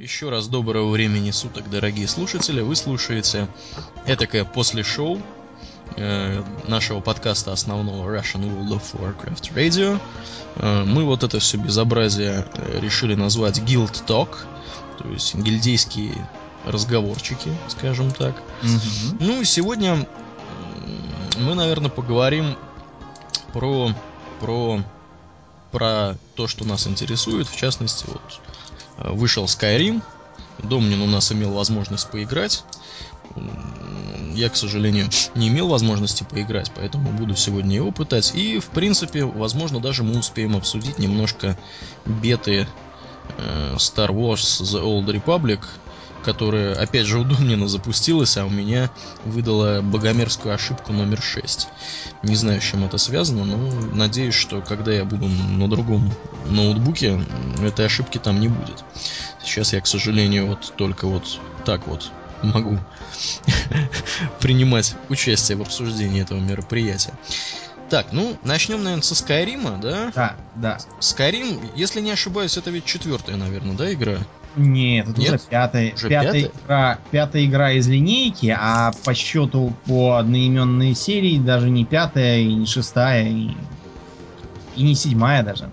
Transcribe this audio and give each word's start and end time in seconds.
Еще 0.00 0.30
раз 0.30 0.48
доброго 0.48 0.88
времени 0.90 1.30
суток, 1.30 1.68
дорогие 1.68 2.08
слушатели. 2.08 2.62
Вы 2.62 2.74
слушаете 2.74 3.48
этакое 4.06 4.46
после 4.46 4.82
шоу 4.82 5.20
э, 5.98 6.42
нашего 6.66 7.00
подкаста 7.00 7.52
основного 7.52 8.08
Russian 8.10 8.40
World 8.40 8.80
of 8.80 8.82
Warcraft 8.94 9.54
Radio. 9.54 10.00
Э, 10.56 10.84
мы 10.84 11.04
вот 11.04 11.22
это 11.22 11.38
все 11.38 11.58
безобразие 11.58 12.46
э, 12.54 12.80
решили 12.80 13.14
назвать 13.14 13.58
Guild 13.58 14.06
Talk, 14.06 14.38
то 14.96 15.06
есть 15.06 15.34
гильдейские 15.34 16.14
разговорчики, 16.64 17.50
скажем 17.68 18.10
так. 18.10 18.34
Мгм. 18.62 19.18
Ну, 19.20 19.44
сегодня 19.44 19.92
м, 19.96 20.06
мы, 21.40 21.54
наверное, 21.54 21.90
поговорим 21.90 22.56
про, 23.52 23.92
про, 24.40 24.82
про 25.72 26.16
то, 26.36 26.48
что 26.48 26.64
нас 26.64 26.86
интересует. 26.86 27.48
В 27.48 27.56
частности, 27.56 28.06
вот 28.08 28.40
вышел 28.98 29.44
Skyrim. 29.44 30.02
Домнин 30.58 31.00
у 31.00 31.06
нас 31.06 31.32
имел 31.32 31.52
возможность 31.52 32.10
поиграть. 32.10 32.64
Я, 34.34 34.48
к 34.48 34.56
сожалению, 34.56 35.08
не 35.34 35.48
имел 35.48 35.68
возможности 35.68 36.24
поиграть, 36.24 36.70
поэтому 36.74 37.10
буду 37.10 37.36
сегодня 37.36 37.76
его 37.76 37.90
пытать. 37.92 38.34
И, 38.34 38.58
в 38.58 38.66
принципе, 38.66 39.24
возможно, 39.24 39.80
даже 39.80 40.02
мы 40.02 40.18
успеем 40.18 40.56
обсудить 40.56 40.98
немножко 40.98 41.58
беты 42.06 42.66
э, 43.38 43.74
Star 43.76 44.10
Wars 44.10 44.62
The 44.62 44.82
Old 44.82 45.06
Republic, 45.06 45.60
которая, 46.24 46.74
опять 46.74 47.06
же, 47.06 47.18
у 47.18 47.24
Домнина 47.24 47.68
запустилась, 47.68 48.36
а 48.36 48.44
у 48.44 48.50
меня 48.50 48.90
выдала 49.24 49.80
богомерзкую 49.82 50.54
ошибку 50.54 50.92
номер 50.92 51.20
6. 51.20 51.68
Не 52.22 52.36
знаю, 52.36 52.60
с 52.60 52.64
чем 52.64 52.84
это 52.84 52.98
связано, 52.98 53.44
но 53.44 53.56
надеюсь, 53.94 54.34
что 54.34 54.60
когда 54.60 54.92
я 54.92 55.04
буду 55.04 55.26
на 55.26 55.68
другом 55.68 56.12
ноутбуке, 56.46 57.20
этой 57.62 57.86
ошибки 57.86 58.18
там 58.18 58.40
не 58.40 58.48
будет. 58.48 58.84
Сейчас 59.42 59.72
я, 59.72 59.80
к 59.80 59.86
сожалению, 59.86 60.46
вот 60.46 60.74
только 60.76 61.06
вот 61.06 61.40
так 61.64 61.86
вот 61.86 62.10
могу 62.42 62.78
принимать 64.40 64.94
участие 65.08 65.56
в 65.58 65.62
обсуждении 65.62 66.22
этого 66.22 66.38
мероприятия. 66.38 67.14
Так, 67.90 68.12
ну, 68.12 68.38
начнем, 68.44 68.84
наверное, 68.84 69.02
со 69.02 69.16
Скайрима, 69.16 69.72
да? 69.82 70.12
Да, 70.14 70.36
да. 70.54 70.78
Skyrim, 71.00 71.72
если 71.74 72.00
не 72.00 72.12
ошибаюсь, 72.12 72.56
это 72.56 72.70
ведь 72.70 72.84
четвертая, 72.84 73.36
наверное, 73.36 73.74
да, 73.74 73.92
игра? 73.92 74.18
Нет, 74.56 75.08
это 75.08 75.20
Нет? 75.20 75.30
уже 75.34 75.38
пятая, 75.48 75.94
Уже 75.94 76.08
пятая, 76.08 76.32
пятая? 76.42 76.52
игра, 76.64 76.98
пятая 77.10 77.44
игра 77.44 77.72
из 77.72 77.88
линейки, 77.88 78.54
а 78.58 78.92
по 79.04 79.14
счету 79.14 79.72
по 79.86 80.16
одноименной 80.16 80.94
серии 80.94 81.38
даже 81.38 81.70
не 81.70 81.84
пятая, 81.84 82.40
и 82.40 82.52
не 82.52 82.66
шестая, 82.66 83.28
и, 83.28 83.50
и 84.76 84.82
не 84.82 84.94
седьмая 84.94 85.42
даже. 85.44 85.70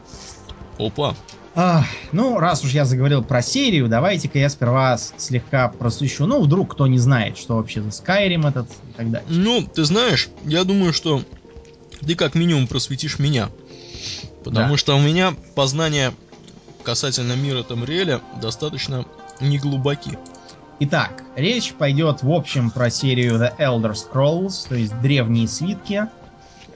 Опа. 0.77 1.15
Ах, 1.55 1.87
ну, 2.11 2.37
раз 2.37 2.63
уж 2.63 2.71
я 2.71 2.85
заговорил 2.85 3.23
про 3.23 3.41
серию, 3.41 3.87
давайте-ка 3.87 4.37
я 4.37 4.47
сперва 4.47 4.95
слегка 4.97 5.69
просвещу. 5.69 6.27
Ну, 6.27 6.39
вдруг 6.43 6.73
кто 6.73 6.85
не 6.85 6.99
знает, 6.99 7.35
что 7.35 7.55
вообще 7.55 7.81
за 7.81 7.89
Skyrim 7.89 8.47
этот 8.47 8.69
и 8.69 8.93
так 8.95 9.09
далее. 9.09 9.27
Ну, 9.27 9.63
ты 9.63 9.83
знаешь, 9.85 10.29
я 10.43 10.63
думаю, 10.63 10.93
что 10.93 11.23
ты 12.05 12.13
как 12.13 12.35
минимум 12.35 12.67
просветишь 12.67 13.17
меня. 13.17 13.49
Потому 14.43 14.73
Да. 14.73 14.77
что 14.77 14.95
у 14.95 14.99
меня 15.01 15.33
познания 15.55 16.13
касательно 16.87 17.33
мира 17.33 17.63
Тамриэля 17.63 18.21
достаточно 18.41 19.03
неглубоки. 19.41 20.17
Итак, 20.79 21.21
речь 21.35 21.73
пойдет 21.73 22.23
в 22.23 22.31
общем 22.31 22.71
про 22.71 22.89
серию 22.89 23.35
The 23.35 23.57
Elder 23.57 23.93
Scrolls, 23.93 24.69
то 24.69 24.75
есть 24.75 24.97
древние 25.01 25.49
свитки, 25.49 26.07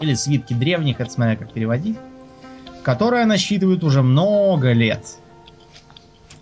или 0.01 0.13
свитки 0.13 0.51
древних, 0.51 0.99
это 0.99 1.09
смотря 1.09 1.37
как 1.37 1.53
переводить, 1.53 1.97
которая 2.83 3.25
насчитывает 3.25 3.85
уже 3.85 4.01
много 4.01 4.73
лет. 4.73 5.15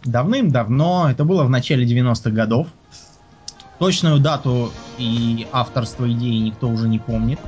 Давным-давно, 0.04 1.12
это 1.12 1.24
было 1.24 1.44
в 1.44 1.52
начале 1.52 1.86
90-х 1.86 2.32
годов, 2.32 2.70
точную 3.78 4.20
дату 4.20 4.72
и 4.98 5.46
авторство 5.52 6.12
идеи 6.12 6.40
никто 6.40 6.70
уже 6.70 6.88
не 6.88 6.98
помнит, 6.98 7.40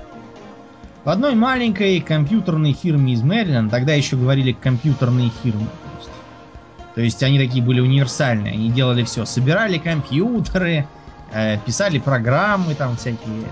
в 1.03 1.09
одной 1.09 1.33
маленькой 1.33 1.99
компьютерной 1.99 2.73
фирме 2.73 3.13
из 3.13 3.23
Мэриленда, 3.23 3.71
тогда 3.71 3.93
еще 3.95 4.17
говорили 4.17 4.51
компьютерные 4.51 5.31
фирмы, 5.41 5.65
то 6.95 7.01
есть 7.01 7.21
они 7.23 7.39
такие 7.39 7.63
были 7.63 7.79
универсальные, 7.79 8.53
они 8.53 8.69
делали 8.69 9.03
все. 9.03 9.25
Собирали 9.25 9.77
компьютеры, 9.77 10.87
э, 11.31 11.57
писали 11.65 11.99
программы 11.99 12.75
там 12.75 12.97
всякие. 12.97 13.45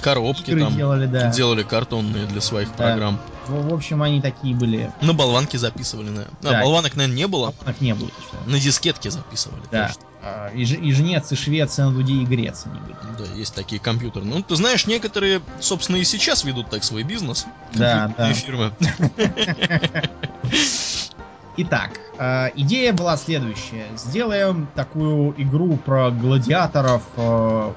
Коробки 0.00 0.50
игры 0.50 0.64
там 0.64 0.76
делали, 0.76 1.06
да. 1.06 1.30
делали 1.30 1.62
картонные 1.62 2.26
для 2.26 2.40
своих 2.42 2.68
Да. 2.76 2.88
программ. 2.88 3.18
В, 3.46 3.68
в 3.70 3.74
общем, 3.74 4.02
они 4.02 4.20
такие 4.20 4.54
были. 4.54 4.90
На 5.00 5.14
болванке 5.14 5.56
записывали, 5.56 6.06
наверное. 6.10 6.28
А, 6.42 6.50
Да. 6.50 6.60
болванок, 6.62 6.94
наверное, 6.96 7.16
не 7.16 7.26
было. 7.26 7.54
Их 7.66 7.80
не 7.80 7.94
было. 7.94 8.08
точно. 8.10 8.38
На 8.52 8.58
дискетке 8.60 9.10
записывали. 9.10 9.62
Да. 9.70 9.86
точно. 9.88 10.02
А, 10.22 10.48
И, 10.54 10.64
Ж- 10.64 10.76
и 10.78 10.92
Жнец, 10.92 11.30
и 11.32 11.36
Швеция, 11.36 11.86
на 11.86 11.92
Дуде, 11.92 12.14
и 12.14 12.24
Греция 12.24 12.72
они 12.72 12.80
были. 12.80 12.96
Да, 13.18 13.24
есть 13.34 13.54
такие 13.54 13.80
компьютеры. 13.80 14.24
Ну, 14.26 14.42
ты 14.42 14.56
знаешь, 14.56 14.86
некоторые, 14.86 15.40
собственно, 15.60 15.96
и 15.96 16.04
сейчас 16.04 16.44
ведут 16.44 16.68
так 16.70 16.82
свой 16.84 17.02
бизнес. 17.02 17.46
Да, 17.74 18.10
да. 18.16 18.30
И 18.30 18.34
фирмы. 18.34 18.72
Итак, 21.56 22.00
э, 22.18 22.48
идея 22.56 22.92
была 22.92 23.16
следующая. 23.16 23.86
Сделаем 23.96 24.66
такую 24.74 25.34
игру 25.40 25.76
про 25.76 26.10
гладиаторов 26.10 27.02
э, 27.16 27.20
в 27.20 27.74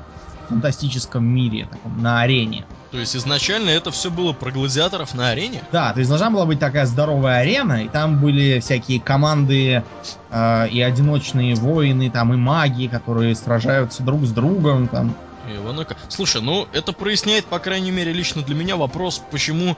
фантастическом 0.50 1.24
мире, 1.24 1.68
таком, 1.70 2.02
на 2.02 2.22
арене. 2.22 2.66
То 2.90 2.98
есть 2.98 3.16
изначально 3.16 3.70
это 3.70 3.92
все 3.92 4.10
было 4.10 4.34
про 4.34 4.50
гладиаторов 4.50 5.14
на 5.14 5.30
арене? 5.30 5.62
Да, 5.72 5.94
то 5.94 6.00
есть 6.00 6.10
должна 6.10 6.32
была 6.32 6.46
быть 6.46 6.60
такая 6.60 6.88
здоровая 6.88 7.42
арена, 7.42 7.84
и 7.84 7.88
там 7.88 8.20
были 8.20 8.60
всякие 8.62 9.00
команды 9.00 9.84
э, 10.32 10.70
и 10.70 10.82
одиночные 10.82 11.54
воины, 11.54 12.10
там 12.10 12.34
и 12.34 12.38
маги, 12.38 12.88
которые 12.88 13.36
сражаются 13.36 14.02
друг 14.02 14.26
с 14.26 14.32
другом, 14.32 14.88
там. 14.88 15.16
Иванока. 15.48 15.96
Слушай, 16.10 16.42
ну 16.42 16.68
это 16.74 16.94
проясняет, 16.94 17.46
по 17.46 17.60
крайней 17.60 17.92
мере, 17.92 18.12
лично 18.12 18.42
для 18.42 18.56
меня 18.56 18.76
вопрос, 18.76 19.22
почему 19.32 19.78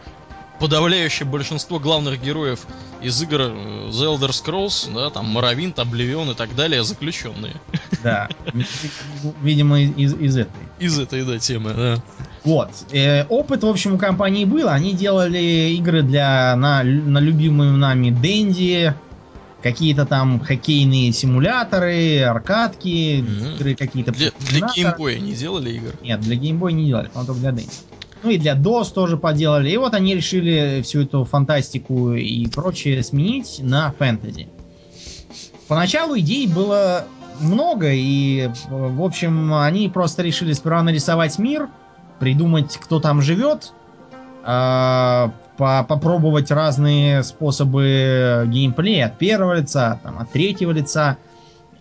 подавляющее 0.60 1.28
большинство 1.28 1.80
главных 1.80 2.22
героев 2.22 2.66
из 3.02 3.22
игр 3.22 3.42
э, 3.42 3.90
The 3.92 4.18
Elder 4.18 4.30
Scrolls, 4.30 4.94
да, 4.94 5.10
там 5.10 5.28
Моровинт, 5.28 5.80
Обливион 5.80 6.32
и 6.32 6.34
так 6.34 6.56
далее, 6.56 6.84
заключенные. 6.84 7.56
Да, 8.04 8.30
видимо, 9.42 9.82
из, 9.82 10.14
из 10.14 10.38
этой. 10.38 10.62
Из 10.80 11.00
этой, 11.00 11.24
да, 11.26 11.40
темы, 11.40 11.74
да. 11.74 12.04
Вот. 12.44 12.70
Э, 12.92 13.26
опыт, 13.26 13.64
в 13.64 13.68
общем, 13.68 13.96
у 13.96 13.98
компании 13.98 14.46
был. 14.46 14.70
Они 14.70 14.94
делали 14.94 15.74
игры 15.78 16.04
для 16.04 16.56
на, 16.56 16.84
на 16.84 17.20
любимую 17.20 17.74
нами 17.74 18.12
Дэнди, 18.12 18.94
какие-то 19.62 20.06
там 20.06 20.40
хоккейные 20.40 21.12
симуляторы, 21.12 22.22
аркадки, 22.22 23.22
Мгм. 23.22 23.56
игры 23.56 23.76
какие-то. 23.76 24.12
Для, 24.12 24.32
по 24.32 24.44
для 24.46 24.68
геймбоя 24.74 25.20
не 25.20 25.34
делали 25.34 25.72
игр? 25.72 25.92
Нет, 26.02 26.22
для 26.22 26.36
Boy 26.36 26.72
не 26.72 26.88
делали, 26.88 27.08
по-моему, 27.08 27.28
только 27.28 27.42
для 27.42 27.52
Дэнди. 27.52 27.72
Ну 28.22 28.30
и 28.30 28.38
для 28.38 28.56
DOS 28.56 28.94
тоже 28.94 29.18
поделали. 29.18 29.70
И 29.70 29.78
вот 29.78 29.94
они 29.94 30.16
решили 30.16 30.82
всю 30.84 31.04
эту 31.04 31.24
фантастику 31.24 32.14
и 32.14 32.48
прочее 32.48 33.02
сменить 33.04 33.60
на 33.62 33.92
фэнтези. 33.92 34.50
Поначалу 35.68 36.18
идей 36.18 36.48
было 36.48 37.06
много, 37.40 37.92
и, 37.92 38.50
в 38.70 39.02
общем, 39.02 39.54
они 39.54 39.88
просто 39.88 40.24
решили 40.24 40.54
сперва 40.54 40.84
нарисовать 40.84 41.38
мир, 41.40 41.70
придумать, 42.20 42.78
кто 42.78 43.00
там 43.00 43.22
живет, 43.22 43.72
а, 44.44 45.32
по- 45.58 45.84
попробовать 45.84 46.52
разные 46.52 47.24
способы 47.24 48.46
геймплея 48.48 49.08
от 49.08 49.18
первого 49.18 49.60
лица, 49.60 50.00
там, 50.04 50.20
от 50.20 50.32
третьего 50.32 50.72
лица, 50.72 51.18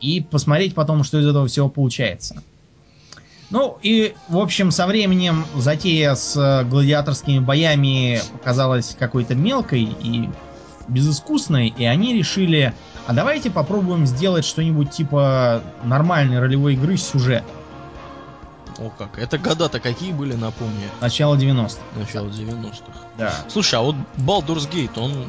и 0.00 0.20
посмотреть 0.20 0.74
потом, 0.74 1.02
что 1.02 1.18
из 1.18 1.26
этого 1.26 1.46
всего 1.48 1.68
получается. 1.68 2.42
Ну 3.50 3.78
и, 3.82 4.14
в 4.28 4.38
общем, 4.38 4.70
со 4.70 4.86
временем 4.86 5.46
затея 5.56 6.14
с 6.14 6.36
э, 6.36 6.64
гладиаторскими 6.64 7.38
боями 7.38 8.20
показалась 8.32 8.94
какой-то 8.98 9.34
мелкой 9.34 9.84
и 9.84 10.28
безыскусной, 10.86 11.68
и 11.68 11.84
они 11.84 12.14
решили, 12.14 12.74
а 13.06 13.12
давайте 13.14 13.50
попробуем 13.50 14.06
сделать 14.06 14.44
что-нибудь 14.44 14.90
типа 14.90 15.62
нормальной 15.84 16.40
ролевой 16.40 16.74
игры 16.74 16.96
с 16.96 17.08
сюжетом. 17.08 17.48
О 18.78 18.90
как, 18.90 19.18
это 19.18 19.38
года-то 19.38 19.80
какие 19.80 20.12
были, 20.12 20.34
напомни, 20.34 20.84
Начало 21.00 21.34
90-х. 21.34 21.78
начало 21.96 22.28
90-х. 22.28 22.92
Да. 23.16 23.34
Слушай, 23.48 23.76
а 23.76 23.82
вот 23.82 23.96
Baldur's 24.18 24.70
Gate, 24.70 24.98
он 24.98 25.26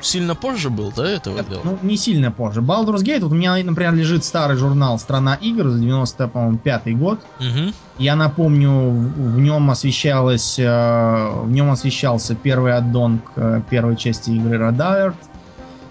сильно 0.00 0.34
позже 0.34 0.70
был, 0.70 0.92
да, 0.94 1.08
этого 1.08 1.38
Это, 1.38 1.50
дела? 1.50 1.60
ну, 1.64 1.78
не 1.82 1.96
сильно 1.96 2.30
позже. 2.30 2.60
Baldur's 2.60 3.02
Gate, 3.02 3.20
вот 3.20 3.32
у 3.32 3.34
меня, 3.34 3.56
например, 3.62 3.94
лежит 3.94 4.24
старый 4.24 4.56
журнал 4.56 4.98
«Страна 4.98 5.34
игр» 5.34 5.68
за 5.68 5.78
95 5.78 6.98
год. 6.98 7.20
Мгм. 7.40 7.72
Я 7.98 8.16
напомню, 8.16 8.70
в, 8.70 9.34
в 9.34 9.40
нем 9.40 9.70
освещалось, 9.70 10.58
э, 10.58 11.30
в 11.42 11.50
нем 11.50 11.70
освещался 11.70 12.34
первый 12.34 12.74
аддон 12.76 13.18
к 13.18 13.30
э, 13.36 13.62
первой 13.70 13.96
части 13.96 14.30
игры 14.30 14.56
Red 14.58 14.76
Alert. 14.76 15.14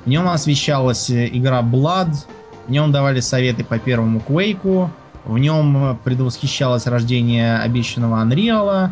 В 0.06 0.10
нем 0.10 0.28
освещалась 0.28 1.10
э, 1.10 1.30
игра 1.32 1.62
Blood. 1.62 2.14
В 2.68 2.72
нем 2.72 2.92
давали 2.92 3.20
советы 3.22 3.64
по 3.64 3.80
первому 3.80 4.20
Quake. 4.20 4.90
В 5.26 5.38
нем 5.38 5.92
э, 5.92 5.96
предвосхищалось 6.04 6.88
рождение 6.88 7.58
обещанного 7.60 8.24
Unreal 8.24 8.90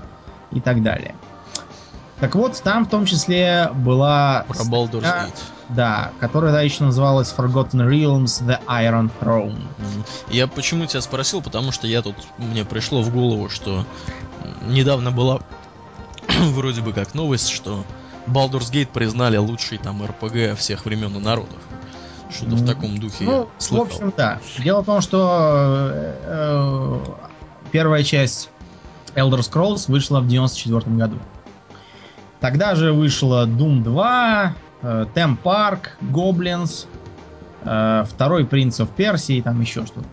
и 0.51 0.61
так 0.61 0.81
далее. 0.81 1.15
Так 2.21 2.35
вот, 2.35 2.61
там 2.63 2.85
в 2.85 2.89
том 2.89 3.05
числе 3.07 3.71
была 3.73 4.45
Про 4.47 4.63
Baldur's 4.63 4.99
статья- 4.99 5.25
Gate. 5.25 5.41
Да, 5.69 6.11
которая 6.19 6.51
да, 6.51 6.61
еще 6.61 6.83
называлась 6.83 7.33
Forgotten 7.35 7.89
Realms 7.89 8.45
The 8.45 8.59
Iron 8.67 9.09
Throne. 9.19 9.59
Я 10.29 10.47
почему 10.47 10.85
тебя 10.85 11.01
спросил, 11.01 11.41
потому 11.41 11.71
что 11.71 11.87
я 11.87 12.03
тут, 12.03 12.15
мне 12.37 12.63
пришло 12.63 13.01
в 13.01 13.11
голову, 13.11 13.49
что 13.49 13.85
недавно 14.67 15.11
была 15.11 15.39
вроде 16.27 16.81
бы 16.81 16.93
как 16.93 17.15
новость, 17.15 17.49
что 17.49 17.83
Baldur's 18.27 18.71
Gate 18.71 18.89
признали 18.93 19.37
лучший 19.37 19.79
там 19.79 20.05
РПГ 20.05 20.57
всех 20.59 20.85
времен 20.85 21.15
и 21.17 21.19
народов. 21.19 21.57
Что-то 22.29 22.55
в 22.55 22.65
таком 22.65 22.99
духе 22.99 23.23
ну, 23.23 23.49
слыхал. 23.57 23.85
В 23.87 23.89
общем, 23.89 24.13
да. 24.15 24.39
Дело 24.59 24.83
в 24.83 24.85
том, 24.85 25.01
что 25.01 25.89
э, 25.91 26.15
э, 26.23 26.99
первая 27.71 28.03
часть 28.03 28.49
Elder 29.15 29.39
Scrolls 29.39 29.91
вышла 29.91 30.19
в 30.19 30.27
94 30.27 30.95
году. 30.95 31.17
Тогда 32.41 32.73
же 32.73 32.91
вышла 32.91 33.45
Doom 33.45 33.83
2, 33.83 34.55
э, 34.81 35.05
Tem 35.13 35.37
Park, 35.41 35.89
Goblins, 36.01 36.87
э, 37.63 38.03
второй 38.09 38.45
Принц 38.45 38.79
of 38.79 38.89
Персии, 38.97 39.41
там 39.41 39.61
еще 39.61 39.85
что-то. 39.85 40.07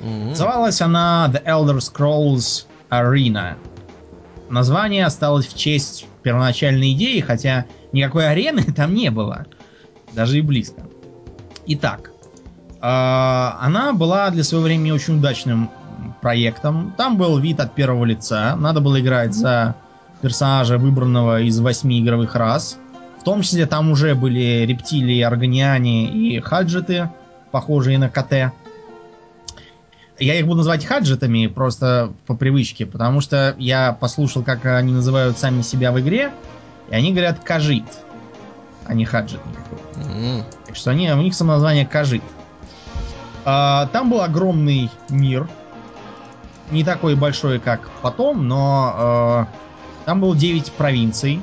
Mm-hmm. 0.00 0.28
Называлась 0.28 0.80
она 0.80 1.28
The 1.32 1.44
Elder 1.44 1.78
Scrolls 1.78 2.66
Arena. 2.88 3.56
Название 4.48 5.04
осталось 5.04 5.46
в 5.48 5.56
честь 5.58 6.06
первоначальной 6.22 6.92
идеи, 6.92 7.18
хотя 7.18 7.66
никакой 7.92 8.30
арены 8.30 8.62
там 8.76 8.94
не 8.94 9.10
было. 9.10 9.44
Даже 10.12 10.38
и 10.38 10.42
близко. 10.42 10.82
Итак, 11.66 12.12
э, 12.80 12.80
она 12.80 13.92
была 13.92 14.30
для 14.30 14.44
своего 14.44 14.66
времени 14.66 14.92
очень 14.92 15.18
удачным 15.18 15.68
проектом. 16.22 16.94
Там 16.96 17.16
был 17.16 17.38
вид 17.38 17.58
от 17.58 17.74
первого 17.74 18.04
лица. 18.04 18.54
Надо 18.54 18.80
было 18.80 19.00
играть 19.00 19.34
за 19.34 19.74
персонажа, 20.20 20.78
выбранного 20.78 21.40
из 21.40 21.58
восьми 21.60 22.00
игровых 22.00 22.34
рас. 22.34 22.78
В 23.20 23.24
том 23.24 23.42
числе 23.42 23.66
там 23.66 23.90
уже 23.90 24.14
были 24.14 24.64
рептилии, 24.66 25.20
органиане 25.20 26.10
и 26.10 26.40
хаджеты, 26.40 27.10
похожие 27.50 27.98
на 27.98 28.08
КТ. 28.08 28.52
Я 30.18 30.34
их 30.38 30.46
буду 30.46 30.58
называть 30.58 30.84
хаджетами 30.84 31.46
просто 31.46 32.12
по 32.26 32.34
привычке, 32.34 32.86
потому 32.86 33.20
что 33.20 33.54
я 33.58 33.92
послушал, 33.92 34.42
как 34.42 34.64
они 34.66 34.92
называют 34.92 35.38
сами 35.38 35.62
себя 35.62 35.92
в 35.92 36.00
игре, 36.00 36.30
и 36.90 36.94
они 36.94 37.12
говорят 37.12 37.40
кажит, 37.40 37.84
а 38.86 38.94
не 38.94 39.04
хаджет 39.04 39.40
никакой. 39.46 39.78
Mm-hmm. 40.04 40.44
Так 40.66 40.76
что 40.76 40.90
они, 40.90 41.10
у 41.10 41.22
них 41.22 41.34
самоназвание 41.34 41.86
кажит. 41.86 42.22
А, 43.44 43.86
там 43.92 44.10
был 44.10 44.20
огромный 44.20 44.90
мир, 45.08 45.48
не 46.70 46.84
такой 46.84 47.16
большой, 47.16 47.58
как 47.58 47.90
потом, 48.02 48.46
но 48.46 49.46
э, 49.48 49.69
там 50.04 50.20
было 50.20 50.36
9 50.36 50.72
провинций. 50.72 51.40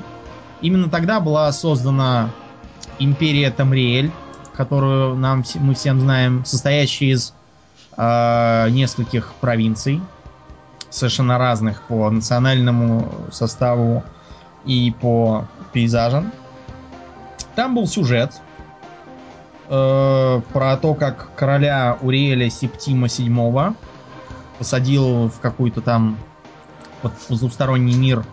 Именно 0.60 0.88
тогда 0.88 1.20
была 1.20 1.50
создана 1.52 2.30
империя 2.98 3.50
Тамриэль, 3.50 4.10
которую 4.54 5.14
нам, 5.16 5.44
мы 5.56 5.74
всем 5.74 6.00
знаем, 6.00 6.44
состоящая 6.44 7.10
из 7.10 7.34
э, 7.96 8.70
нескольких 8.70 9.32
провинций, 9.40 10.00
совершенно 10.90 11.38
разных 11.38 11.82
по 11.82 12.10
национальному 12.10 13.08
составу 13.30 14.02
и 14.64 14.92
по 15.00 15.46
пейзажам. 15.72 16.32
Там 17.54 17.74
был 17.74 17.86
сюжет 17.86 18.32
э, 19.68 20.40
про 20.52 20.76
то, 20.76 20.94
как 20.94 21.34
короля 21.36 21.98
Уриэля 22.00 22.50
Септима 22.50 23.06
VII 23.06 23.76
посадил 24.58 25.28
в 25.28 25.38
какой-то 25.40 25.80
там 25.80 26.18
потусторонний 27.02 27.96
мир 27.96 28.24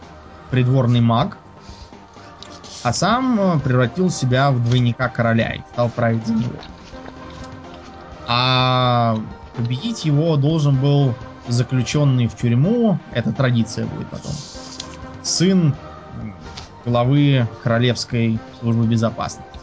придворный 0.55 1.01
маг, 1.01 1.37
а 2.81 2.93
сам 2.93 3.37
э, 3.37 3.59
превратил 3.59 4.09
себя 4.09 4.51
в 4.51 4.63
двойника 4.63 5.09
короля 5.09 5.55
и 5.55 5.59
стал 5.73 5.89
править 5.89 6.25
за 6.25 6.33
него. 6.33 6.53
А 8.25 9.17
победить 9.57 10.05
его 10.05 10.37
должен 10.37 10.77
был 10.77 11.13
заключенный 11.49 12.27
в 12.27 12.37
тюрьму, 12.37 12.97
это 13.11 13.33
традиция 13.33 13.85
будет 13.85 14.07
потом, 14.07 14.31
сын 15.23 15.75
главы 16.85 17.45
Королевской 17.61 18.39
службы 18.61 18.87
безопасности. 18.87 19.59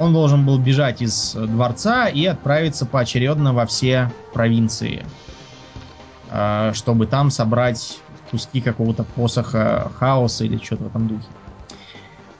Он 0.00 0.12
должен 0.12 0.44
был 0.44 0.58
бежать 0.58 1.00
из 1.00 1.34
дворца 1.34 2.08
и 2.08 2.26
отправиться 2.26 2.86
поочередно 2.86 3.54
во 3.54 3.66
все 3.66 4.10
провинции 4.34 5.06
а, 6.28 6.72
чтобы 6.74 7.06
там 7.06 7.30
собрать 7.30 8.00
куски 8.30 8.60
какого-то 8.60 9.04
посоха 9.04 9.90
хаоса 9.98 10.44
или 10.44 10.56
что-то 10.56 10.84
в 10.84 10.86
этом 10.88 11.08
духе. 11.08 11.26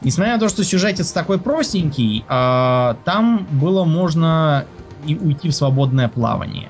Несмотря 0.02 0.34
на 0.34 0.40
то, 0.40 0.48
что 0.48 0.62
сюжетец 0.62 1.10
такой 1.10 1.38
простенький, 1.38 2.24
а, 2.28 2.96
там 3.04 3.46
было 3.50 3.84
можно 3.84 4.66
и 5.06 5.16
уйти 5.16 5.48
в 5.48 5.54
свободное 5.54 6.08
плавание. 6.08 6.68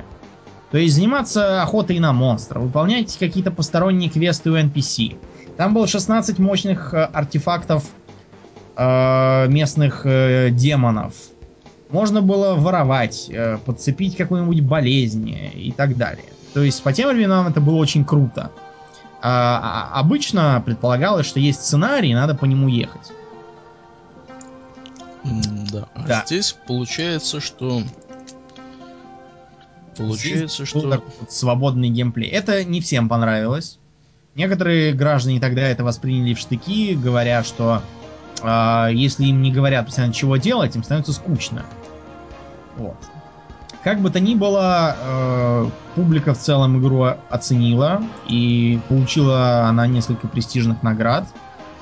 То 0.71 0.79
есть 0.79 0.95
заниматься 0.95 1.63
охотой 1.63 1.99
на 1.99 2.13
монстров, 2.13 2.63
выполнять 2.63 3.17
какие-то 3.19 3.51
посторонние 3.51 4.11
квесты 4.11 4.51
у 4.51 4.57
NPC. 4.57 5.17
Там 5.57 5.75
было 5.75 5.87
16 5.87 6.39
мощных 6.39 6.93
э, 6.93 7.05
артефактов 7.05 7.85
э, 8.77 9.47
местных 9.49 10.03
э, 10.05 10.51
демонов. 10.51 11.15
Можно 11.89 12.21
было 12.21 12.57
воровать, 12.57 13.31
подцепить 13.65 14.17
какую-нибудь 14.17 14.61
болезнь 14.63 15.31
и 15.31 15.73
так 15.77 15.97
далее. 15.97 16.25
То 16.53 16.63
есть 16.63 16.83
по 16.83 16.93
тем 16.93 17.11
временам 17.11 17.47
это 17.47 17.61
было 17.61 17.77
очень 17.77 18.05
круто. 18.05 18.51
А, 19.29 19.91
а, 19.93 19.99
обычно 19.99 20.63
предполагалось, 20.65 21.27
что 21.27 21.41
есть 21.41 21.61
сценарий, 21.61 22.11
и 22.11 22.15
надо 22.15 22.37
по 22.37 22.45
нему 22.45 22.69
ехать. 22.69 23.11
Да. 25.25 25.89
А 25.95 26.07
да. 26.07 26.23
здесь 26.25 26.57
получается, 26.69 27.41
что 27.41 27.83
получается, 29.97 30.65
здесь 30.65 30.69
что 30.69 31.03
вот 31.19 31.33
свободный 31.33 31.89
геймплей. 31.89 32.29
Это 32.29 32.63
не 32.63 32.81
всем 32.81 33.09
понравилось. 33.09 33.81
Некоторые 34.37 34.93
граждане 34.93 35.41
тогда 35.41 35.63
это 35.63 35.83
восприняли 35.83 36.35
в 36.35 36.39
штыки, 36.39 36.95
говоря, 36.95 37.43
что 37.43 37.83
э, 38.43 38.91
если 38.93 39.25
им 39.25 39.43
не 39.43 39.51
говорят 39.51 39.87
постоянно 39.87 40.15
чего 40.15 40.37
делать, 40.37 40.77
им 40.77 40.85
становится 40.85 41.13
скучно. 41.13 41.67
Вот. 42.77 42.97
Как 43.87 44.01
бы 44.01 44.11
то 44.11 44.19
ни 44.19 44.35
было, 44.35 44.97
э, 44.99 45.71
публика 45.95 46.35
в 46.35 46.39
целом 46.39 46.81
игру 46.81 47.07
оценила, 47.31 48.03
и 48.27 48.81
получила 48.89 49.67
она 49.69 49.87
несколько 49.87 50.27
престижных 50.27 50.83
наград, 50.83 51.29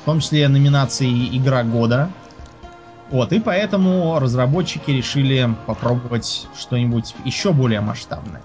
в 0.02 0.04
том 0.04 0.20
числе 0.20 0.46
номинации 0.48 1.34
«Игра 1.34 1.62
года». 1.64 2.10
Вот, 3.10 3.32
и 3.32 3.40
поэтому 3.40 4.18
разработчики 4.18 4.90
решили 4.90 5.48
попробовать 5.64 6.46
что-нибудь 6.60 7.14
еще 7.24 7.54
более 7.54 7.80
масштабное. 7.80 8.42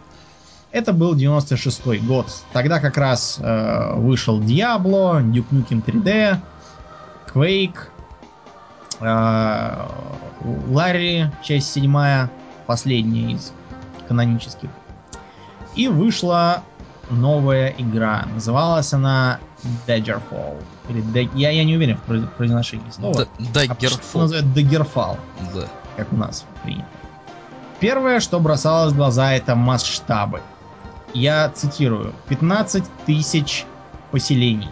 Это 0.72 0.94
был 0.94 1.14
96 1.14 2.02
год. 2.06 2.28
Тогда 2.54 2.80
как 2.80 2.96
раз 2.96 3.40
э, 3.42 3.94
вышел 3.96 4.40
Diablo, 4.40 5.22
Duke 5.22 5.50
Nukem 5.52 5.84
3D, 5.84 6.38
Quake, 7.34 7.90
э, 9.02 9.86
Ларри, 10.70 11.26
часть 11.44 11.74
седьмая, 11.74 12.30
последняя 12.70 13.32
из 13.32 13.52
канонических. 14.08 14.70
И 15.74 15.88
вышла 15.88 16.62
новая 17.10 17.74
игра. 17.80 18.28
Называлась 18.32 18.94
она 18.94 19.40
Daggerfall. 19.88 20.64
Или 20.88 21.02
Dag... 21.02 21.32
я, 21.34 21.50
я 21.50 21.64
не 21.64 21.76
уверен 21.76 21.98
в 21.98 22.28
произношении 22.38 22.92
слова. 22.92 23.26
Daggerfall. 23.40 23.98
А 24.14 24.18
называют 24.20 24.46
Daggerfall. 24.56 25.18
Да. 25.56 25.68
Как 25.98 26.14
у 26.14 26.16
нас 26.16 26.46
принято. 26.64 26.86
Первое, 27.80 28.20
что 28.20 28.40
бросалось 28.40 28.94
в 28.94 28.96
глаза, 28.98 29.34
это 29.34 29.56
масштабы. 29.56 30.40
Я 31.16 31.50
цитирую. 31.50 32.14
15 32.28 32.84
тысяч 33.08 33.66
поселений. 34.12 34.70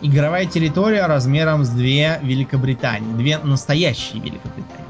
Игровая 0.00 0.46
территория 0.46 1.06
размером 1.06 1.64
с 1.64 1.70
две 1.70 2.20
Великобритании. 2.22 3.12
Две 3.14 3.38
настоящие 3.38 4.22
Великобритании. 4.22 4.84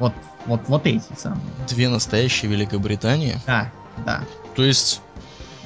Вот, 0.00 0.14
вот, 0.46 0.62
вот 0.68 0.86
эти 0.86 1.02
самые. 1.16 1.40
Две 1.68 1.88
настоящие 1.88 2.50
Великобритании? 2.50 3.36
Да, 3.46 3.70
да. 4.04 4.22
То 4.54 4.64
есть, 4.64 5.00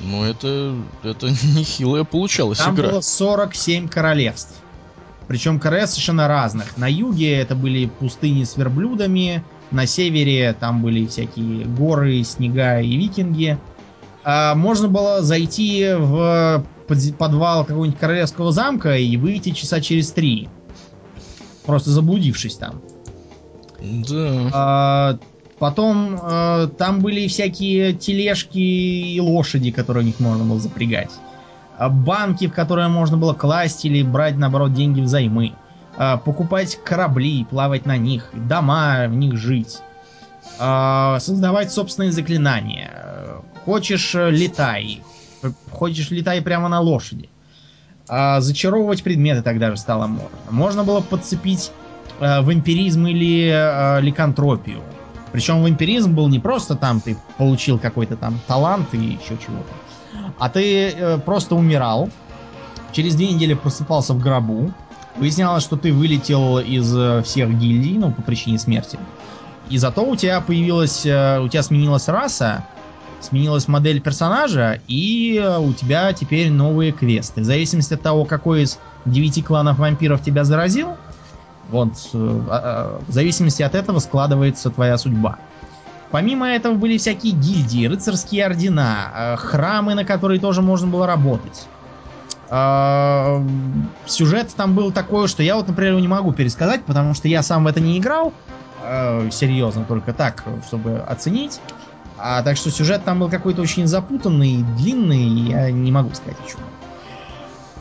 ну 0.01 0.25
это, 0.25 0.75
это 1.03 1.29
нехилая 1.55 2.05
получалась 2.05 2.59
Там 2.59 2.75
игра. 2.75 2.91
было 2.91 3.01
47 3.01 3.89
королевств. 3.89 4.55
Причем 5.29 5.61
королевств 5.61 5.95
совершенно 5.95 6.29
разных. 6.29 6.77
На 6.77 6.91
юге 6.91 7.39
это 7.39 7.55
были 7.55 7.87
пустыни 7.87 8.45
с 8.45 8.57
верблюдами, 8.57 9.45
на 9.71 9.87
севере 9.87 10.53
там 10.53 10.83
были 10.83 11.07
всякие 11.07 11.65
горы, 11.65 12.23
снега 12.25 12.81
и 12.81 12.97
викинги. 12.97 13.59
А 14.25 14.55
можно 14.55 14.89
было 14.89 15.23
зайти 15.23 15.95
в 15.97 16.65
подвал 17.19 17.65
какого-нибудь 17.65 17.99
королевского 17.99 18.53
замка 18.53 18.97
и 18.99 19.17
выйти 19.17 19.51
часа 19.51 19.81
через 19.81 20.13
три. 20.13 20.49
Просто 21.65 21.91
заблудившись 21.91 22.57
там. 22.57 22.83
Да. 23.83 24.51
А, 24.53 25.19
потом 25.59 26.19
а, 26.23 26.67
там 26.69 27.01
были 27.01 27.27
всякие 27.29 27.93
тележки 27.93 28.59
и 28.59 29.21
лошади, 29.21 29.71
которые 29.71 30.05
у 30.05 30.07
них 30.07 30.21
можно 30.21 30.45
было 30.45 30.61
запрягать. 30.61 31.11
А 31.79 31.89
банки, 31.89 32.47
в 32.47 32.53
которые 32.53 32.89
можно 32.89 33.17
было 33.17 33.35
класть 33.35 33.85
или 33.85 34.03
брать, 34.03 34.37
наоборот, 34.37 34.73
деньги 34.73 35.01
взаймы. 35.01 35.53
э, 35.99 36.17
покупать 36.25 36.79
корабли, 36.85 37.45
плавать 37.45 37.87
на 37.87 37.97
них, 37.97 38.31
дома 38.33 39.07
в 39.09 39.15
них 39.15 39.37
жить, 39.37 39.79
э, 40.59 41.17
создавать 41.21 41.73
собственные 41.73 42.13
заклинания. 42.13 42.91
Хочешь 43.65 44.15
э, 44.15 44.31
летай, 44.31 45.03
хочешь 45.71 46.11
летай 46.11 46.41
прямо 46.43 46.69
на 46.69 46.81
лошади. 46.81 47.29
Э, 48.09 48.41
зачаровывать 48.41 49.03
предметы 49.03 49.43
тогда 49.43 49.71
же 49.71 49.77
стало 49.77 50.07
можно. 50.07 50.39
Можно 50.51 50.85
было 50.85 51.01
подцепить 51.01 51.73
э, 52.23 52.41
вампиризм 52.41 53.07
или 53.07 53.51
э, 53.53 54.01
ликантропию. 54.01 54.81
Причем 55.33 55.63
вампиризм 55.63 56.15
был 56.15 56.29
не 56.29 56.39
просто 56.39 56.77
там 56.77 57.01
ты 57.01 57.17
получил 57.39 57.79
какой-то 57.79 58.17
там 58.17 58.39
талант 58.47 58.95
и 58.95 58.99
еще 58.99 59.37
чего-то, 59.45 59.73
а 60.39 60.49
ты 60.49 60.91
э, 60.91 61.19
просто 61.19 61.55
умирал, 61.55 62.11
через 62.93 63.15
две 63.17 63.29
недели 63.33 63.55
просыпался 63.55 64.15
в 64.15 64.21
гробу, 64.21 64.73
выяснялось, 65.17 65.65
что 65.65 65.77
ты 65.77 65.93
вылетел 65.93 66.59
из 66.59 66.95
э, 66.97 67.23
всех 67.23 67.51
гильдий, 67.59 67.99
ну, 67.99 68.13
по 68.13 68.23
причине 68.23 68.59
смерти. 68.59 68.99
И 69.69 69.79
зато 69.79 70.05
у 70.05 70.17
тебя 70.17 70.41
появилась, 70.41 71.01
у 71.01 71.49
тебя 71.49 71.63
сменилась 71.63 72.09
раса, 72.09 72.65
сменилась 73.21 73.69
модель 73.69 74.01
персонажа, 74.01 74.81
и 74.87 75.43
у 75.61 75.73
тебя 75.73 76.13
теперь 76.13 76.51
новые 76.51 76.93
квесты. 76.93 77.41
В 77.41 77.45
зависимости 77.45 77.95
от 77.95 78.03
того, 78.03 78.25
какой 78.27 78.65
из 78.65 78.79
девяти 79.07 79.41
кланов 79.41 79.79
вампиров 79.79 80.23
тебя 80.23 80.45
заразил, 80.45 80.97
вот, 81.73 82.11
э, 82.13 82.41
а, 82.49 82.99
а, 82.99 83.01
в 83.09 83.13
зависимости 83.13 83.63
от 83.63 83.75
этого 83.75 83.99
складывается 83.99 84.71
твоя 84.71 84.97
судьба. 84.99 85.39
Помимо 86.11 86.47
этого 86.47 86.75
были 86.75 86.99
всякие 86.99 87.33
гильдии, 87.33 87.87
рыцарские 87.87 88.45
ордена, 88.45 89.11
э, 89.15 89.37
храмы, 89.37 89.95
на 89.95 90.05
которые 90.05 90.39
тоже 90.39 90.61
можно 90.63 90.87
было 90.87 91.07
работать. 91.07 91.67
А, 92.51 93.43
сюжет 94.05 94.55
там 94.55 94.75
был 94.75 94.93
такой, 94.93 95.27
что 95.27 95.43
я 95.43 95.57
вот, 95.57 95.67
например, 95.67 95.95
не 95.95 96.09
могу 96.09 96.33
пересказать, 96.33 96.85
потому 96.85 97.15
что 97.15 97.27
я 97.27 97.43
сам 97.43 97.65
в 97.65 97.67
это 97.67 97.81
не 97.81 97.99
играл. 97.99 98.33
Серьезно, 99.31 99.85
только 99.85 100.13
так, 100.13 100.43
чтобы 100.67 100.99
оценить. 100.99 101.61
А, 102.19 102.43
так 102.43 102.57
что 102.57 102.71
сюжет 102.71 103.05
там 103.05 103.19
был 103.19 103.29
какой-то 103.29 103.63
очень 103.63 103.87
запутанный, 103.87 104.65
длинный, 104.77 105.25
я 105.51 105.71
не 105.71 105.91
могу 105.91 106.15
сказать 106.15 106.37
о 106.45 106.49
чем. 106.49 106.61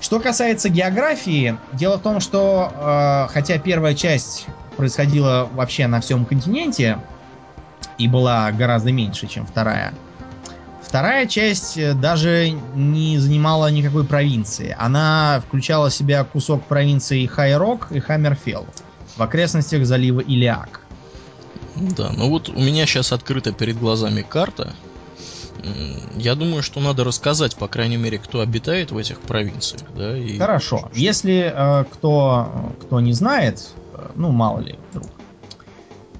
Что 0.01 0.19
касается 0.19 0.69
географии, 0.69 1.57
дело 1.73 1.97
в 1.97 2.01
том, 2.01 2.19
что 2.19 2.71
э, 2.73 3.31
хотя 3.31 3.59
первая 3.59 3.93
часть 3.93 4.47
происходила 4.75 5.47
вообще 5.53 5.85
на 5.85 6.01
всем 6.01 6.25
континенте 6.25 6.97
и 7.99 8.07
была 8.07 8.51
гораздо 8.51 8.91
меньше, 8.91 9.27
чем 9.27 9.45
вторая, 9.45 9.93
вторая 10.81 11.27
часть 11.27 11.77
э, 11.77 11.93
даже 11.93 12.49
не 12.73 13.19
занимала 13.19 13.69
никакой 13.69 14.03
провинции. 14.03 14.75
Она 14.79 15.43
включала 15.47 15.91
в 15.91 15.93
себя 15.93 16.23
кусок 16.23 16.63
провинции 16.65 17.27
Хайрок 17.27 17.91
и 17.91 17.99
Хаммерфелл 17.99 18.65
в 19.15 19.21
окрестностях 19.21 19.85
залива 19.85 20.21
Илиак. 20.21 20.81
Да, 21.75 22.11
ну 22.17 22.27
вот 22.27 22.49
у 22.49 22.59
меня 22.59 22.87
сейчас 22.87 23.11
открыта 23.11 23.51
перед 23.53 23.77
глазами 23.77 24.23
карта 24.23 24.73
я 26.15 26.35
думаю, 26.35 26.63
что 26.63 26.79
надо 26.79 27.03
рассказать, 27.03 27.55
по 27.55 27.67
крайней 27.67 27.97
мере, 27.97 28.17
кто 28.17 28.41
обитает 28.41 28.91
в 28.91 28.97
этих 28.97 29.19
провинциях, 29.19 29.83
да. 29.95 30.17
И 30.17 30.37
Хорошо. 30.37 30.79
Что... 30.79 30.89
Если 30.93 31.51
э, 31.53 31.85
кто 31.91 32.73
кто 32.81 32.99
не 32.99 33.13
знает, 33.13 33.73
э, 33.93 34.09
ну 34.15 34.31
мало 34.31 34.59
ли 34.59 34.77
вдруг. 34.91 35.07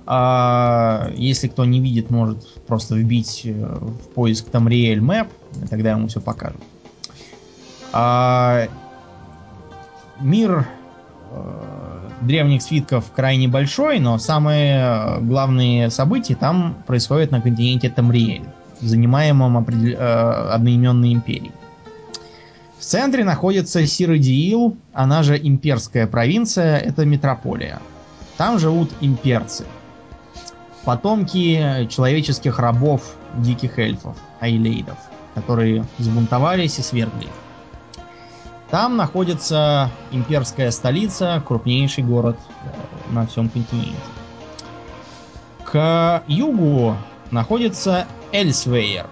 А 0.05 1.09
если 1.15 1.47
кто 1.47 1.65
не 1.65 1.79
видит, 1.79 2.09
может 2.09 2.47
просто 2.65 2.95
вбить 2.95 3.41
э, 3.45 3.51
в 3.51 4.09
поиск 4.13 4.49
там 4.49 4.67
Tamriel 4.67 4.99
Map, 4.99 5.27
и 5.63 5.67
тогда 5.67 5.91
ему 5.91 6.07
все 6.07 6.21
покажут. 6.21 6.61
А, 7.93 8.67
мир 10.19 10.67
э, 11.31 12.09
древних 12.21 12.61
свитков 12.61 13.11
крайне 13.11 13.47
большой, 13.47 13.99
но 13.99 14.17
самые 14.17 14.77
э, 14.77 15.19
главные 15.21 15.89
события 15.89 16.35
там 16.35 16.83
происходят 16.87 17.31
на 17.31 17.41
континенте 17.41 17.89
Тамриэль 17.89 18.45
занимаемом 18.81 19.65
э, 19.67 19.95
одноименной 19.95 21.13
империей. 21.13 21.51
В 22.79 22.83
центре 22.83 23.23
находится 23.23 23.85
Сиродиил, 23.85 24.75
она 24.91 25.21
же 25.21 25.37
имперская 25.37 26.07
провинция, 26.07 26.77
это 26.77 27.05
метрополия. 27.05 27.79
Там 28.37 28.57
живут 28.57 28.91
имперцы. 29.01 29.65
Потомки 30.83 31.85
человеческих 31.89 32.57
рабов 32.57 33.15
диких 33.37 33.77
эльфов, 33.77 34.17
айлейдов, 34.39 34.97
которые 35.35 35.85
взбунтовались 35.99 36.79
и 36.79 36.81
свергли. 36.81 37.27
Там 38.71 38.97
находится 38.97 39.91
имперская 40.11 40.71
столица, 40.71 41.43
крупнейший 41.45 42.03
город 42.03 42.39
э, 42.63 43.13
на 43.13 43.27
всем 43.27 43.49
континенте. 43.49 43.93
К 45.65 46.23
югу 46.27 46.95
находится 47.31 48.07
Эльсвейер. 48.33 49.07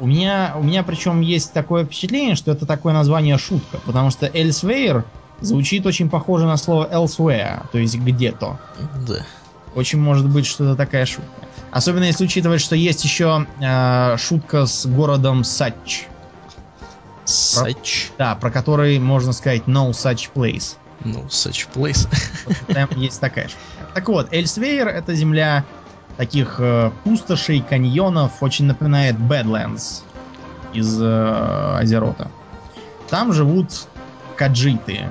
У 0.00 0.06
меня, 0.06 0.54
у 0.56 0.62
меня 0.62 0.82
причем 0.82 1.20
есть 1.20 1.52
такое 1.52 1.84
впечатление, 1.84 2.36
что 2.36 2.52
это 2.52 2.66
такое 2.66 2.92
название 2.92 3.36
шутка, 3.36 3.78
потому 3.84 4.10
что 4.10 4.30
Эльсвейер 4.32 5.04
звучит 5.40 5.86
очень 5.86 6.08
похоже 6.08 6.46
на 6.46 6.56
слово 6.56 6.88
elsewhere, 6.92 7.66
то 7.72 7.78
есть 7.78 7.96
где-то. 7.96 8.58
Да. 9.06 9.26
Очень 9.74 10.00
может 10.00 10.28
быть, 10.28 10.46
что 10.46 10.64
это 10.64 10.76
такая 10.76 11.04
шутка. 11.06 11.30
Особенно 11.70 12.04
если 12.04 12.24
учитывать, 12.24 12.60
что 12.60 12.74
есть 12.74 13.04
еще 13.04 13.46
э, 13.60 14.16
шутка 14.16 14.66
с 14.66 14.86
городом 14.86 15.44
Сач. 15.44 16.06
Сач? 17.24 18.10
Да, 18.16 18.34
про 18.36 18.50
который 18.50 18.98
можно 18.98 19.32
сказать 19.32 19.62
no 19.66 19.90
such 19.90 20.30
place. 20.34 20.76
No 21.04 21.26
such 21.28 21.68
place. 21.74 22.08
Вот, 22.46 22.56
там 22.74 22.88
есть 22.96 23.20
такая 23.20 23.48
шутка. 23.48 23.94
Так 23.94 24.08
вот, 24.08 24.32
Эльсвейер 24.32 24.88
это 24.88 25.14
земля 25.14 25.64
таких 26.18 26.56
э, 26.58 26.90
пустошей, 27.04 27.60
каньонов, 27.60 28.42
очень 28.42 28.66
напоминает 28.66 29.14
Badlands 29.16 30.02
из 30.74 31.00
э, 31.00 31.76
Азерота. 31.78 32.28
Там 33.08 33.32
живут 33.32 33.86
каджиты. 34.36 35.06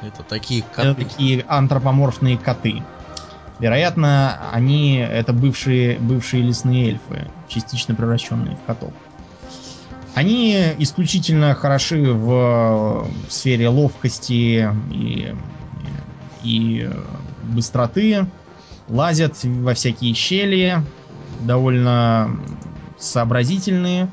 Это 0.00 0.22
такие 0.22 0.62
коты. 0.62 0.88
Это 0.88 0.94
такие 0.94 1.44
антропоморфные 1.48 2.38
коты. 2.38 2.82
Вероятно, 3.58 4.38
они 4.52 4.96
это 4.96 5.32
бывшие, 5.32 5.98
бывшие 5.98 6.44
лесные 6.44 6.90
эльфы, 6.90 7.28
частично 7.48 7.94
превращенные 7.96 8.56
в 8.56 8.66
котов. 8.66 8.92
Они 10.14 10.56
исключительно 10.78 11.54
хороши 11.54 12.12
в 12.12 13.08
сфере 13.28 13.68
ловкости 13.68 14.70
и, 14.90 15.34
и 16.44 16.90
быстроты 17.42 18.26
лазят 18.92 19.42
во 19.42 19.74
всякие 19.74 20.14
щели, 20.14 20.82
довольно 21.40 22.30
сообразительные, 22.98 24.08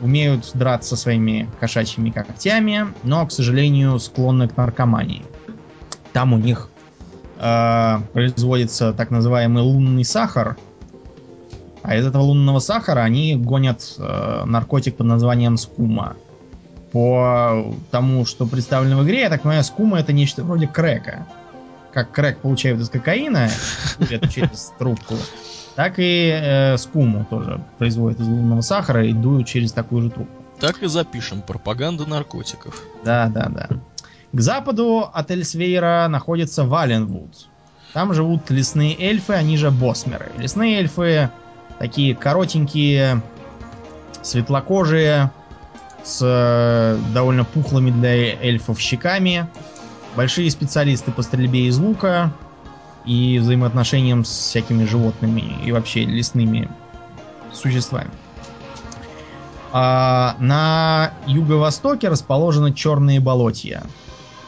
умеют 0.00 0.50
драться 0.54 0.94
своими 0.94 1.50
кошачьими 1.58 2.10
когтями, 2.10 2.86
но, 3.02 3.26
к 3.26 3.32
сожалению, 3.32 3.98
склонны 3.98 4.46
к 4.46 4.56
наркомании. 4.56 5.24
Там 6.12 6.34
у 6.34 6.38
них 6.38 6.70
э, 7.38 7.98
производится 8.12 8.92
так 8.92 9.10
называемый 9.10 9.62
лунный 9.62 10.04
сахар, 10.04 10.56
а 11.82 11.96
из 11.96 12.06
этого 12.06 12.22
лунного 12.22 12.58
сахара 12.58 13.00
они 13.00 13.36
гонят 13.36 13.94
э, 13.98 14.44
наркотик 14.44 14.96
под 14.96 15.06
названием 15.06 15.56
скума. 15.56 16.16
По 16.92 17.74
тому, 17.90 18.24
что 18.24 18.46
представлено 18.46 18.98
в 18.98 19.04
игре, 19.04 19.20
я 19.20 19.30
так 19.30 19.42
понимаю, 19.42 19.64
скума 19.64 19.98
это 19.98 20.12
нечто 20.12 20.44
вроде 20.44 20.66
крека 20.66 21.26
как 21.98 22.12
крэк 22.12 22.38
получают 22.38 22.80
из 22.80 22.88
кокаина, 22.88 23.48
через 24.30 24.72
трубку, 24.78 25.14
так 25.74 25.94
и 25.98 26.30
э, 26.32 26.76
скуму 26.76 27.26
тоже 27.28 27.60
производят 27.78 28.20
из 28.20 28.28
лунного 28.28 28.60
сахара 28.60 29.04
и 29.04 29.12
дуют 29.12 29.48
через 29.48 29.72
такую 29.72 30.02
же 30.02 30.10
трубку. 30.10 30.44
Так 30.60 30.82
и 30.82 30.86
запишем. 30.86 31.42
Пропаганда 31.42 32.06
наркотиков. 32.06 32.82
Да, 33.04 33.26
да, 33.28 33.48
да. 33.48 33.68
К 34.32 34.40
западу 34.40 35.10
от 35.12 35.30
Эльсвейра 35.30 36.06
находится 36.08 36.64
Валенвуд. 36.64 37.48
Там 37.94 38.14
живут 38.14 38.48
лесные 38.50 38.96
эльфы, 38.96 39.32
они 39.32 39.56
же 39.56 39.70
босмеры. 39.70 40.30
Лесные 40.36 40.78
эльфы 40.78 41.30
такие 41.78 42.14
коротенькие, 42.14 43.22
светлокожие, 44.22 45.32
с 46.04 46.20
э, 46.22 46.98
довольно 47.12 47.44
пухлыми 47.44 47.90
для 47.90 48.34
эльфов 48.40 48.78
щеками, 48.80 49.48
большие 50.16 50.50
специалисты 50.50 51.12
по 51.12 51.22
стрельбе 51.22 51.66
из 51.66 51.78
лука 51.78 52.32
и 53.04 53.38
взаимоотношениям 53.38 54.24
с 54.24 54.30
всякими 54.30 54.84
животными 54.84 55.56
и 55.64 55.72
вообще 55.72 56.04
лесными 56.04 56.68
существами. 57.52 58.10
А 59.72 60.36
на 60.38 61.12
юго-востоке 61.26 62.08
расположены 62.08 62.72
черные 62.72 63.20
болотья. 63.20 63.82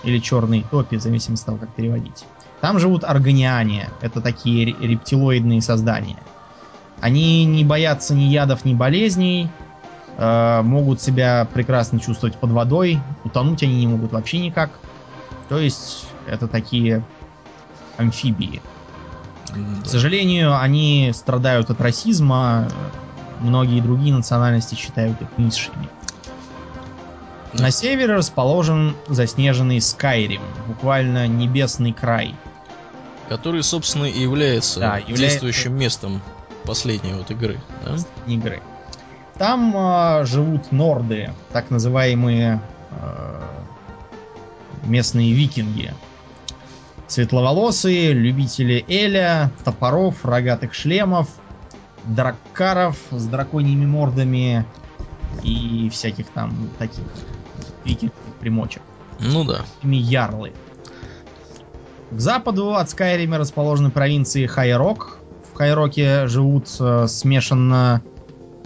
Или 0.02 0.18
черные 0.18 0.62
топи, 0.62 0.96
в 0.96 1.02
зависимости 1.02 1.42
от 1.42 1.46
того, 1.46 1.58
как 1.58 1.74
переводить. 1.74 2.24
Там 2.62 2.78
живут 2.78 3.04
органиане. 3.04 3.90
Это 4.00 4.22
такие 4.22 4.64
рептилоидные 4.64 5.60
создания. 5.60 6.16
Они 7.00 7.44
не 7.44 7.64
боятся 7.64 8.14
ни 8.14 8.22
ядов, 8.22 8.64
ни 8.64 8.74
болезней. 8.74 9.50
Э, 10.16 10.62
могут 10.62 11.02
себя 11.02 11.46
прекрасно 11.52 12.00
чувствовать 12.00 12.36
под 12.36 12.50
водой. 12.50 12.98
Утонуть 13.24 13.62
они 13.62 13.76
не 13.76 13.86
могут 13.86 14.12
вообще 14.12 14.38
никак. 14.38 14.70
То 15.50 15.58
есть 15.58 16.06
это 16.26 16.48
такие 16.48 17.04
амфибии. 17.98 18.62
К 19.84 19.86
сожалению, 19.86 20.58
они 20.58 21.10
страдают 21.12 21.68
от 21.70 21.80
расизма. 21.80 22.68
Многие 23.40 23.80
другие 23.80 24.14
национальности 24.14 24.76
считают 24.76 25.20
их 25.20 25.26
низшими. 25.38 25.88
На 27.52 27.72
севере 27.72 28.14
расположен 28.14 28.94
заснеженный 29.08 29.80
Скайрим, 29.80 30.42
буквально 30.68 31.26
небесный 31.26 31.92
край. 31.92 32.36
Который, 33.28 33.64
собственно, 33.64 34.04
и 34.04 34.20
является, 34.20 34.78
Да, 34.78 34.98
является- 34.98 35.16
действующим 35.16 35.76
местом 35.76 36.22
последней 36.64 37.12
вот 37.14 37.28
игры. 37.32 37.60
Да? 37.84 37.96
игры. 38.32 38.62
Там 39.36 39.74
а, 39.76 40.24
живут 40.24 40.70
норды, 40.70 41.32
так 41.52 41.70
называемые 41.70 42.60
а, 42.92 43.59
местные 44.84 45.32
викинги. 45.32 45.94
Светловолосые, 47.06 48.12
любители 48.12 48.84
Эля, 48.88 49.50
топоров, 49.64 50.24
рогатых 50.24 50.74
шлемов, 50.74 51.28
драккаров 52.04 52.96
с 53.10 53.26
драконьими 53.26 53.84
мордами 53.84 54.64
и 55.42 55.88
всяких 55.90 56.28
там 56.28 56.70
таких 56.78 57.04
викингских 57.84 58.34
примочек. 58.38 58.82
Ну 59.18 59.44
да. 59.44 59.64
ими 59.82 59.96
ярлы. 59.96 60.52
К 62.10 62.18
западу 62.18 62.74
от 62.74 62.90
Скайрима 62.90 63.38
расположены 63.38 63.90
провинции 63.90 64.46
Хайрок. 64.46 65.18
В 65.52 65.56
Хайроке 65.56 66.26
живут 66.26 66.68
э, 66.80 67.06
смешанно 67.06 68.02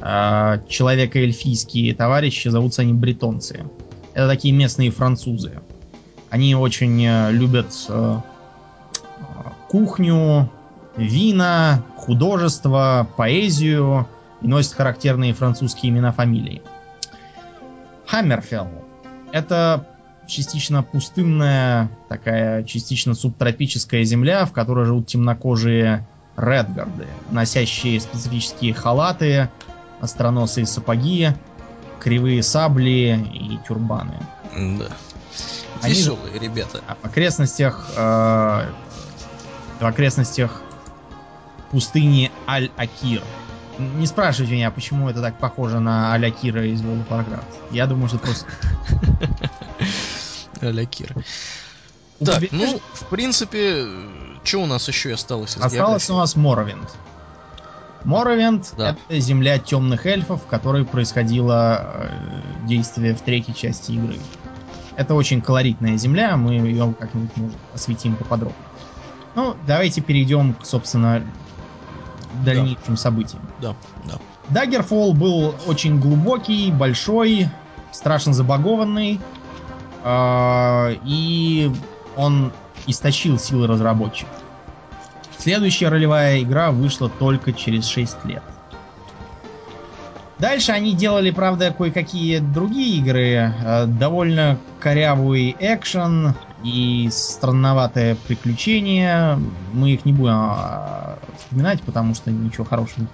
э, 0.00 0.60
человеко-эльфийские 0.68 1.94
товарищи, 1.94 2.48
зовутся 2.48 2.82
они 2.82 2.92
бретонцы. 2.92 3.64
Это 4.14 4.28
такие 4.28 4.54
местные 4.54 4.90
французы. 4.90 5.60
Они 6.34 6.56
очень 6.56 7.00
э, 7.06 7.30
любят 7.30 7.72
э, 7.88 8.20
кухню, 9.68 10.50
вина, 10.96 11.84
художество, 11.96 13.08
поэзию 13.16 14.08
и 14.42 14.48
носят 14.48 14.72
характерные 14.72 15.32
французские 15.32 15.92
имена 15.92 16.10
фамилии. 16.10 16.60
Хаммерфелл. 18.06 18.66
Это 19.30 19.86
частично 20.26 20.82
пустынная, 20.82 21.88
такая 22.08 22.64
частично 22.64 23.14
субтропическая 23.14 24.02
земля, 24.02 24.44
в 24.44 24.50
которой 24.50 24.86
живут 24.86 25.06
темнокожие 25.06 26.04
редгарды, 26.36 27.06
носящие 27.30 28.00
специфические 28.00 28.74
халаты, 28.74 29.50
остроносые 30.00 30.66
сапоги, 30.66 31.28
кривые 32.00 32.42
сабли 32.42 33.24
и 33.32 33.56
тюрбаны. 33.68 34.18
Да. 34.52 34.88
Они- 35.82 35.94
Веселые 35.94 36.38
ребята. 36.38 36.80
В 37.02 37.06
окрестностях 37.06 37.86
э, 37.96 38.66
в 39.80 39.86
окрестностях 39.86 40.62
пустыни 41.70 42.30
Аль-Акир. 42.48 43.22
Не 43.78 44.06
спрашивайте 44.06 44.54
меня, 44.54 44.70
почему 44.70 45.10
это 45.10 45.20
так 45.20 45.38
похоже 45.38 45.80
на 45.80 46.12
Аль-Акира 46.12 46.64
из 46.64 46.80
World 46.80 47.06
of 47.06 47.08
Warcraft. 47.08 47.44
Я 47.72 47.86
думаю, 47.86 48.08
что 48.08 48.18
просто 48.18 48.46
а-ля 50.60 50.84
Кира. 50.86 51.14
У 52.20 52.24
Так, 52.24 52.42
ну, 52.52 52.80
в 52.92 53.04
принципе, 53.06 53.86
что 54.44 54.58
у 54.62 54.66
нас 54.66 54.86
еще 54.88 55.12
осталось 55.12 55.56
из 55.56 55.62
Осталось 55.62 56.08
у 56.10 56.16
нас 56.16 56.36
Моровинд. 56.36 56.88
Моровинд 58.04 58.72
Да. 58.76 58.96
это 59.08 59.20
земля 59.20 59.58
темных 59.58 60.06
эльфов, 60.06 60.42
в 60.42 60.46
которой 60.46 60.84
происходило 60.84 61.80
э, 61.94 62.10
действие 62.66 63.14
в 63.14 63.22
третьей 63.22 63.54
части 63.54 63.92
игры. 63.92 64.18
Это 64.96 65.14
очень 65.14 65.40
колоритная 65.40 65.96
земля, 65.96 66.36
мы 66.36 66.54
ее 66.54 66.94
как-нибудь 66.98 67.36
может, 67.36 67.56
осветим 67.74 68.16
поподробнее. 68.16 68.58
Ну, 69.34 69.56
давайте 69.66 70.00
перейдем 70.00 70.54
к, 70.54 70.64
собственно, 70.64 71.22
дальнейшим 72.44 72.96
событиям. 72.96 73.42
Да, 73.60 73.74
да. 74.04 74.18
Даггерфолл 74.50 75.14
был 75.14 75.54
очень 75.66 75.98
глубокий, 75.98 76.70
большой, 76.70 77.48
страшно 77.90 78.32
забагованный, 78.32 79.20
э, 80.04 80.96
и 81.04 81.72
он 82.16 82.52
истощил 82.86 83.38
силы 83.38 83.66
разработчиков. 83.66 84.34
Следующая 85.38 85.88
ролевая 85.88 86.40
игра 86.42 86.70
вышла 86.70 87.08
только 87.08 87.52
через 87.52 87.86
6 87.86 88.24
лет. 88.24 88.42
Дальше 90.44 90.72
они 90.72 90.92
делали, 90.92 91.30
правда, 91.30 91.72
кое-какие 91.72 92.38
другие 92.38 92.98
игры. 92.98 93.50
э, 93.64 93.86
Довольно 93.86 94.58
корявый 94.78 95.56
экшен 95.58 96.34
и 96.62 97.08
странноватое 97.10 98.14
приключение. 98.28 99.38
Мы 99.72 99.92
их 99.92 100.04
не 100.04 100.12
будем 100.12 100.34
а, 100.34 101.18
вспоминать, 101.38 101.80
потому 101.80 102.14
что 102.14 102.30
ничего 102.30 102.64
хорошего 102.64 103.06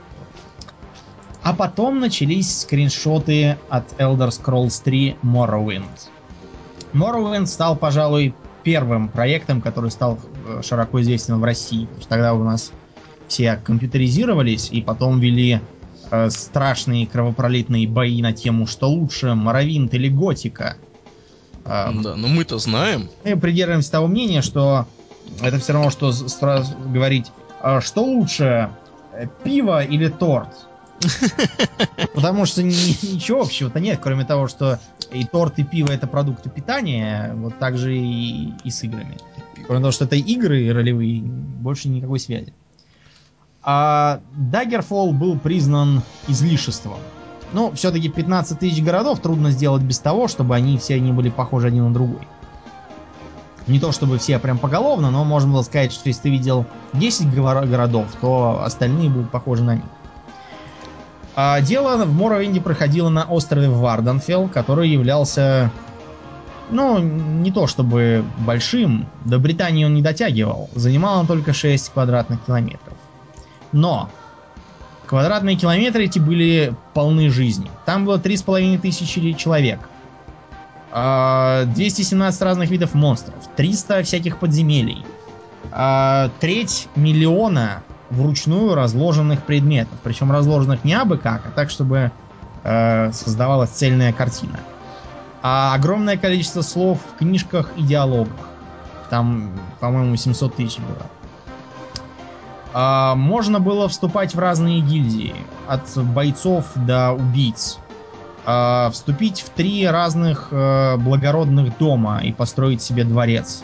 а 1.45 1.55
потом 1.55 2.01
начались 2.01 2.63
скриншоты 2.63 3.57
от 3.69 3.85
Elder 4.01 4.31
Scrolls 4.31 4.83
3 4.83 5.19
Morrowind. 5.23 6.11
Morrowind 6.93 7.47
стал, 7.47 7.77
пожалуй, 7.77 8.35
первым 8.65 9.09
проектом, 9.09 9.61
который 9.61 9.93
стал 9.93 10.19
э, 10.49 10.63
широко 10.65 11.01
известен 11.01 11.39
в 11.39 11.45
России. 11.45 11.89
Тогда 12.09 12.35
у 12.35 12.43
нас 12.43 12.73
все 13.29 13.55
компьютеризировались 13.55 14.69
и 14.73 14.83
потом 14.83 15.21
вели 15.21 15.61
страшные 16.31 17.07
кровопролитные 17.07 17.87
бои 17.89 18.21
на 18.23 18.33
тему, 18.33 18.67
что 18.67 18.89
лучше, 18.91 19.29
Morrowind 19.29 19.91
или 19.93 20.09
Готика. 20.09 20.77
Э, 21.65 21.91
Да, 22.03 22.17
но 22.17 22.29
мы-то 22.29 22.59
знаем. 22.59 23.09
мы 23.25 23.37
придерживаемся 23.39 23.93
того 23.93 24.07
мнения, 24.07 24.43
что 24.43 24.87
это 25.43 25.59
все 25.59 25.73
равно, 25.73 25.91
что 25.91 26.13
говорить, 26.93 27.27
а 27.61 27.81
что 27.81 28.03
лучше, 28.05 28.71
э, 29.13 29.27
пиво 29.45 29.85
или 29.85 30.09
торт? 30.09 30.49
Потому 32.15 32.45
что 32.47 32.63
ни- 32.63 33.15
ничего 33.15 33.43
общего-то 33.43 33.81
нет, 33.81 34.01
кроме 34.03 34.25
того, 34.25 34.49
что 34.49 34.79
и 35.13 35.25
торт, 35.25 35.59
и 35.59 35.65
пиво 35.65 35.91
это 35.93 36.07
продукты 36.07 36.51
питания, 36.51 37.33
вот 37.35 37.59
так 37.59 37.79
же 37.79 37.97
и, 37.97 38.53
и 38.65 38.71
с 38.71 38.83
играми. 38.83 39.17
Кроме 39.67 39.81
того, 39.81 39.93
что 39.93 40.05
это 40.05 40.17
игры 40.17 40.73
ролевые, 40.73 41.23
больше 41.23 41.89
никакой 41.89 42.21
связи. 42.21 42.53
А 43.63 44.21
Daggerfall 44.37 45.13
был 45.13 45.39
признан 45.39 46.03
излишеством. 46.29 46.99
Ну, 47.53 47.73
все-таки 47.73 48.09
15 48.09 48.59
тысяч 48.59 48.83
городов 48.83 49.21
трудно 49.21 49.51
сделать 49.51 49.83
без 49.83 49.99
того, 49.99 50.29
чтобы 50.29 50.55
они 50.55 50.79
все 50.79 51.01
не 51.01 51.13
были 51.13 51.31
похожи 51.31 51.67
один 51.67 51.89
на 51.89 51.93
другой. 51.93 52.27
Не 53.67 53.79
то 53.79 53.93
чтобы 53.93 54.19
все 54.19 54.39
прям 54.39 54.59
поголовно, 54.59 55.11
но 55.11 55.25
можно 55.25 55.53
было 55.53 55.63
сказать, 55.63 55.93
что 55.93 56.09
если 56.09 56.23
ты 56.23 56.31
видел 56.31 56.65
10 56.95 57.27
горо- 57.27 57.67
городов, 57.67 58.07
то 58.21 58.63
остальные 58.65 59.11
будут 59.11 59.31
похожи 59.31 59.63
на 59.63 59.77
них. 59.77 59.85
А 61.37 61.61
дело 61.61 62.05
в 62.05 62.13
Моровинде 62.13 62.61
проходило 62.61 63.09
на 63.09 63.25
острове 63.25 63.69
Варденфелл, 63.69 64.49
который 64.49 64.89
являлся, 64.89 65.71
ну, 66.71 66.99
не 66.99 67.53
то 67.53 67.67
чтобы 67.67 68.25
большим, 68.39 69.07
до 69.25 69.39
Британии 69.39 69.85
он 69.85 69.95
не 69.95 70.03
дотягивал, 70.03 70.69
занимал 70.75 71.21
он 71.21 71.27
только 71.27 71.53
6 71.53 71.91
квадратных 71.91 72.45
километров. 72.45 72.90
Но 73.73 74.11
квадратные 75.07 75.57
километры 75.57 76.05
эти 76.05 76.19
были 76.19 76.75
полны 76.95 77.31
жизни. 77.31 77.71
Там 77.85 78.05
было 78.05 78.19
3,5 78.19 78.79
тысячи 78.79 79.33
человек. 79.33 79.81
А, 80.93 81.65
217 81.67 82.43
разных 82.43 82.71
видов 82.71 82.95
монстров, 82.95 83.37
300 83.57 84.03
всяких 84.03 84.39
подземелий, 84.39 85.05
а, 85.71 86.31
треть 86.41 86.89
миллиона 86.97 87.83
вручную 88.11 88.75
разложенных 88.75 89.45
предметов. 89.45 89.99
Причем 90.03 90.33
разложенных 90.33 90.85
не 90.85 90.95
абы 90.95 91.17
как, 91.17 91.47
а 91.47 91.51
так, 91.51 91.71
чтобы 91.71 92.11
э, 92.65 93.13
создавалась 93.13 93.71
цельная 93.71 94.13
картина. 94.13 94.59
А 95.43 95.75
огромное 95.75 96.17
количество 96.17 96.63
слов 96.63 96.99
в 97.15 97.19
книжках 97.19 97.71
и 97.77 97.83
диалогах. 97.83 98.35
Там, 99.09 99.53
по-моему, 99.79 100.17
700 100.17 100.57
тысяч 100.57 100.79
было. 100.79 101.07
А, 102.73 103.15
можно 103.15 103.61
было 103.61 103.89
вступать 103.89 104.35
в 104.35 104.39
разные 104.39 104.81
гильдии. 104.81 105.35
От 105.67 105.97
бойцов 105.97 106.67
до 106.75 107.13
убийц. 107.13 107.79
А, 108.47 108.91
вступить 108.91 109.41
в 109.41 109.51
три 109.51 109.87
разных 109.87 110.49
э, 110.51 110.97
благородных 110.97 111.77
дома 111.79 112.21
и 112.23 112.33
построить 112.33 112.83
себе 112.83 113.05
дворец. 113.05 113.63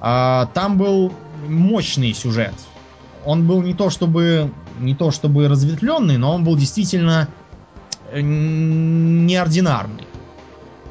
А, 0.00 0.48
там 0.54 0.78
был 0.78 1.12
мощный 1.48 2.14
сюжет. 2.14 2.54
Он 3.24 3.46
был 3.46 3.62
не 3.62 3.74
то 3.74 3.90
чтобы 3.90 4.52
не 4.78 4.94
то 4.94 5.10
чтобы 5.10 5.48
разветвленный, 5.48 6.16
но 6.16 6.34
он 6.34 6.44
был 6.44 6.56
действительно 6.56 7.28
э, 8.10 8.20
неординарный. 8.20 10.06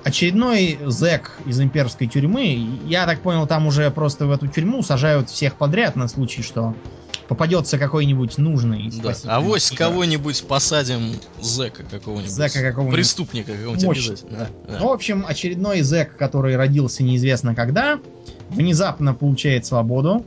Очередной 0.04 0.80
зэк 0.86 1.32
из 1.46 1.62
имперской 1.62 2.08
тюрьмы, 2.08 2.80
я 2.86 3.06
так 3.06 3.22
понял, 3.22 3.48
там 3.48 3.68
уже 3.68 3.90
просто 3.90 4.26
в 4.26 4.32
эту 4.32 4.48
тюрьму 4.48 4.84
сажают 4.84 5.30
всех 5.30 5.56
подряд 5.56 5.96
на 5.96 6.08
случай, 6.10 6.42
что 6.42 6.76
попадется 7.28 7.78
какой-нибудь 7.78 8.38
нужный 8.38 8.92
да. 9.02 9.14
А 9.26 9.40
вось 9.40 9.72
кого-нибудь 9.72 10.46
посадим 10.46 11.14
зэка 11.42 11.84
какого-нибудь. 11.84 12.30
Зэка 12.30 12.62
какого-нибудь. 12.62 12.96
Преступника 12.96 13.54
какого-нибудь. 13.54 14.24
Да. 14.30 14.50
Да. 14.68 14.78
Ну, 14.80 14.90
в 14.90 14.92
общем, 14.92 15.26
очередной 15.28 15.82
зэк, 15.82 16.18
который 16.18 16.58
родился 16.58 17.04
неизвестно 17.04 17.56
когда, 17.56 18.00
внезапно 18.50 19.14
получает 19.14 19.66
свободу, 19.66 20.26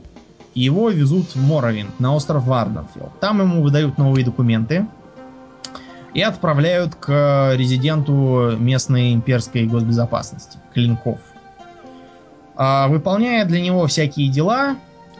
и 0.55 0.61
его 0.61 0.89
везут 0.89 1.35
в 1.35 1.41
Моровинг, 1.41 1.99
на 1.99 2.15
остров 2.15 2.45
Варденфилд. 2.45 3.19
Там 3.19 3.41
ему 3.41 3.61
выдают 3.61 3.99
новые 3.99 4.25
документы 4.25 4.87
и 6.17 6.21
отправляют 6.23 6.95
к 6.95 7.53
резиденту 7.55 8.57
местной 8.57 9.13
имперской 9.13 9.67
госбезопасности, 9.67 10.57
Клинков. 10.73 11.19
А, 12.55 12.87
выполняя 12.87 13.45
для 13.45 13.61
него 13.61 13.85
всякие 13.85 14.29
дела, 14.29 14.77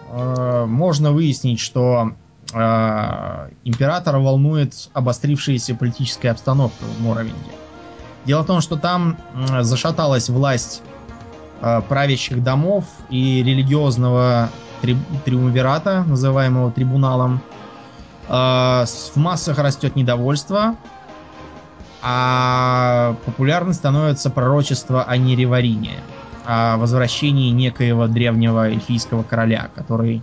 а, 0.09 0.65
можно 0.65 1.11
выяснить, 1.11 1.59
что 1.59 2.13
а, 2.51 3.49
императора 3.63 4.17
волнует 4.17 4.89
обострившаяся 4.93 5.75
политическая 5.75 6.31
обстановка 6.31 6.83
в 6.83 7.03
Моровинге. 7.03 7.35
Дело 8.25 8.41
в 8.41 8.47
том, 8.47 8.59
что 8.59 8.75
там 8.75 9.17
зашаталась 9.61 10.29
власть 10.29 10.81
правящих 11.61 12.41
домов 12.43 12.85
и 13.11 13.43
религиозного 13.43 14.49
три, 14.81 14.97
триумвирата, 15.25 16.03
называемого 16.07 16.71
трибуналом. 16.71 17.39
Э, 18.27 18.85
в 18.85 19.15
массах 19.15 19.57
растет 19.59 19.95
недовольство, 19.95 20.75
а 22.01 23.15
популярным 23.25 23.73
становится 23.73 24.29
пророчество 24.29 25.03
о 25.03 25.17
Нереварине, 25.17 25.99
о 26.45 26.77
возвращении 26.77 27.51
некоего 27.51 28.07
древнего 28.07 28.69
эльфийского 28.69 29.23
короля, 29.23 29.69
который 29.75 30.21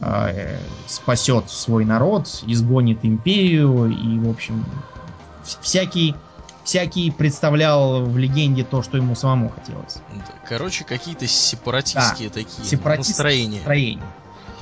э, 0.00 0.58
спасет 0.86 1.50
свой 1.50 1.84
народ, 1.84 2.28
изгонит 2.46 3.04
империю 3.04 3.86
и, 3.86 4.18
в 4.18 4.28
общем, 4.28 4.64
всякий 5.60 6.14
всякий 6.68 7.10
представлял 7.10 8.04
в 8.04 8.18
легенде 8.18 8.62
то, 8.62 8.82
что 8.82 8.98
ему 8.98 9.14
самому 9.14 9.48
хотелось. 9.48 9.98
Короче, 10.46 10.84
какие-то 10.84 11.26
сепаратистские 11.26 12.28
да, 12.28 12.34
такие 12.34 12.78
настроения. 12.78 13.56
настроения. 13.56 14.02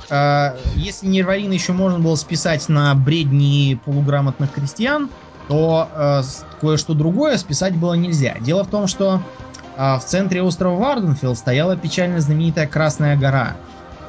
А, 0.09 0.55
если 0.75 1.07
Нирварин 1.07 1.51
еще 1.51 1.73
можно 1.73 1.99
было 1.99 2.15
списать 2.15 2.69
на 2.69 2.93
бредни 2.95 3.79
полуграмотных 3.85 4.53
крестьян, 4.53 5.09
то 5.47 5.87
э, 5.93 6.21
кое-что 6.59 6.93
другое 6.93 7.37
списать 7.37 7.75
было 7.75 7.93
нельзя. 7.93 8.35
Дело 8.41 8.63
в 8.63 8.69
том, 8.69 8.87
что 8.87 9.21
э, 9.77 9.95
в 9.97 10.03
центре 10.03 10.41
острова 10.41 10.75
Варденфилд 10.75 11.37
стояла 11.37 11.77
печально 11.77 12.19
знаменитая 12.19 12.67
Красная 12.67 13.15
гора, 13.15 13.55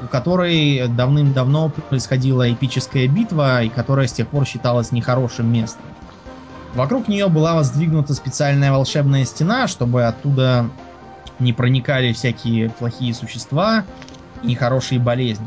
у 0.03 0.09
которой 0.09 0.89
давным-давно 0.89 1.71
происходила 1.89 2.53
эпическая 2.53 3.07
битва, 3.07 3.63
и 3.63 3.69
которая 3.69 4.09
с 4.09 4.13
тех 4.13 4.29
пор 4.29 4.47
считалась 4.47 4.91
нехорошим 4.91 5.53
местом. 5.53 5.83
Вокруг 6.75 7.09
нее 7.09 7.29
была 7.29 7.55
воздвигнута 7.55 8.15
специальная 8.15 8.73
волшебная 8.73 9.25
стена, 9.25 9.69
чтобы 9.69 10.05
оттуда 10.05 10.69
не 11.39 11.53
проникали 11.53 12.13
всякие 12.13 12.69
плохие 12.69 13.15
существа 13.15 13.85
и 14.43 14.49
нехорошие 14.49 15.01
болезни. 15.01 15.47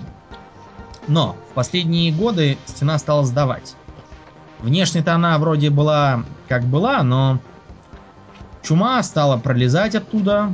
Но 1.07 1.35
в 1.49 1.53
последние 1.53 2.11
годы 2.11 2.57
стена 2.65 2.97
стала 2.99 3.25
сдавать. 3.25 3.75
Внешне-то 4.59 5.15
она 5.15 5.37
вроде 5.39 5.69
была 5.69 6.23
как 6.47 6.63
была, 6.65 7.01
но 7.01 7.39
чума 8.61 9.01
стала 9.03 9.37
пролезать 9.37 9.95
оттуда. 9.95 10.53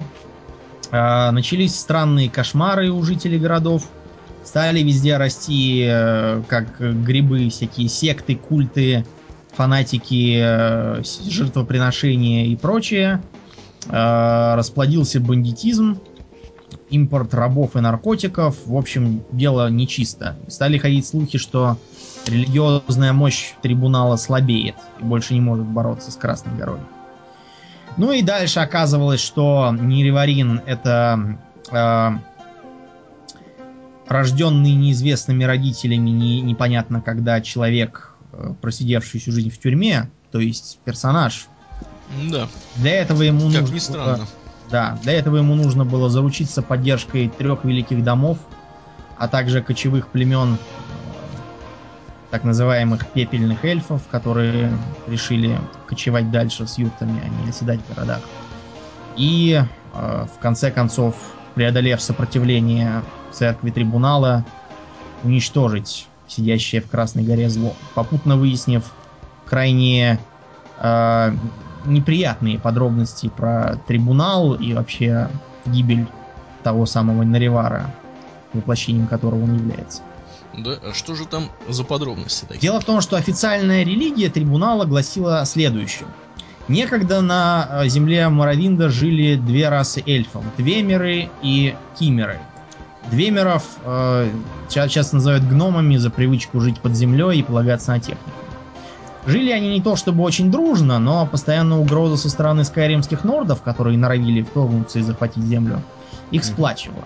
Э, 0.92 1.32
начались 1.32 1.78
странные 1.78 2.30
кошмары 2.30 2.90
у 2.90 3.04
жителей 3.04 3.40
городов. 3.40 3.84
Стали 4.46 4.80
везде 4.80 5.18
расти, 5.18 5.86
э, 5.86 6.42
как 6.48 6.80
грибы, 6.80 7.50
всякие 7.50 7.90
секты, 7.90 8.36
культы, 8.36 9.06
фанатики 9.54 10.38
э, 10.40 11.04
жертвоприношения 11.28 12.46
и 12.46 12.56
прочее. 12.56 13.22
Э, 13.90 14.56
расплодился 14.56 15.20
бандитизм, 15.20 16.00
импорт 16.90 17.34
рабов 17.34 17.76
и 17.76 17.80
наркотиков. 17.80 18.56
В 18.66 18.76
общем, 18.76 19.24
дело 19.32 19.70
нечисто. 19.70 20.38
Стали 20.48 20.78
ходить 20.78 21.08
слухи, 21.08 21.38
что 21.38 21.78
религиозная 22.26 23.14
мощь 23.14 23.54
трибунала 23.62 24.16
слабеет 24.16 24.76
и 25.00 25.04
больше 25.04 25.34
не 25.34 25.42
может 25.42 25.66
бороться 25.66 26.12
с 26.12 26.16
Красной 26.16 26.56
горой. 26.56 26.80
Ну 27.98 28.12
и 28.12 28.22
дальше 28.22 28.60
оказывалось, 28.60 29.22
что 29.22 29.76
Нереварин 29.78 30.62
это 30.66 31.40
э, 31.72 32.10
рожденный 34.08 34.74
неизвестными 34.74 35.44
родителями, 35.44 36.10
не, 36.12 36.42
непонятно 36.42 37.02
когда 37.02 37.42
человек, 37.42 38.18
Э, 38.38 38.54
просидевший 38.62 39.20
всю 39.20 39.32
жизнь 39.32 39.50
в 39.50 39.58
тюрьме, 39.58 40.10
то 40.32 40.40
есть 40.40 40.80
персонаж. 40.86 41.48
Да. 42.30 42.48
Для 42.76 43.02
этого 43.02 43.24
ему 43.24 43.50
как 43.52 43.62
нужно 43.62 43.74
ни 43.74 43.80
странно. 43.80 44.28
Да, 44.70 44.98
для 45.02 45.14
этого 45.14 45.38
ему 45.38 45.56
нужно 45.56 45.86
было 45.86 46.10
заручиться 46.10 46.62
поддержкой 46.62 47.30
трех 47.30 47.64
великих 47.64 48.04
домов, 48.04 48.38
а 49.18 49.28
также 49.28 49.62
кочевых 49.62 50.10
племен 50.10 50.58
так 52.30 52.44
называемых 52.44 53.08
пепельных 53.08 53.64
эльфов, 53.64 54.02
которые 54.12 54.72
решили 55.08 55.58
кочевать 55.88 56.30
дальше 56.30 56.68
с 56.68 56.78
юртами, 56.78 57.22
а 57.24 57.44
не 57.44 57.50
оседать 57.50 57.80
в 57.80 57.96
городах. 57.96 58.22
И 59.16 59.62
э, 59.94 60.26
в 60.26 60.40
конце 60.40 60.70
концов, 60.70 61.16
преодолев 61.56 62.02
сопротивление 62.02 63.02
церкви 63.32 63.72
трибунала, 63.72 64.46
уничтожить 65.24 66.08
сидящее 66.28 66.82
в 66.82 66.90
Красной 66.90 67.24
горе 67.24 67.50
зло, 67.50 67.74
попутно 67.96 68.36
выяснив 68.36 68.84
крайне 69.46 70.20
э, 70.80 71.32
неприятные 71.88 72.60
подробности 72.60 73.30
про 73.30 73.78
трибунал 73.88 74.54
и 74.54 74.74
вообще 74.74 75.30
гибель 75.66 76.08
того 76.64 76.86
самого 76.86 77.24
Наривара, 77.24 77.90
воплощением 78.54 79.08
которого 79.08 79.44
он 79.44 79.56
является. 79.56 80.02
Да, 80.58 80.76
а 80.84 80.94
что 80.94 81.16
же 81.16 81.26
там 81.26 81.50
за 81.68 81.84
подробности 81.84 82.46
такие? 82.46 82.62
Дело 82.62 82.80
в 82.80 82.86
том, 82.86 83.02
что 83.02 83.16
официальная 83.16 83.84
религия 83.84 84.30
трибунала 84.30 84.86
гласила 84.86 85.46
следующее. 85.46 86.08
Некогда 86.68 87.22
на 87.22 87.68
э, 87.70 87.88
земле 87.88 88.28
Моровинда 88.28 88.90
жили 88.90 89.36
две 89.36 89.70
расы 89.70 90.04
эльфов, 90.06 90.44
двемеры 90.58 91.30
и 91.42 91.76
кимеры– 91.98 92.40
Двемеров 93.12 93.64
э, 93.86 94.30
часто 94.70 95.16
называют 95.16 95.44
гномами 95.44 95.96
за 95.96 96.10
привычку 96.10 96.60
жить 96.60 96.80
под 96.80 96.96
землей 96.96 97.40
и 97.40 97.44
полагаться 97.44 97.92
на 97.92 98.00
технику. 98.00 98.32
Жили 99.28 99.52
они 99.52 99.74
не 99.74 99.82
то 99.82 99.98
чтобы 99.98 100.24
очень 100.24 100.50
дружно, 100.50 101.00
но 101.00 101.28
постоянно 101.28 101.82
угроза 101.82 102.16
со 102.16 102.30
стороны 102.30 102.64
скайримских 102.64 103.26
нордов, 103.26 103.62
которые 103.62 103.98
норовили 103.98 104.42
вторгнуться 104.42 105.00
и 105.00 105.02
захватить 105.02 105.44
землю, 105.44 105.84
их 106.32 106.46
сплачивала. 106.46 107.04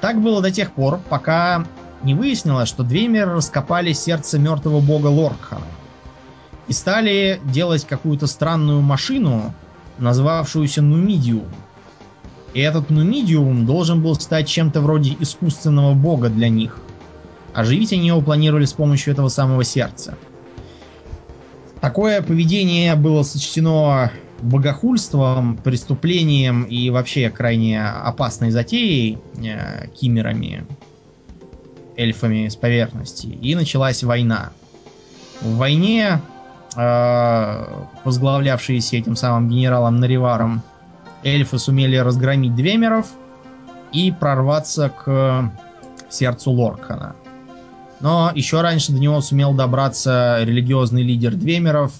Так 0.00 0.22
было 0.22 0.40
до 0.40 0.52
тех 0.52 0.70
пор, 0.70 1.00
пока 1.08 1.66
не 2.04 2.14
выяснилось, 2.14 2.68
что 2.68 2.84
Двеймеры 2.84 3.32
раскопали 3.32 3.92
сердце 3.92 4.38
мертвого 4.38 4.80
бога 4.80 5.08
Лоркхана 5.08 5.66
и 6.68 6.72
стали 6.72 7.40
делать 7.44 7.84
какую-то 7.84 8.28
странную 8.28 8.80
машину, 8.80 9.52
назвавшуюся 9.98 10.82
Нумидиум, 10.82 11.48
и 12.54 12.60
этот 12.60 12.90
Нумидиум 12.90 13.66
должен 13.66 14.02
был 14.02 14.14
стать 14.14 14.46
чем-то 14.46 14.80
вроде 14.80 15.16
искусственного 15.18 15.94
бога 15.94 16.28
для 16.28 16.48
них. 16.48 16.78
Оживить 17.54 17.92
они 17.92 18.06
его 18.06 18.20
планировали 18.20 18.66
с 18.66 18.72
помощью 18.72 19.14
этого 19.14 19.28
самого 19.28 19.64
сердца. 19.64 20.16
Такое 21.86 22.20
поведение 22.20 22.96
было 22.96 23.22
сочтено 23.22 24.10
богохульством, 24.42 25.56
преступлением 25.56 26.64
и 26.64 26.90
вообще 26.90 27.30
крайне 27.30 27.80
опасной 27.80 28.50
затеей 28.50 29.20
э, 29.36 29.86
кимерами, 29.90 30.66
эльфами 31.96 32.48
с 32.48 32.56
поверхности. 32.56 33.28
И 33.28 33.54
началась 33.54 34.02
война. 34.02 34.50
В 35.40 35.58
войне 35.58 36.20
э, 36.74 37.64
возглавлявшиеся 38.02 38.96
этим 38.96 39.14
самым 39.14 39.48
генералом 39.48 40.00
Нариваром 40.00 40.62
эльфы 41.22 41.56
сумели 41.56 41.98
разгромить 41.98 42.56
Двемеров 42.56 43.06
и 43.92 44.10
прорваться 44.10 44.88
к 44.88 45.52
сердцу 46.10 46.50
Лоркана. 46.50 47.14
Но 48.00 48.30
еще 48.34 48.60
раньше 48.60 48.92
до 48.92 48.98
него 48.98 49.20
сумел 49.20 49.54
добраться 49.54 50.38
религиозный 50.42 51.02
лидер 51.02 51.34
Двемеров, 51.34 51.92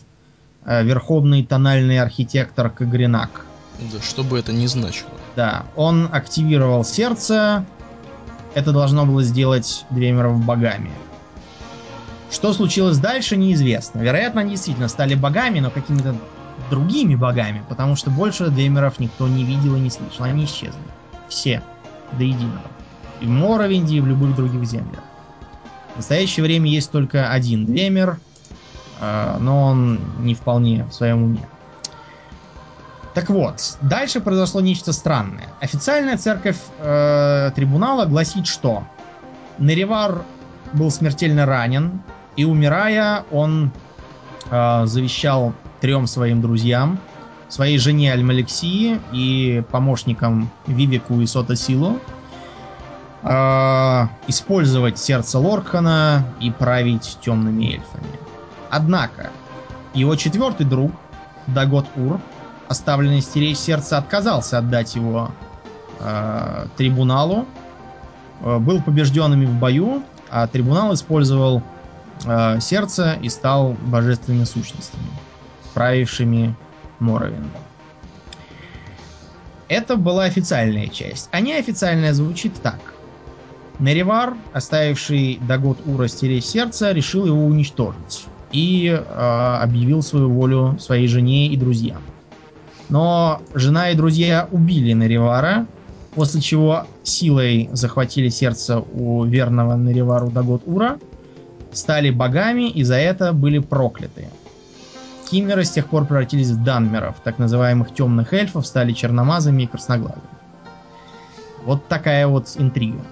э, 0.65 0.85
верховный 0.85 1.45
тональный 1.45 2.01
архитектор 2.01 2.71
Кагринак. 2.71 3.47
Да, 3.93 4.01
что 4.03 4.23
бы 4.23 4.39
это 4.39 4.53
ни 4.53 4.67
значило. 4.67 5.11
Да, 5.37 5.65
он 5.75 6.09
активировал 6.13 6.85
сердце. 6.85 7.65
Это 8.55 8.73
должно 8.73 9.05
было 9.05 9.23
сделать 9.23 9.85
Двемеров 9.91 10.45
богами. 10.45 10.91
Что 12.31 12.53
случилось 12.53 12.99
дальше, 12.99 13.37
неизвестно. 13.37 14.01
Вероятно, 14.01 14.41
они 14.41 14.51
действительно 14.51 14.89
стали 14.89 15.15
богами, 15.15 15.61
но 15.61 15.71
какими-то 15.71 16.15
другими 16.71 17.15
богами, 17.15 17.63
потому 17.69 17.97
что 17.97 18.11
больше 18.11 18.49
Деймеров 18.49 18.99
никто 18.99 19.29
не 19.29 19.45
видел 19.45 19.77
и 19.77 19.81
не 19.81 19.91
слышал. 19.91 20.25
Они 20.25 20.45
исчезли. 20.45 20.81
Все. 21.29 21.63
До 22.13 22.25
единого. 22.25 22.63
И 23.21 23.27
в 23.27 23.31
Моровинде, 23.31 23.97
и 23.97 24.01
в 24.01 24.07
любых 24.07 24.35
других 24.35 24.65
землях. 24.65 25.03
В 25.97 26.01
настоящее 26.01 26.45
время 26.45 26.71
есть 26.71 26.91
только 26.91 27.31
один 27.31 27.65
Двемер, 27.65 28.19
э, 29.01 29.37
но 29.41 29.63
он 29.63 29.99
не 30.19 30.35
вполне 30.35 30.85
в 30.85 30.93
своем 30.93 31.23
уме. 31.23 31.49
Так 33.15 33.31
вот, 33.31 33.79
дальше 33.81 34.21
произошло 34.21 34.61
нечто 34.61 34.93
странное. 34.93 35.49
Официальная 35.61 36.19
церковь 36.19 36.59
э, 36.81 37.51
трибунала 37.57 38.05
гласит, 38.05 38.47
что 38.47 38.87
Неривар 39.57 40.23
был 40.75 40.91
смертельно 40.91 41.47
ранен, 41.47 42.03
и 42.37 42.45
умирая, 42.45 43.25
он 43.31 43.71
э, 44.51 44.83
завещал 44.85 45.55
трем 45.81 46.07
своим 46.07 46.43
друзьям, 46.43 46.99
своей 47.49 47.79
жене 47.79 48.13
Альмалексии 48.13 49.01
и 49.13 49.65
помощникам 49.71 50.51
Вивику 50.67 51.23
и 51.23 51.27
Сотосилу, 51.27 51.99
э, 53.23 54.07
использовать 54.29 54.99
сердце 54.99 55.39
Лоркана 55.39 56.25
и 56.41 56.51
править 56.51 57.19
темными 57.21 57.75
эльфами. 57.75 58.07
Однако, 58.71 59.31
его 59.95 60.17
четвертый 60.17 60.67
друг, 60.67 60.93
Дагот 61.47 61.87
Ур, 61.97 62.21
оставленный 62.69 63.21
стеречь 63.21 63.59
сердце, 63.59 63.99
отказался 63.99 64.59
отдать 64.59 64.95
его 64.95 65.31
э, 66.01 66.67
трибуналу, 66.77 67.47
э, 68.41 68.59
был 68.59 68.83
побежденными 68.83 69.47
в 69.47 69.55
бою, 69.55 70.03
а 70.31 70.47
трибунал 70.47 70.93
использовал 70.95 71.63
э, 72.25 72.61
сердце 72.61 73.17
и 73.23 73.29
стал 73.29 73.77
божественными 73.87 74.45
сущностями, 74.45 75.07
правившими 75.75 76.55
Моровиндом. 76.99 77.51
Это 79.69 79.97
была 79.97 80.25
официальная 80.25 80.87
часть. 80.89 81.29
А 81.33 81.41
неофициальная 81.41 82.13
звучит 82.13 82.55
так. 82.63 82.79
Неривар, 83.79 84.35
оставивший 84.53 85.39
Дагот 85.47 85.79
Ура 85.87 86.09
стеречь 86.09 86.45
сердце, 86.45 86.93
решил 86.93 87.27
его 87.27 87.45
уничтожить 87.45 88.27
и 88.53 88.89
э, 88.89 89.59
объявил 89.63 90.03
свою 90.03 90.31
волю 90.31 90.79
своей 90.79 91.09
жене 91.09 91.49
и 91.49 91.57
друзьям. 91.57 92.01
Но 92.89 93.43
жена 93.55 93.91
и 93.91 93.97
друзья 93.97 94.49
убили 94.51 94.93
Наривара, 94.93 95.67
после 96.15 96.41
чего 96.41 96.87
силой 97.03 97.69
захватили 97.73 98.29
сердце 98.29 98.79
у 98.79 99.25
верного 99.25 99.77
Наривару 99.77 100.31
Дагот 100.31 100.63
Ура, 100.65 100.97
стали 101.73 102.11
богами 102.11 102.71
и 102.71 102.83
за 102.85 102.95
это 102.95 103.33
были 103.33 103.59
прокляты. 103.59 104.29
Киммеры 105.31 105.65
с 105.65 105.71
тех 105.71 105.89
пор 105.89 106.07
превратились 106.07 106.51
в 106.51 106.63
данмеров, 106.63 107.17
так 107.23 107.39
называемых 107.39 107.93
темных 107.93 108.33
эльфов, 108.33 108.67
стали 108.67 108.93
черномазами 108.93 109.65
и 109.65 109.67
красноглазыми. 109.67 110.23
Вот 111.65 111.89
такая 111.89 112.29
вот 112.29 112.49
интрига. 112.57 113.03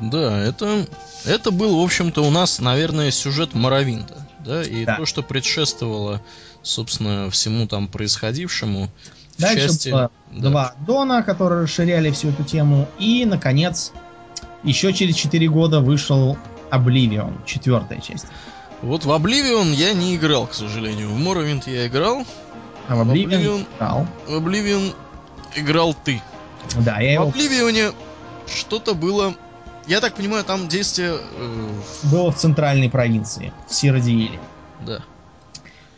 Да, 0.00 0.38
это, 0.38 0.86
это 1.24 1.50
был, 1.50 1.80
в 1.80 1.84
общем-то, 1.84 2.22
у 2.22 2.30
нас, 2.30 2.58
наверное, 2.58 3.10
сюжет 3.10 3.54
Моровинда. 3.54 4.26
Да, 4.40 4.62
и 4.62 4.84
да. 4.84 4.96
то, 4.96 5.06
что 5.06 5.22
предшествовало, 5.22 6.20
собственно, 6.62 7.30
всему 7.30 7.68
там 7.68 7.86
происходившему, 7.86 8.90
Дальше 9.38 9.68
части, 9.68 9.90
было 9.90 10.10
да. 10.30 10.50
два 10.50 10.74
Дона, 10.86 11.22
которые 11.22 11.62
расширяли 11.62 12.10
всю 12.10 12.30
эту 12.30 12.44
тему. 12.44 12.88
И, 12.98 13.24
наконец, 13.24 13.92
еще 14.62 14.92
через 14.92 15.16
4 15.16 15.48
года 15.48 15.80
вышел 15.80 16.36
Oblivion, 16.70 17.34
четвертая 17.46 18.00
часть. 18.00 18.26
Вот 18.82 19.04
в 19.04 19.10
Oblivion 19.10 19.72
я 19.74 19.92
не 19.92 20.16
играл, 20.16 20.46
к 20.46 20.54
сожалению. 20.54 21.10
В 21.10 21.18
Morrowind 21.18 21.62
я 21.66 21.86
играл. 21.86 22.24
А 22.88 22.96
в 22.96 23.04
в 23.04 23.10
Oblivion 23.10 23.64
играл. 23.76 24.06
В 24.26 24.32
Oblivion 24.32 24.94
играл 25.54 25.94
ты. 25.94 26.20
Да, 26.80 27.00
я 27.00 27.14
его... 27.14 27.30
В 27.30 27.36
Oblivion 27.36 27.94
что-то 28.46 28.94
было... 28.94 29.34
Я 29.86 30.00
так 30.00 30.14
понимаю, 30.14 30.44
там 30.44 30.68
действие... 30.68 31.16
Э... 31.36 31.68
Было 32.04 32.30
в 32.30 32.36
центральной 32.36 32.88
провинции, 32.88 33.52
в 33.68 33.74
Сиродииле. 33.74 34.38
Да. 34.86 35.00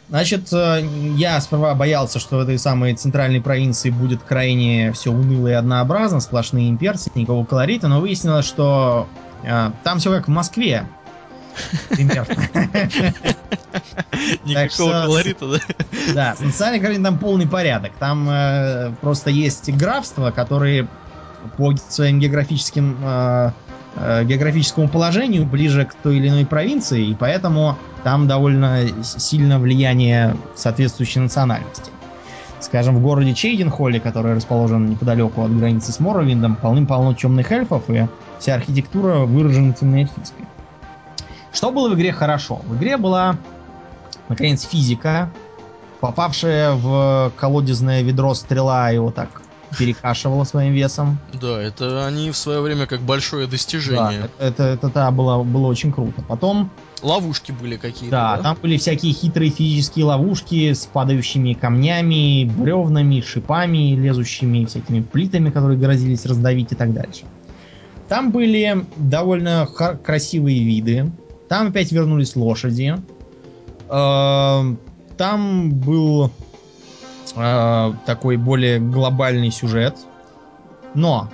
Значит, 0.08 0.52
э, 0.52 0.86
я 1.16 1.40
сперва 1.40 1.74
боялся, 1.74 2.18
что 2.18 2.36
в 2.36 2.40
этой 2.40 2.58
самой 2.58 2.94
центральной 2.94 3.40
провинции 3.40 3.90
будет 3.90 4.22
крайне 4.22 4.92
все 4.92 5.10
уныло 5.10 5.48
и 5.48 5.52
однообразно, 5.52 6.20
сплошные 6.20 6.68
имперцы, 6.68 7.10
никакого 7.14 7.44
колорита, 7.44 7.88
но 7.88 8.00
выяснилось, 8.00 8.46
что 8.46 9.08
э, 9.42 9.70
там 9.82 9.98
все 9.98 10.10
как 10.10 10.28
в 10.28 10.30
Москве. 10.30 10.86
Никакого 14.44 14.92
колорита, 15.06 15.46
да? 15.46 15.58
Да, 16.14 16.34
с 16.36 16.40
национальной 16.40 16.80
картиной 16.80 17.04
там 17.04 17.18
полный 17.18 17.46
порядок. 17.46 17.92
Там 17.98 18.28
э, 18.28 18.92
просто 19.00 19.30
есть 19.30 19.70
графства, 19.70 20.30
которые 20.32 20.86
по 21.56 21.74
своим 21.76 22.20
географическим 22.20 22.96
географическому 23.96 24.88
положению 24.88 25.46
ближе 25.46 25.84
к 25.84 25.94
той 25.94 26.16
или 26.16 26.28
иной 26.28 26.46
провинции, 26.46 27.06
и 27.06 27.14
поэтому 27.14 27.76
там 28.02 28.26
довольно 28.26 28.80
сильно 29.02 29.58
влияние 29.58 30.36
соответствующей 30.56 31.20
национальности. 31.20 31.90
Скажем, 32.60 32.96
в 32.96 33.02
городе 33.02 33.34
Чейденхолле, 33.34 34.00
который 34.00 34.34
расположен 34.34 34.90
неподалеку 34.90 35.42
от 35.42 35.56
границы 35.56 35.92
с 35.92 36.00
Моровиндом, 36.00 36.56
полным-полно 36.56 37.14
темных 37.14 37.52
эльфов, 37.52 37.88
и 37.88 38.08
вся 38.38 38.54
архитектура 38.54 39.18
выражена 39.18 39.74
темноэльфийской. 39.74 40.46
Что 41.52 41.70
было 41.70 41.88
в 41.88 41.94
игре 41.94 42.12
хорошо? 42.12 42.62
В 42.66 42.76
игре 42.76 42.96
была, 42.96 43.36
наконец, 44.28 44.66
физика, 44.66 45.30
попавшая 46.00 46.72
в 46.72 47.32
колодезное 47.36 48.02
ведро 48.02 48.34
стрела 48.34 48.90
его 48.90 49.10
так 49.10 49.43
перекашивала 49.78 50.44
своим 50.44 50.72
весом. 50.72 51.18
Да, 51.40 51.60
это 51.60 52.06
они 52.06 52.30
в 52.30 52.36
свое 52.36 52.60
время 52.60 52.86
как 52.86 53.00
большое 53.00 53.46
достижение. 53.46 54.28
Да, 54.38 54.46
это, 54.46 54.62
это, 54.64 54.86
это 54.88 55.10
было, 55.10 55.42
было 55.42 55.66
очень 55.66 55.92
круто. 55.92 56.22
Потом... 56.28 56.70
Ловушки 57.02 57.52
были 57.52 57.76
какие-то. 57.76 58.10
Да, 58.10 58.36
да, 58.36 58.42
там 58.42 58.58
были 58.62 58.78
всякие 58.78 59.12
хитрые 59.12 59.50
физические 59.50 60.06
ловушки 60.06 60.72
с 60.72 60.86
падающими 60.86 61.52
камнями, 61.52 62.44
бревнами, 62.44 63.20
шипами, 63.20 63.94
лезущими 63.94 64.64
всякими 64.64 65.02
плитами, 65.02 65.50
которые 65.50 65.78
грозились 65.78 66.24
раздавить 66.24 66.72
и 66.72 66.74
так 66.74 66.94
дальше. 66.94 67.24
Там 68.08 68.32
были 68.32 68.86
довольно 68.96 69.66
красивые 69.66 70.64
виды. 70.64 71.10
Там 71.48 71.68
опять 71.68 71.92
вернулись 71.92 72.36
лошади. 72.36 72.96
Эм, 73.90 74.78
там 75.16 75.70
был 75.70 76.30
э, 77.36 77.92
такой 78.06 78.36
более 78.36 78.78
глобальный 78.80 79.50
сюжет. 79.50 79.96
Но 80.94 81.28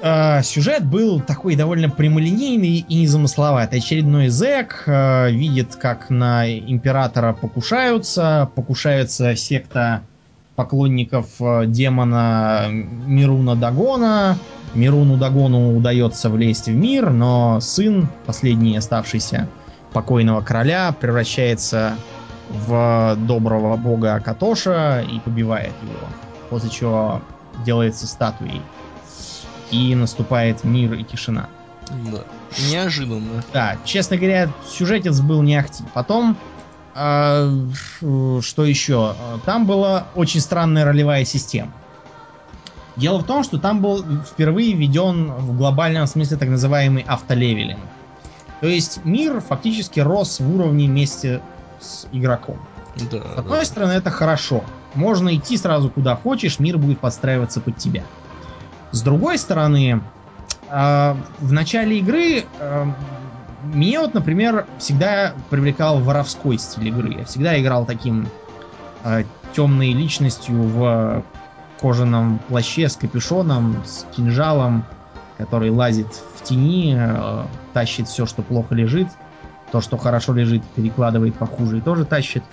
э, 0.00 0.42
сюжет 0.42 0.84
был 0.84 1.20
такой 1.20 1.56
довольно 1.56 1.90
прямолинейный 1.90 2.84
и 2.88 3.00
незамысловатый. 3.02 3.78
Очередной 3.78 4.28
зэк 4.28 4.84
э, 4.86 5.30
видит, 5.30 5.76
как 5.76 6.10
на 6.10 6.50
императора 6.50 7.32
покушаются, 7.32 8.50
покушается 8.54 9.36
секта 9.36 10.02
поклонников 10.56 11.26
э, 11.40 11.66
демона 11.66 12.66
Мируна 12.70 13.54
Дагона. 13.54 14.36
Мируну 14.74 15.16
Дагону 15.16 15.76
удается 15.76 16.28
влезть 16.28 16.66
в 16.66 16.74
мир, 16.74 17.10
но 17.10 17.60
сын, 17.60 18.08
последний 18.26 18.76
оставшийся 18.76 19.48
покойного 19.92 20.40
короля, 20.42 20.94
превращается 20.98 21.94
в 22.48 23.16
доброго 23.16 23.76
бога 23.76 24.20
Катоша 24.20 25.00
и 25.02 25.20
побивает 25.20 25.74
его. 25.82 26.08
После 26.50 26.70
чего 26.70 27.20
делается 27.64 28.06
статуей. 28.06 28.62
И 29.70 29.94
наступает 29.94 30.64
мир 30.64 30.94
и 30.94 31.04
тишина. 31.04 31.48
Да. 31.90 32.24
Неожиданно. 32.70 33.42
Да, 33.52 33.76
честно 33.84 34.16
говоря, 34.16 34.50
сюжетец 34.66 35.20
был 35.20 35.42
не 35.42 35.56
ахти. 35.56 35.84
Потом, 35.92 36.36
э, 36.94 37.68
что 38.00 38.64
еще? 38.64 39.14
Там 39.44 39.66
была 39.66 40.06
очень 40.14 40.40
странная 40.40 40.84
ролевая 40.84 41.24
система. 41.24 41.72
Дело 42.96 43.18
в 43.18 43.24
том, 43.24 43.44
что 43.44 43.58
там 43.58 43.80
был 43.80 44.04
впервые 44.22 44.72
введен 44.72 45.30
в 45.32 45.56
глобальном 45.56 46.06
смысле 46.06 46.36
так 46.36 46.48
называемый 46.48 47.04
автолевелинг. 47.06 47.78
То 48.60 48.66
есть 48.66 49.04
мир 49.04 49.40
фактически 49.40 50.00
рос 50.00 50.40
в 50.40 50.54
уровне 50.54 50.88
вместе 50.88 51.40
с 51.80 52.06
игроком. 52.12 52.58
Да, 53.10 53.18
с 53.18 53.38
одной 53.38 53.58
да. 53.60 53.64
стороны, 53.64 53.92
это 53.92 54.10
хорошо. 54.10 54.64
Можно 54.94 55.34
идти 55.36 55.56
сразу 55.56 55.90
куда 55.90 56.16
хочешь, 56.16 56.58
мир 56.58 56.78
будет 56.78 56.98
подстраиваться 56.98 57.60
под 57.60 57.76
тебя. 57.76 58.04
С 58.90 59.02
другой 59.02 59.38
стороны, 59.38 60.02
э, 60.70 61.14
в 61.38 61.52
начале 61.52 61.98
игры 61.98 62.44
э, 62.58 62.86
меня 63.62 64.02
вот, 64.02 64.14
например, 64.14 64.66
всегда 64.78 65.34
привлекал 65.50 66.00
воровской 66.00 66.58
стиль 66.58 66.88
игры. 66.88 67.14
Я 67.18 67.24
всегда 67.24 67.60
играл 67.60 67.84
таким 67.84 68.28
э, 69.04 69.24
темной 69.54 69.92
личностью 69.92 70.54
в 70.62 71.22
кожаном 71.80 72.40
плаще 72.48 72.88
с 72.88 72.96
капюшоном, 72.96 73.82
с 73.86 74.04
кинжалом, 74.14 74.84
который 75.36 75.70
лазит 75.70 76.08
в 76.36 76.42
тени, 76.42 76.96
э, 76.98 77.44
тащит 77.72 78.08
все, 78.08 78.26
что 78.26 78.42
плохо 78.42 78.74
лежит 78.74 79.08
то, 79.70 79.80
что 79.80 79.96
хорошо 79.96 80.32
лежит, 80.32 80.62
перекладывает 80.74 81.34
похуже 81.36 81.78
и 81.78 81.80
тоже 81.80 82.04
тащит. 82.04 82.42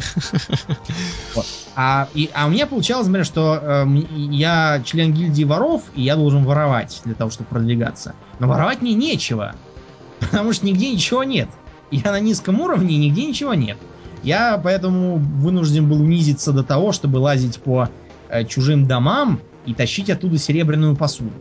Вот. 1.36 1.46
А, 1.76 2.08
и, 2.14 2.30
а 2.34 2.48
у 2.48 2.50
меня 2.50 2.68
получалось, 2.68 3.08
например, 3.08 3.26
что 3.26 3.60
э, 3.62 3.86
я 4.14 4.82
член 4.86 5.14
гильдии 5.14 5.44
воров, 5.44 5.84
и 5.94 6.02
я 6.02 6.16
должен 6.16 6.46
воровать 6.46 7.02
для 7.04 7.14
того, 7.16 7.30
чтобы 7.30 7.50
продвигаться. 7.50 8.16
Но 8.40 8.48
воровать 8.48 8.82
мне 8.82 8.94
нечего. 8.94 9.56
Потому 10.20 10.54
что 10.54 10.66
нигде 10.66 10.92
ничего 10.92 11.24
нет. 11.24 11.50
Я 11.92 12.12
на 12.12 12.20
низком 12.20 12.62
уровне, 12.62 12.98
нигде 12.98 13.26
ничего 13.26 13.54
нет. 13.54 13.78
Я 14.24 14.60
поэтому 14.64 15.18
вынужден 15.18 15.90
был 15.90 16.02
унизиться 16.02 16.52
до 16.52 16.64
того, 16.64 16.94
чтобы 16.94 17.18
лазить 17.18 17.60
по 17.60 17.90
э, 18.30 18.46
чужим 18.46 18.88
домам 18.88 19.42
и 19.66 19.74
тащить 19.74 20.10
оттуда 20.10 20.38
серебряную 20.38 20.96
посуду. 20.96 21.32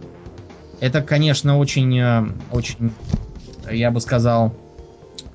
Это, 0.81 1.01
конечно, 1.01 1.59
очень, 1.59 1.99
э, 1.99 2.25
очень, 2.51 2.93
я 3.71 3.91
бы 3.91 4.01
сказал, 4.01 4.55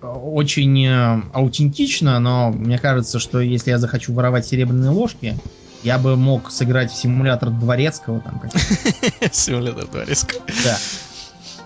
очень 0.02 0.86
э, 0.86 1.22
аутентично, 1.34 2.20
но 2.20 2.52
мне 2.52 2.78
кажется, 2.78 3.20
что 3.20 3.40
если 3.40 3.72
я 3.72 3.78
захочу 3.78 4.14
воровать 4.14 4.46
серебряные 4.46 4.92
ложки, 4.92 5.36
я 5.84 5.98
бы 5.98 6.16
мог 6.16 6.52
сыграть 6.52 6.92
в 6.92 6.96
симулятор 6.96 7.50
дворецкого 7.50 8.20
там 8.20 8.42
Симулятор 9.32 9.88
дворецкого. 9.88 10.42
Да. 10.64 10.78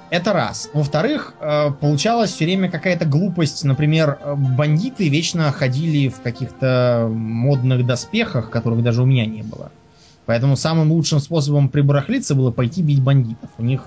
Это 0.10 0.32
раз. 0.32 0.69
Во-вторых, 0.74 1.34
э, 1.39 1.72
получалась 1.72 2.32
все 2.32 2.46
время 2.46 2.69
какая-то 2.69 3.06
глупость. 3.06 3.63
Например, 3.63 4.19
э, 4.19 4.36
бандиты 4.36 5.10
вечно 5.10 5.52
ходили 5.52 6.10
в 6.10 6.22
каких-то 6.22 7.10
модных 7.12 7.86
доспехах, 7.86 8.52
которых 8.52 8.84
даже 8.84 9.02
у 9.02 9.06
меня 9.06 9.26
не 9.26 9.41
было. 9.41 9.72
Поэтому 10.26 10.56
самым 10.56 10.91
лучшим 10.91 11.19
способом 11.19 11.67
прибарахлиться 11.69 12.36
было 12.36 12.52
пойти 12.52 12.82
бить 12.82 13.02
бандитов. 13.02 13.50
У 13.58 13.63
них 13.63 13.82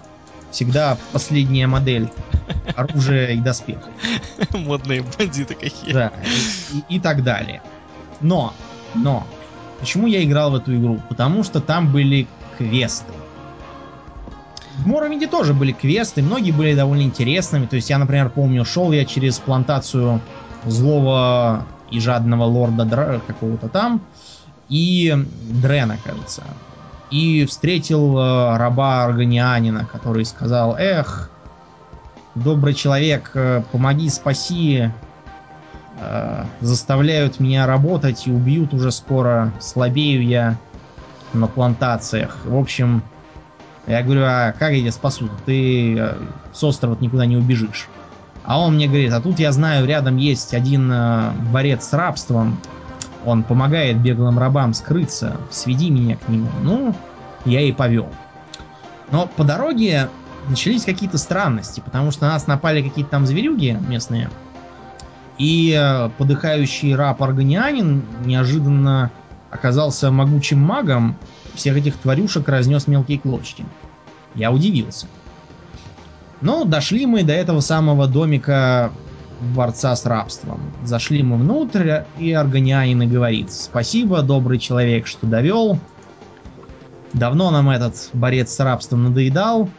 всегда 0.51 0.97
последняя 1.13 1.67
модель 1.67 2.09
оружия 2.77 3.29
и 3.33 3.41
доспехов. 3.41 3.93
Модные 4.53 5.03
бандиты 5.03 5.55
какие. 5.55 5.93
Да, 5.93 6.13
и, 6.71 6.79
и- 6.79 6.97
и 6.97 7.01
так 7.01 7.23
далее. 7.23 7.63
Но, 8.21 8.55
но, 8.95 9.27
почему 9.81 10.07
я 10.07 10.23
играл 10.25 10.51
в 10.51 10.55
эту 10.57 10.75
игру? 10.77 11.01
Потому 11.09 11.43
что 11.43 11.61
там 11.61 11.93
были 11.93 12.27
квесты. 12.59 13.13
В 14.79 14.87
Моровинде 14.87 15.27
тоже 15.27 15.55
были 15.55 15.73
квесты, 15.73 16.23
многие 16.23 16.51
были 16.53 16.75
довольно 16.75 17.03
интересными. 17.03 17.67
То 17.67 17.77
есть 17.77 17.89
я, 17.91 17.99
например, 17.99 18.29
помню, 18.31 18.65
шел 18.65 18.93
я 18.93 19.05
через 19.07 19.39
плантацию 19.39 20.21
злого 20.67 21.65
и 21.91 21.99
жадного 22.01 22.45
лорда 22.45 22.85
Дра- 22.85 23.21
какого-то 23.27 23.69
там, 23.69 24.03
и 24.69 25.15
Дрена, 25.43 25.97
кажется. 26.05 26.43
И 27.11 27.47
встретил 27.47 28.19
э, 28.19 28.57
раба 28.57 29.05
Органианина, 29.05 29.87
который 29.91 30.25
сказал, 30.25 30.77
эх, 30.77 31.31
добрый 32.35 32.75
человек, 32.75 33.31
э, 33.35 33.63
помоги, 33.71 34.09
спаси, 34.09 34.91
э, 36.01 36.45
заставляют 36.61 37.39
меня 37.39 37.67
работать 37.67 38.27
и 38.27 38.33
убьют 38.33 38.75
уже 38.75 38.91
скоро, 38.91 39.53
слабею 39.61 40.25
я 40.25 40.57
на 41.33 41.47
плантациях. 41.47 42.39
В 42.45 42.57
общем, 42.57 43.03
я 43.87 44.03
говорю, 44.03 44.23
а 44.25 44.53
как 44.53 44.73
я 44.73 44.81
тебя 44.81 44.93
спасу? 44.93 45.31
Ты 45.45 45.97
э, 45.97 46.15
с 46.53 46.63
острова 46.65 46.97
никуда 47.01 47.25
не 47.27 47.37
убежишь. 47.37 47.89
А 48.45 48.61
он 48.61 48.75
мне 48.75 48.87
говорит, 48.87 49.13
а 49.13 49.21
тут 49.21 49.39
я 49.39 49.53
знаю, 49.53 49.87
рядом 49.87 50.17
есть 50.17 50.55
один 50.55 50.91
э, 50.93 51.31
борец 51.53 51.85
с 51.89 51.93
рабством, 51.93 52.61
он 53.27 53.43
помогает 53.43 54.01
беглым 54.01 54.39
рабам 54.39 54.73
скрыться, 54.73 55.37
сведи 55.51 55.91
меня 55.91 56.17
к 56.17 56.29
нему. 56.29 56.49
Ну, 56.63 56.95
я 57.45 57.61
и 57.61 57.73
повел. 57.73 58.09
Но 59.11 59.27
по 59.27 59.45
дороге 59.45 60.09
начались 60.49 60.85
какие-то 60.85 61.19
странности, 61.19 61.83
потому 61.85 62.13
что 62.13 62.27
на 62.27 62.33
нас 62.33 62.47
напали 62.47 62.83
какие-то 62.83 63.11
там 63.11 63.27
зверюги 63.27 63.79
местные, 63.89 64.31
и 65.39 65.77
э, 65.79 66.09
подыхающий 66.17 66.95
раб 66.95 67.23
Органианин 67.23 68.05
неожиданно 68.25 69.11
оказался 69.51 70.11
могучим 70.11 70.61
магом, 70.61 71.17
всех 71.55 71.77
этих 71.77 71.97
тварюшек 71.97 72.49
разнес 72.49 72.87
мелкие 72.87 73.19
клочья. 73.19 73.67
Я 74.35 74.53
удивился. 74.53 75.07
Ну, 76.41 76.65
дошли 76.65 77.07
мы 77.07 77.23
до 77.23 77.33
этого 77.33 77.61
самого 77.61 78.07
домика 78.07 78.93
борца 79.41 79.95
с 79.95 80.07
рабством. 80.07 80.61
Зашли 80.85 81.23
мы 81.23 81.37
внутрь, 81.37 82.01
и 82.19 82.33
Органианин 82.33 83.03
и 83.03 83.07
говорит, 83.07 83.53
спасибо, 83.53 84.23
добрый 84.23 84.59
человек, 84.59 85.07
что 85.07 85.27
довел. 85.27 85.79
Давно 87.13 87.51
нам 87.51 87.71
этот 87.71 88.11
борец 88.13 88.53
с 88.53 88.61
рабством 88.61 89.05
надоедал. 89.05 89.71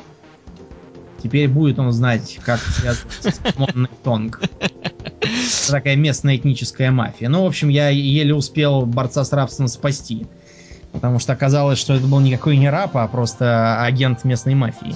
Теперь 1.22 1.48
будет 1.48 1.80
он 1.80 1.92
знать, 1.92 2.40
как 2.46 2.60
связываться 2.60 3.32
с 3.52 3.58
Монной 3.58 3.90
Тонг. 4.04 4.42
Это 4.42 5.72
такая 5.72 5.96
местная 5.96 6.38
этническая 6.38 6.92
мафия. 6.92 7.30
Ну, 7.30 7.44
в 7.44 7.48
общем, 7.48 7.70
я 7.70 7.90
еле 7.90 8.34
успел 8.34 8.86
борца 8.86 9.24
с 9.24 9.34
рабством 9.34 9.68
спасти. 9.68 10.28
Потому 10.92 11.20
что 11.20 11.34
оказалось, 11.34 11.80
что 11.80 11.94
это 11.94 12.08
был 12.08 12.20
никакой 12.20 12.58
не 12.58 12.70
раб, 12.70 12.96
а 12.96 13.08
просто 13.08 13.84
агент 13.84 14.24
местной 14.24 14.56
мафии, 14.56 14.96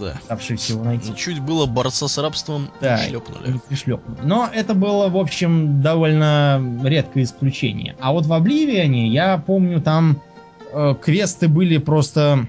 Да. 0.00 0.14
пытавшийся 0.22 0.72
его 0.72 0.84
найти. 0.84 1.14
Чуть 1.16 1.40
было 1.40 1.66
борца 1.66 2.08
с 2.08 2.18
рабством 2.18 2.68
Да, 2.80 2.98
шлепнули. 2.98 3.52
не 3.52 3.58
пришлепнули. 3.58 4.18
Но 4.22 4.48
это 4.52 4.74
было, 4.74 5.08
в 5.08 5.16
общем, 5.16 5.80
довольно 5.82 6.60
редкое 6.84 7.22
исключение. 7.22 7.96
А 8.00 8.12
вот 8.12 8.26
в 8.26 8.32
Обливионе, 8.32 9.08
я 9.08 9.38
помню, 9.38 9.80
там 9.80 10.20
э, 10.72 10.94
квесты 11.00 11.48
были 11.48 11.78
просто 11.78 12.46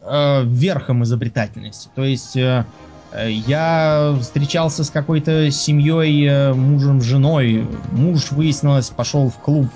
э, 0.00 0.42
верхом 0.44 1.04
изобретательности. 1.04 1.88
То 1.94 2.04
есть 2.04 2.36
э, 2.36 2.64
э, 3.12 3.30
я 3.30 4.16
встречался 4.20 4.84
с 4.84 4.90
какой-то 4.90 5.50
семьей, 5.50 6.26
э, 6.26 6.52
мужем, 6.54 7.00
женой. 7.02 7.66
Муж, 7.92 8.30
выяснилось, 8.32 8.90
пошел 8.90 9.30
в 9.30 9.36
клуб, 9.38 9.68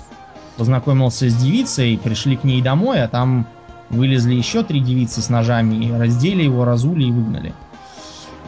познакомился 0.57 1.29
с 1.29 1.35
девицей, 1.35 1.97
пришли 1.97 2.35
к 2.35 2.43
ней 2.43 2.61
домой, 2.61 3.01
а 3.03 3.07
там 3.07 3.47
вылезли 3.89 4.35
еще 4.35 4.63
три 4.63 4.79
девицы 4.79 5.21
с 5.21 5.29
ножами, 5.29 5.85
и 5.85 5.91
раздели 5.91 6.43
его, 6.43 6.65
разули 6.65 7.05
и 7.05 7.11
выгнали. 7.11 7.53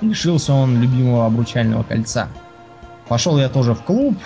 Лишился 0.02 0.54
он 0.54 0.82
любимого 0.82 1.26
обручального 1.26 1.84
кольца. 1.84 2.30
Пошел 3.08 3.38
я 3.38 3.50
тоже 3.50 3.74
в 3.74 3.82
клуб, 3.82 4.18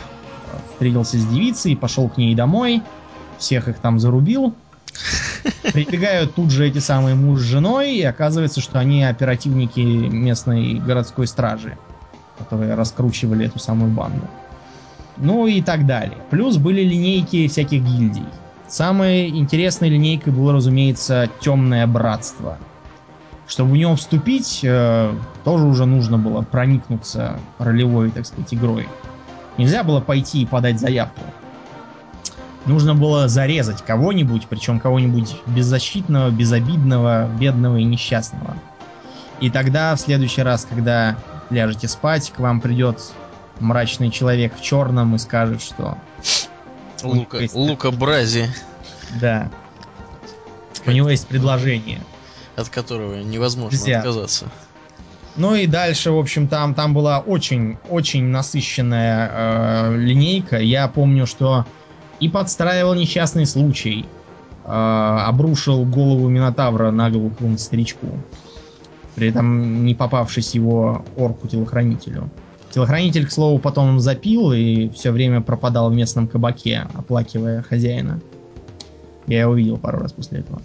встретился 0.74 1.18
с 1.18 1.26
девицей, 1.26 1.76
пошел 1.76 2.10
к 2.10 2.18
ней 2.18 2.36
домой, 2.36 2.82
всех 3.38 3.68
их 3.68 3.78
там 3.80 4.00
зарубил. 4.00 4.54
Прибегают 5.74 6.36
тут 6.36 6.52
же 6.52 6.68
эти 6.68 6.78
самые 6.78 7.16
муж 7.16 7.40
с 7.40 7.44
женой, 7.44 7.96
и 7.96 8.04
оказывается, 8.04 8.62
что 8.62 8.80
они 8.80 9.04
оперативники 9.04 9.80
местной 9.80 10.76
городской 10.76 11.28
стражи, 11.28 11.78
которые 12.38 12.76
раскручивали 12.76 13.46
эту 13.48 13.60
самую 13.60 13.92
банду. 13.92 14.28
Ну 15.18 15.48
и 15.48 15.62
так 15.62 15.86
далее. 15.86 16.18
Плюс 16.30 16.58
были 16.58 16.82
линейки 16.82 17.48
всяких 17.48 17.84
гильдий. 17.84 18.26
Самой 18.74 19.30
интересной 19.30 19.90
линейкой 19.90 20.34
было, 20.34 20.52
разумеется, 20.52 21.30
Темное 21.42 21.86
Братство. 21.86 22.58
Чтобы 23.46 23.74
в 23.74 23.78
нем 23.78 23.96
вступить, 23.98 24.62
э, 24.64 25.14
тоже 25.44 25.66
уже 25.66 25.86
нужно 25.86 26.18
было 26.18 26.42
проникнуться 26.42 27.40
ролевой, 27.60 28.10
так 28.10 28.26
сказать, 28.26 28.52
игрой. 28.52 28.88
Нельзя 29.60 29.84
было 29.84 30.02
пойти 30.02 30.42
и 30.42 30.48
подать 30.48 30.80
заявку. 30.80 31.22
Нужно 32.66 32.96
было 32.96 33.28
зарезать 33.28 33.84
кого-нибудь, 33.84 34.48
причем 34.50 34.80
кого-нибудь 34.80 35.36
беззащитного, 35.46 36.32
безобидного, 36.32 37.30
бедного 37.40 37.78
и 37.78 37.84
несчастного. 37.84 38.56
И 39.40 39.52
тогда 39.52 39.96
в 39.96 40.00
следующий 40.00 40.42
раз, 40.42 40.66
когда 40.68 41.16
ляжете 41.52 41.88
спать, 41.88 42.34
к 42.36 42.40
вам 42.40 42.60
придет 42.60 43.00
мрачный 43.60 44.10
человек 44.10 44.56
в 44.58 44.64
черном 44.64 45.14
и 45.14 45.20
скажет, 45.20 45.62
что 45.62 45.96
Лука, 47.04 47.40
Лука 47.54 47.92
Брази, 47.92 48.48
да, 49.20 49.52
у 50.86 50.92
него 50.92 51.10
есть 51.10 51.28
предложение. 51.28 52.02
от 52.56 52.70
которого 52.70 53.22
невозможно 53.22 53.76
Нельзя. 53.76 54.00
отказаться. 54.00 54.52
Ну 55.36 55.56
и 55.56 55.66
дальше, 55.66 56.12
в 56.12 56.20
общем, 56.20 56.48
там, 56.48 56.76
там 56.76 56.94
была 56.94 57.20
очень-очень 57.20 58.26
насыщенная 58.26 59.32
э, 59.34 59.98
линейка. 59.98 60.60
Я 60.60 60.88
помню, 60.88 61.26
что 61.26 61.66
и 62.20 62.30
подстраивал 62.30 62.94
несчастный 62.94 63.46
случай. 63.46 64.06
э, 64.66 64.70
обрушил 64.70 65.84
голову 65.86 66.30
Минотавра 66.30 66.92
на 66.92 67.10
голову 67.10 67.32
какому-то 67.32 67.62
старичку. 67.62 68.08
При 69.16 69.30
этом 69.30 69.84
не 69.84 69.94
попавшись 69.96 70.54
его 70.56 71.04
орку-телохранителю. 71.18 72.30
Телохранитель, 72.74 73.28
к 73.28 73.32
слову, 73.32 73.60
потом 73.60 74.00
запил 74.00 74.52
и 74.52 74.90
все 74.90 75.12
время 75.12 75.42
пропадал 75.42 75.92
в 75.92 75.94
местном 75.94 76.28
кабаке, 76.28 76.88
оплакивая 76.96 77.62
хозяина. 77.62 78.20
Я 79.28 79.42
его 79.42 79.54
видел 79.54 79.78
пару 79.78 80.00
раз 80.00 80.12
после 80.12 80.40
этого. 80.40 80.60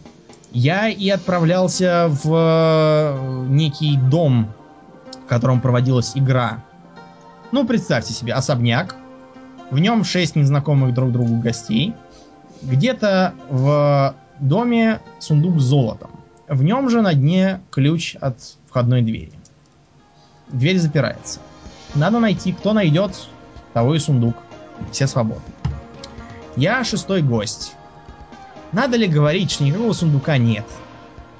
Я 0.50 0.88
и 0.88 1.10
отправлялся 1.10 2.06
в 2.08 2.32
э, 2.34 3.46
некий 3.50 3.98
дом, 3.98 4.50
в 5.22 5.28
котором 5.28 5.60
проводилась 5.60 6.12
игра. 6.14 6.64
Ну, 7.52 7.66
представьте 7.66 8.14
себе, 8.14 8.32
особняк. 8.32 8.96
В 9.70 9.78
нем 9.78 10.02
шесть 10.02 10.34
незнакомых 10.34 10.94
друг 10.94 11.12
другу 11.12 11.36
гостей. 11.42 11.92
Где-то 12.62 13.34
в 13.50 14.14
доме 14.40 15.00
сундук 15.18 15.60
с 15.60 15.64
золотом. 15.64 16.10
В 16.48 16.62
нем 16.62 16.88
же 16.88 17.02
на 17.02 17.12
дне 17.12 17.60
ключ 17.70 18.16
от 18.18 18.38
входной 18.66 19.02
двери. 19.02 19.32
Дверь 20.48 20.78
запирается. 20.78 21.40
Надо 21.94 22.18
найти, 22.20 22.52
кто 22.52 22.72
найдет, 22.72 23.28
того 23.72 23.94
и 23.94 23.98
сундук. 23.98 24.36
Все 24.92 25.06
свободны. 25.06 25.42
Я 26.56 26.84
шестой 26.84 27.22
гость. 27.22 27.74
Надо 28.72 28.96
ли 28.96 29.06
говорить, 29.06 29.50
что 29.50 29.64
никакого 29.64 29.92
сундука 29.92 30.38
нет? 30.38 30.66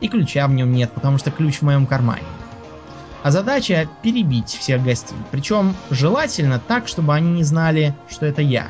И 0.01 0.09
ключа 0.09 0.47
в 0.47 0.53
нем 0.53 0.73
нет, 0.73 0.91
потому 0.93 1.19
что 1.19 1.31
ключ 1.31 1.59
в 1.59 1.63
моем 1.63 1.87
кармане. 1.87 2.23
а 3.23 3.31
задача 3.31 3.89
перебить 4.03 4.49
всех 4.49 4.83
гостей. 4.83 5.17
Причем 5.31 5.75
желательно 5.91 6.59
так, 6.59 6.89
чтобы 6.89 7.15
они 7.15 7.31
не 7.33 7.43
знали, 7.43 7.95
что 8.09 8.27
это 8.27 8.43
я. 8.43 8.69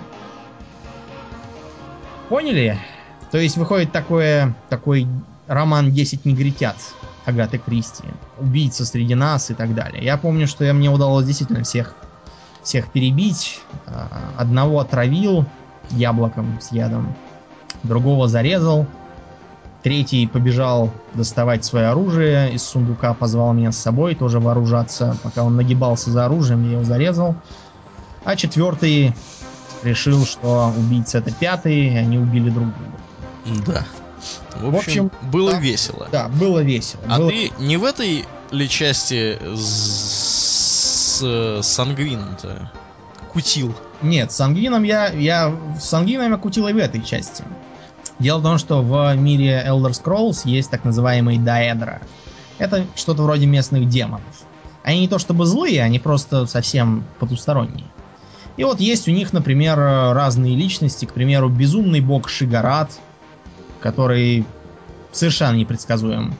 Поняли? 2.28 2.78
То 3.30 3.38
есть 3.38 3.56
выходит 3.56 3.92
такое, 3.92 4.54
такой 4.68 5.06
роман 5.46 5.88
«10 5.90 6.20
негритят» 6.24 6.76
Агаты 7.28 7.58
Кристи. 7.58 8.04
Убийца 8.38 8.86
среди 8.86 9.14
нас 9.14 9.50
и 9.50 9.54
так 9.54 9.74
далее. 9.74 10.02
Я 10.02 10.16
помню, 10.16 10.46
что 10.46 10.64
я, 10.64 10.72
мне 10.72 10.88
удалось 10.88 11.26
действительно 11.26 11.62
всех, 11.62 11.94
всех 12.62 12.90
перебить. 12.90 13.60
А, 13.86 14.08
одного 14.38 14.80
отравил 14.80 15.44
яблоком 15.90 16.58
с 16.58 16.72
ядом. 16.72 17.14
Другого 17.82 18.28
зарезал. 18.28 18.86
Третий 19.82 20.26
побежал 20.26 20.90
доставать 21.12 21.66
свое 21.66 21.88
оружие 21.88 22.54
из 22.54 22.62
сундука, 22.62 23.12
позвал 23.12 23.52
меня 23.52 23.72
с 23.72 23.76
собой 23.76 24.14
тоже 24.14 24.40
вооружаться. 24.40 25.14
Пока 25.22 25.44
он 25.44 25.54
нагибался 25.54 26.10
за 26.10 26.24
оружием, 26.24 26.64
я 26.64 26.72
его 26.72 26.84
зарезал. 26.84 27.36
А 28.24 28.36
четвертый 28.36 29.14
решил, 29.82 30.24
что 30.24 30.72
убийца 30.78 31.18
это 31.18 31.30
пятый, 31.30 31.92
и 31.92 31.96
они 31.96 32.18
убили 32.18 32.48
друг 32.48 32.68
друга. 33.44 33.64
Да. 33.66 33.86
В 34.56 34.68
общем, 34.68 34.70
в 34.70 34.76
общем 34.76 35.12
было 35.30 35.52
так, 35.52 35.62
весело. 35.62 36.08
Да, 36.10 36.28
было 36.28 36.60
весело. 36.60 37.02
А 37.08 37.18
было... 37.18 37.30
ты 37.30 37.52
не 37.58 37.76
в 37.76 37.84
этой 37.84 38.24
ли 38.50 38.68
части 38.68 39.38
с, 39.54 41.20
с 41.20 41.62
Сангвином-то 41.62 42.72
кутил? 43.32 43.74
Нет, 44.02 44.32
Сангвином 44.32 44.82
я, 44.82 45.08
я... 45.08 45.54
Сангвином 45.80 46.32
я 46.32 46.38
кутил 46.38 46.68
и 46.68 46.72
в 46.72 46.78
этой 46.78 47.02
части. 47.02 47.44
Дело 48.18 48.38
в 48.38 48.42
том, 48.42 48.58
что 48.58 48.82
в 48.82 49.14
мире 49.14 49.64
Elder 49.66 49.90
Scrolls 49.90 50.40
есть 50.44 50.70
так 50.70 50.84
называемые 50.84 51.38
Даэдра. 51.38 52.00
Это 52.58 52.84
что-то 52.96 53.22
вроде 53.22 53.46
местных 53.46 53.88
демонов. 53.88 54.22
Они 54.82 55.00
не 55.00 55.08
то 55.08 55.18
чтобы 55.18 55.46
злые, 55.46 55.82
они 55.82 55.98
просто 55.98 56.46
совсем 56.46 57.04
потусторонние. 57.20 57.86
И 58.56 58.64
вот 58.64 58.80
есть 58.80 59.06
у 59.06 59.12
них, 59.12 59.32
например, 59.32 59.76
разные 59.78 60.56
личности. 60.56 61.04
К 61.04 61.12
примеру, 61.12 61.48
безумный 61.48 62.00
бог 62.00 62.28
Шигарат, 62.28 62.90
который 63.80 64.44
совершенно 65.12 65.56
непредсказуем. 65.56 66.34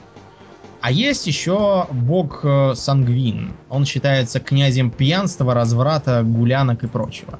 А 0.81 0.91
есть 0.91 1.27
еще 1.27 1.87
бог 1.91 2.41
э, 2.43 2.73
Сангвин. 2.75 3.51
Он 3.69 3.85
считается 3.85 4.39
князем 4.39 4.91
пьянства, 4.91 5.53
разврата, 5.53 6.23
гулянок 6.23 6.83
и 6.83 6.87
прочего. 6.87 7.37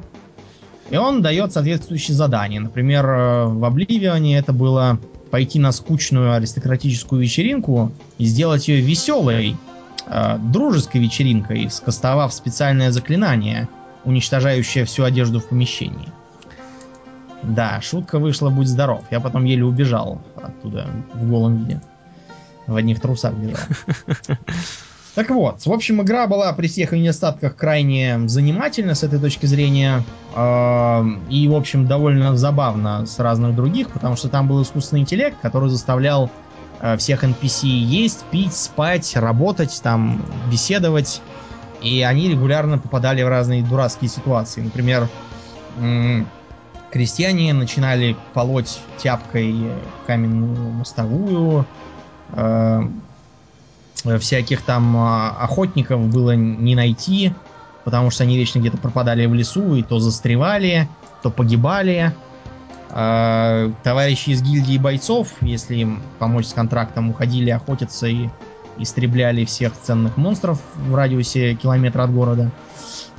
И 0.89 0.97
он 0.97 1.21
дает 1.21 1.53
соответствующие 1.53 2.15
задания. 2.15 2.59
Например, 2.59 3.05
э, 3.05 3.45
в 3.45 3.63
Обливионе 3.63 4.37
это 4.37 4.51
было 4.51 4.99
пойти 5.31 5.57
на 5.59 5.71
скучную 5.71 6.33
аристократическую 6.33 7.21
вечеринку 7.21 7.93
и 8.17 8.25
сделать 8.25 8.67
ее 8.67 8.81
веселой, 8.81 9.55
э, 10.07 10.37
дружеской 10.37 10.99
вечеринкой, 10.99 11.69
скостовав 11.69 12.33
специальное 12.33 12.91
заклинание– 12.91 13.69
уничтожающая 14.05 14.85
всю 14.85 15.03
одежду 15.03 15.39
в 15.39 15.47
помещении. 15.47 16.07
Да, 17.43 17.79
шутка 17.81 18.19
вышла, 18.19 18.49
будь 18.49 18.67
здоров. 18.67 19.03
Я 19.11 19.19
потом 19.19 19.45
еле 19.45 19.63
убежал 19.63 20.21
оттуда 20.35 20.87
в 21.13 21.29
голом 21.29 21.57
виде. 21.57 21.81
В 22.67 22.75
одних 22.75 22.99
трусах 23.01 23.33
бежал. 23.33 23.59
Так 25.15 25.31
вот, 25.31 25.65
в 25.65 25.71
общем, 25.73 26.01
игра 26.01 26.27
была 26.27 26.53
при 26.53 26.67
всех 26.67 26.93
недостатках 26.93 27.57
крайне 27.57 28.29
занимательна 28.29 28.93
с 28.93 29.03
этой 29.03 29.19
точки 29.19 29.47
зрения. 29.47 30.03
Э, 30.35 31.03
и, 31.29 31.47
в 31.47 31.55
общем, 31.55 31.87
довольно 31.87 32.37
забавно 32.37 33.05
с 33.05 33.19
разных 33.19 33.55
других, 33.55 33.89
потому 33.89 34.15
что 34.15 34.29
там 34.29 34.47
был 34.47 34.61
искусственный 34.61 35.01
интеллект, 35.01 35.35
который 35.41 35.69
заставлял 35.69 36.29
э, 36.79 36.95
всех 36.97 37.23
NPC 37.23 37.65
есть, 37.65 38.23
пить, 38.31 38.53
спать, 38.53 39.13
работать, 39.15 39.81
там, 39.83 40.23
беседовать 40.49 41.21
и 41.81 42.01
они 42.01 42.29
регулярно 42.29 42.77
попадали 42.77 43.23
в 43.23 43.29
разные 43.29 43.63
дурацкие 43.63 44.09
ситуации. 44.09 44.61
Например, 44.61 45.07
крестьяне 46.91 47.53
начинали 47.53 48.15
полоть 48.33 48.79
тяпкой 48.97 49.71
каменную 50.07 50.71
мостовую. 50.71 51.65
Э, 52.33 52.81
всяких 54.19 54.61
там 54.61 54.95
а, 54.95 55.31
охотников 55.41 56.07
было 56.07 56.35
не 56.35 56.75
найти, 56.75 57.33
потому 57.83 58.11
что 58.11 58.23
они 58.23 58.37
вечно 58.37 58.59
где-то 58.59 58.77
пропадали 58.77 59.25
в 59.25 59.33
лесу 59.33 59.75
и 59.75 59.83
то 59.83 59.99
застревали, 59.99 60.87
то 61.21 61.29
погибали. 61.29 62.13
Э, 62.91 63.71
товарищи 63.83 64.31
из 64.31 64.41
гильдии 64.41 64.77
бойцов, 64.77 65.29
если 65.41 65.75
им 65.77 66.01
помочь 66.17 66.47
с 66.47 66.53
контрактом, 66.53 67.09
уходили 67.09 67.49
охотиться 67.49 68.07
и 68.07 68.29
истребляли 68.77 69.45
всех 69.45 69.73
ценных 69.73 70.17
монстров 70.17 70.61
в 70.75 70.95
радиусе 70.95 71.53
километра 71.55 72.03
от 72.03 72.13
города 72.13 72.49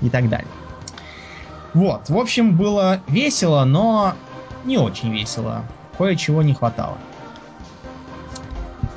и 0.00 0.08
так 0.08 0.28
далее. 0.28 0.48
Вот, 1.74 2.08
в 2.08 2.16
общем, 2.18 2.56
было 2.56 3.00
весело, 3.06 3.64
но 3.64 4.14
не 4.64 4.78
очень 4.78 5.12
весело. 5.12 5.64
Кое-чего 5.96 6.42
не 6.42 6.54
хватало. 6.54 6.98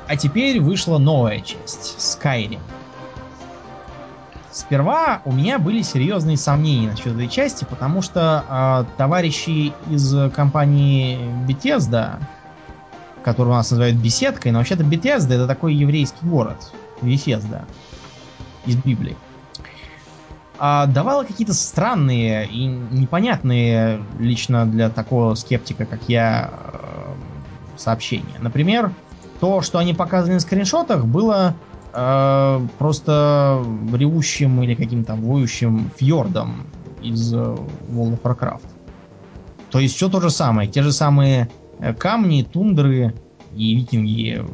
А 0.06 0.16
теперь 0.16 0.60
вышла 0.60 0.98
новая 0.98 1.40
часть, 1.40 1.96
Skyrim. 1.98 2.60
Сперва 4.50 5.20
у 5.24 5.32
меня 5.32 5.58
были 5.58 5.82
серьезные 5.82 6.36
сомнения 6.36 6.90
насчет 6.90 7.08
этой 7.08 7.28
части, 7.28 7.64
потому 7.64 8.02
что 8.02 8.44
э, 8.48 8.96
товарищи 8.96 9.72
из 9.90 10.14
компании 10.32 11.18
Bethesda, 11.48 12.20
который 13.24 13.48
у 13.48 13.52
нас 13.52 13.70
называют 13.70 13.96
беседкой, 13.96 14.52
но 14.52 14.58
вообще-то 14.58 14.84
Бетезда 14.84 15.34
это 15.34 15.46
такой 15.46 15.74
еврейский 15.74 16.24
город. 16.24 16.72
Вифезда. 17.00 17.64
Из 18.66 18.76
Библии. 18.76 19.16
А 20.58 20.86
давала 20.86 21.24
какие-то 21.24 21.54
странные 21.54 22.46
и 22.46 22.66
непонятные 22.66 24.02
лично 24.18 24.66
для 24.66 24.88
такого 24.88 25.34
скептика, 25.34 25.84
как 25.84 26.00
я, 26.08 26.50
э, 26.52 27.76
сообщения. 27.76 28.36
Например, 28.40 28.92
то, 29.40 29.62
что 29.62 29.78
они 29.78 29.94
показывали 29.94 30.34
на 30.34 30.40
скриншотах, 30.40 31.06
было 31.06 31.54
э, 31.92 32.66
просто 32.78 33.64
ревущим 33.92 34.62
или 34.62 34.74
каким-то 34.74 35.14
воющим 35.14 35.90
фьордом 35.96 36.66
из 37.02 37.34
э, 37.34 37.36
World 37.36 38.20
of 38.20 38.22
Warcraft. 38.22 38.68
То 39.70 39.80
есть 39.80 39.96
все 39.96 40.08
то 40.08 40.20
же 40.20 40.30
самое. 40.30 40.68
Те 40.68 40.82
же 40.82 40.92
самые 40.92 41.48
Э, 41.78 41.92
камни, 41.92 42.42
тундры 42.42 43.14
и 43.54 43.76
викинги 43.76 44.44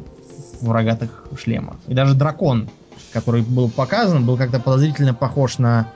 в 0.61 0.71
рогатых 0.71 1.27
шлемах. 1.37 1.77
И 1.87 1.93
даже 1.93 2.13
дракон, 2.13 2.69
который 3.13 3.41
был 3.41 3.69
показан, 3.69 4.25
был 4.25 4.37
как-то 4.37 4.59
подозрительно 4.59 5.13
похож 5.13 5.57
на 5.57 5.87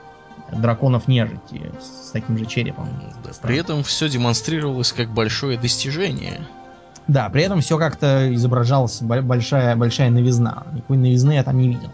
драконов 0.52 1.08
нежити 1.08 1.72
с 1.80 2.10
таким 2.10 2.38
же 2.38 2.46
черепом. 2.46 2.88
Да, 3.24 3.30
при 3.42 3.56
этом 3.56 3.82
все 3.82 4.08
демонстрировалось 4.08 4.92
как 4.92 5.12
большое 5.12 5.58
достижение. 5.58 6.46
Да, 7.08 7.28
при 7.28 7.42
этом 7.42 7.60
все 7.60 7.78
как-то 7.78 8.34
изображалось 8.34 9.00
большая, 9.00 9.76
большая 9.76 10.10
новизна. 10.10 10.64
Никакой 10.72 10.96
новизны 10.96 11.32
я 11.32 11.44
там 11.44 11.58
не 11.58 11.68
видел. 11.68 11.90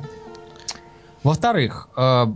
Во-вторых, 1.22 1.88
э, 1.96 2.26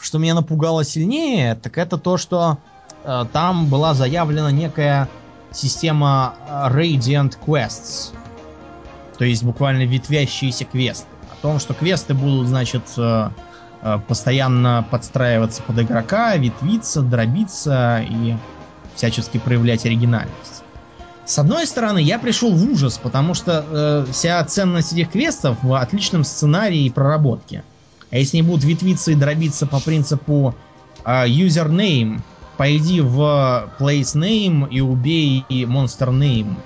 что 0.00 0.18
меня 0.18 0.34
напугало 0.34 0.84
сильнее, 0.84 1.54
так 1.54 1.78
это 1.78 1.96
то, 1.96 2.16
что 2.16 2.58
э, 3.04 3.24
там 3.32 3.66
была 3.66 3.94
заявлена 3.94 4.50
некая 4.50 5.08
система 5.52 6.34
э, 6.46 6.68
Radiant 6.70 7.38
Quests. 7.44 8.12
То 9.16 9.24
есть 9.24 9.44
буквально 9.44 9.84
ветвящиеся 9.86 10.64
квесты. 10.64 11.06
Том, 11.44 11.58
что 11.58 11.74
квесты 11.74 12.14
будут, 12.14 12.48
значит, 12.48 12.84
э, 12.96 13.28
э, 13.82 13.98
постоянно 14.08 14.82
подстраиваться 14.90 15.62
под 15.62 15.78
игрока, 15.78 16.34
ветвиться, 16.36 17.02
дробиться 17.02 18.02
и 18.02 18.34
всячески 18.94 19.36
проявлять 19.36 19.84
оригинальность. 19.84 20.62
С 21.26 21.38
одной 21.38 21.66
стороны, 21.66 21.98
я 21.98 22.18
пришел 22.18 22.50
в 22.50 22.72
ужас, 22.72 22.96
потому 22.96 23.34
что 23.34 23.62
э, 23.68 24.06
вся 24.10 24.42
ценность 24.46 24.94
этих 24.94 25.10
квестов 25.10 25.58
в 25.62 25.74
отличном 25.74 26.24
сценарии 26.24 26.86
и 26.86 26.90
проработке. 26.90 27.62
А 28.10 28.16
если 28.16 28.38
они 28.38 28.48
будут 28.48 28.64
ветвиться 28.64 29.10
и 29.10 29.14
дробиться 29.14 29.66
по 29.66 29.80
принципу 29.80 30.54
э, 31.04 31.26
username 31.28 32.22
пойди 32.56 33.02
в 33.02 33.70
place 33.78 34.16
name 34.16 34.66
и 34.70 34.80
убей 34.80 35.44
monster 35.50 36.08
name. 36.08 36.56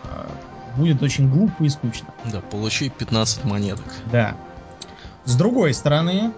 Будет 0.77 1.03
очень 1.03 1.29
глупо 1.29 1.65
и 1.65 1.69
скучно. 1.69 2.07
Да, 2.31 2.41
получи 2.43 2.91
15 2.91 3.45
монеток. 3.45 3.85
Да. 4.13 4.37
С 5.29 5.35
другой 5.35 5.75
стороны, 5.75 6.33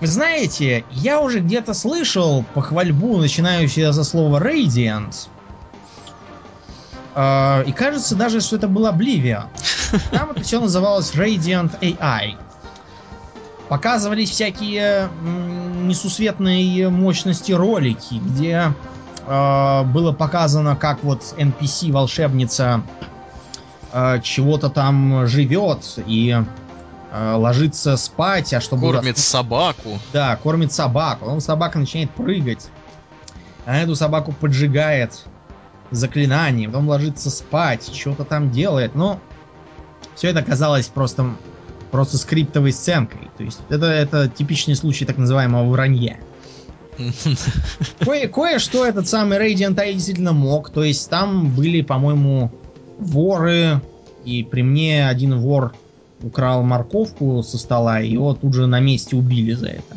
вы 0.00 0.06
знаете, 0.06 0.84
я 0.90 1.22
уже 1.22 1.40
где-то 1.40 1.72
слышал 1.72 2.44
похвальбу, 2.52 3.16
начинающую 3.16 3.90
со 3.94 4.04
слова 4.04 4.38
Radiant. 4.38 5.28
Э, 7.14 7.64
и 7.66 7.72
кажется 7.72 8.14
даже, 8.14 8.42
что 8.42 8.56
это 8.56 8.68
была 8.68 8.92
Oblivion. 8.92 9.44
Там 10.12 10.32
это 10.32 10.42
все 10.42 10.60
называлось 10.60 11.14
Radiant 11.14 11.80
AI 11.80 12.36
показывались 13.70 14.30
всякие 14.30 15.08
несусветные 15.22 16.90
мощности 16.90 17.52
ролики, 17.52 18.14
где 18.14 18.74
э, 19.26 19.82
было 19.84 20.10
показано, 20.10 20.74
как 20.74 21.04
вот 21.04 21.22
NPC 21.38 21.92
волшебница 21.92 22.82
э, 23.92 24.20
чего-то 24.22 24.70
там 24.70 25.28
живет 25.28 26.00
и 26.04 26.36
ложится 27.12 27.96
спать, 27.96 28.52
а 28.54 28.60
чтобы... 28.60 28.92
Кормит 28.92 29.18
собаку. 29.18 29.98
Да, 30.12 30.36
кормит 30.36 30.72
собаку. 30.72 31.24
Потом 31.24 31.40
собака 31.40 31.78
начинает 31.78 32.10
прыгать. 32.10 32.68
А 33.66 33.76
эту 33.76 33.94
собаку 33.94 34.32
поджигает 34.32 35.24
заклинанием. 35.90 36.70
Потом 36.72 36.88
ложится 36.88 37.30
спать, 37.30 37.90
что-то 37.94 38.24
там 38.24 38.50
делает. 38.50 38.94
Но 38.94 39.20
все 40.14 40.28
это 40.28 40.42
казалось 40.42 40.86
просто, 40.86 41.34
просто 41.90 42.16
скриптовой 42.18 42.72
сценкой. 42.72 43.30
То 43.36 43.42
есть 43.44 43.60
это, 43.68 43.86
это 43.86 44.28
типичный 44.28 44.76
случай 44.76 45.04
так 45.04 45.18
называемого 45.18 45.68
вранья. 45.68 46.18
Кое- 48.00 48.28
кое-что 48.28 48.84
этот 48.86 49.08
самый 49.08 49.38
Radiant 49.38 49.74
Eye 49.76 49.94
действительно 49.94 50.32
мог. 50.32 50.70
То 50.70 50.84
есть 50.84 51.08
там 51.08 51.50
были, 51.50 51.80
по-моему, 51.82 52.52
воры. 52.98 53.80
И 54.24 54.44
при 54.44 54.62
мне 54.62 55.08
один 55.08 55.38
вор 55.40 55.72
украл 56.22 56.62
морковку 56.62 57.42
со 57.42 57.58
стола, 57.58 58.00
и 58.00 58.10
его 58.10 58.34
тут 58.34 58.54
же 58.54 58.66
на 58.66 58.80
месте 58.80 59.16
убили 59.16 59.52
за 59.52 59.68
это. 59.68 59.96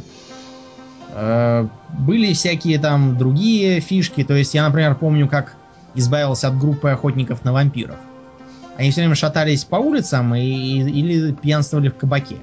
Э, 1.13 1.67
Были 1.99 2.33
всякие 2.33 2.79
там 2.79 3.17
другие 3.17 3.79
фишки. 3.79 4.23
То 4.23 4.33
есть 4.33 4.53
я, 4.53 4.65
например, 4.65 4.95
помню, 4.95 5.27
как 5.27 5.55
избавился 5.95 6.47
от 6.47 6.57
группы 6.57 6.89
охотников 6.89 7.45
на 7.45 7.53
вампиров. 7.53 7.97
Они 8.77 8.89
все 8.89 9.01
время 9.01 9.15
шатались 9.15 9.63
по 9.63 9.75
улицам 9.75 10.33
и, 10.33 10.41
или 10.41 11.31
пьянствовали 11.33 11.89
в 11.89 11.95
кабаке. 11.95 12.35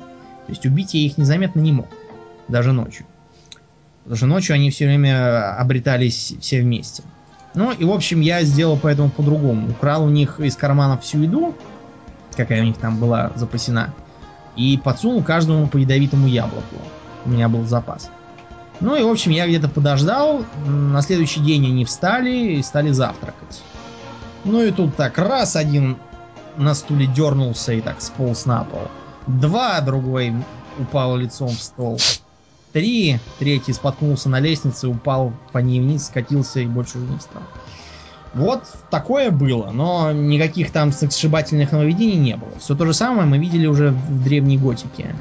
То 0.47 0.53
есть 0.53 0.64
убить 0.64 0.95
я 0.95 1.01
их 1.01 1.18
незаметно 1.18 1.61
не 1.61 1.72
мог. 1.72 1.89
Даже 2.49 2.72
ночью. 2.72 3.07
Что 4.12 4.26
ночью 4.26 4.55
они 4.55 4.70
все 4.70 4.87
время 4.87 5.57
обретались 5.57 6.35
все 6.41 6.61
вместе. 6.62 7.03
Ну 7.55 7.72
и, 7.72 7.85
в 7.85 7.91
общем, 7.91 8.20
я 8.20 8.43
сделал 8.45 8.78
поэтому 8.81 9.11
по-другому. 9.11 9.70
Украл 9.70 10.05
у 10.05 10.11
них 10.11 10.39
из 10.39 10.55
карманов 10.57 11.03
всю 11.03 11.22
еду, 11.22 11.55
какая 12.37 12.62
у 12.62 12.64
них 12.64 12.76
там 12.76 12.99
была 12.99 13.33
запасена, 13.37 13.95
и 14.57 14.78
подсунул 14.83 15.22
каждому 15.22 15.66
по 15.66 15.76
ядовитому 15.76 16.26
яблоку. 16.26 16.76
У 17.24 17.31
меня 17.31 17.49
был 17.49 17.64
запас. 17.64 18.11
Ну 18.81 18.97
и, 18.97 19.03
в 19.03 19.09
общем, 19.09 19.31
я 19.31 19.47
где-то 19.47 19.68
подождал. 19.68 20.45
На 20.66 21.03
следующий 21.03 21.41
день 21.41 21.66
они 21.66 21.85
встали 21.85 22.55
и 22.55 22.62
стали 22.62 22.91
завтракать. 22.91 23.62
Ну 24.45 24.62
и 24.62 24.70
тут 24.70 24.97
так 24.97 25.18
раз 25.18 25.55
один 25.55 25.99
на 26.57 26.74
стуле 26.74 27.07
дернулся 27.07 27.72
и 27.72 27.81
так 27.81 28.01
сполз 28.01 28.47
на 28.47 28.64
пол. 28.64 28.89
Два, 29.26 29.81
другой 29.81 30.35
упал 30.78 31.16
лицом 31.16 31.49
в 31.49 31.62
стол. 31.62 31.99
Три, 32.72 33.18
третий 33.39 33.72
споткнулся 33.72 34.28
на 34.28 34.41
лестнице, 34.41 34.89
упал 34.89 35.33
по 35.53 35.59
ней 35.59 35.81
вниз, 35.81 36.07
скатился 36.07 36.61
и 36.61 36.66
больше 36.66 36.99
уже 36.99 37.07
не 37.07 37.18
встал. 37.18 37.43
Вот 38.35 38.62
такое 38.91 39.31
было, 39.31 39.70
но 39.70 40.12
никаких 40.12 40.70
там 40.70 40.93
сшибательных 40.93 41.72
нововведений 41.72 42.16
не 42.16 42.37
было. 42.37 42.53
Все 42.61 42.76
то 42.76 42.87
же 42.87 42.95
самое 42.95 43.26
мы 43.26 43.39
видели 43.39 43.66
уже 43.66 43.91
в 43.91 44.22
древней 44.22 44.57
готике. 44.57 45.14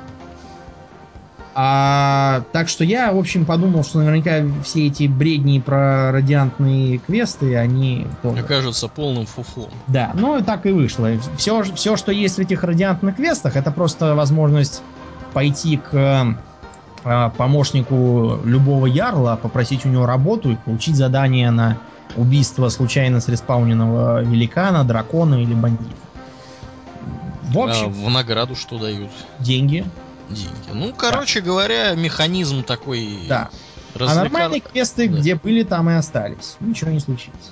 А, 1.55 2.43
так 2.53 2.69
что 2.69 2.83
я, 2.83 3.11
в 3.11 3.17
общем, 3.17 3.45
подумал, 3.45 3.83
что 3.83 3.97
наверняка 3.97 4.45
все 4.63 4.87
эти 4.87 5.07
бредни 5.07 5.59
про 5.59 6.11
радиантные 6.11 6.99
квесты, 6.99 7.57
они 7.57 8.07
тоже... 8.21 8.43
Окажется 8.43 8.87
полным 8.87 9.25
фуфлом. 9.25 9.69
Да, 9.87 10.11
ну 10.13 10.37
и 10.37 10.43
так 10.43 10.65
и 10.65 10.71
вышло. 10.71 11.09
Все, 11.37 11.63
все, 11.63 11.97
что 11.97 12.11
есть 12.11 12.35
в 12.35 12.39
этих 12.39 12.63
радиантных 12.63 13.15
квестах, 13.15 13.57
это 13.57 13.71
просто 13.71 14.15
возможность 14.15 14.81
пойти 15.33 15.77
к 15.77 16.37
помощнику 17.03 18.39
любого 18.43 18.85
ярла, 18.85 19.35
попросить 19.41 19.85
у 19.85 19.89
него 19.89 20.05
работу 20.05 20.51
и 20.51 20.55
получить 20.55 20.95
задание 20.95 21.51
на 21.51 21.77
убийство 22.15 22.69
случайно 22.69 23.21
среспауненного 23.21 24.21
великана, 24.23 24.83
дракона 24.83 25.35
или 25.41 25.53
бандита. 25.53 25.95
В 27.43 27.59
А 27.59 27.63
общем, 27.65 27.91
в 27.91 28.09
награду 28.09 28.55
что 28.55 28.77
дают? 28.77 29.09
деньги. 29.39 29.85
Деньги. 30.29 30.49
Ну, 30.73 30.93
короче 30.95 31.41
говоря, 31.41 31.95
механизм 31.95 32.63
такой... 32.63 33.19
Да. 33.27 33.49
развлека- 33.95 34.11
А 34.11 34.15
нормальные 34.15 34.61
квесты, 34.61 35.09
Да. 35.09 35.17
где 35.17 35.33
были, 35.35 35.63
там 35.63 35.89
и 35.89 35.93
остались. 35.93 36.57
Ничего 36.59 36.91
не 36.91 36.99
случилось. 36.99 37.51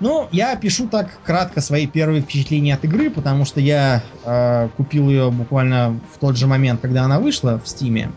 Ну, 0.00 0.28
я 0.32 0.56
пишу 0.56 0.88
так 0.88 1.22
кратко 1.22 1.60
свои 1.60 1.86
первые 1.86 2.22
впечатления 2.22 2.74
от 2.74 2.84
игры, 2.84 3.10
потому 3.10 3.44
что 3.44 3.60
я 3.60 4.02
э, 4.24 4.68
купил 4.76 5.10
ее 5.10 5.30
буквально 5.30 6.00
в 6.14 6.18
тот 6.18 6.36
же 6.38 6.46
момент, 6.46 6.80
когда 6.80 7.04
она 7.04 7.20
вышла 7.20 7.60
в 7.62 7.68
Стиме, 7.68 8.10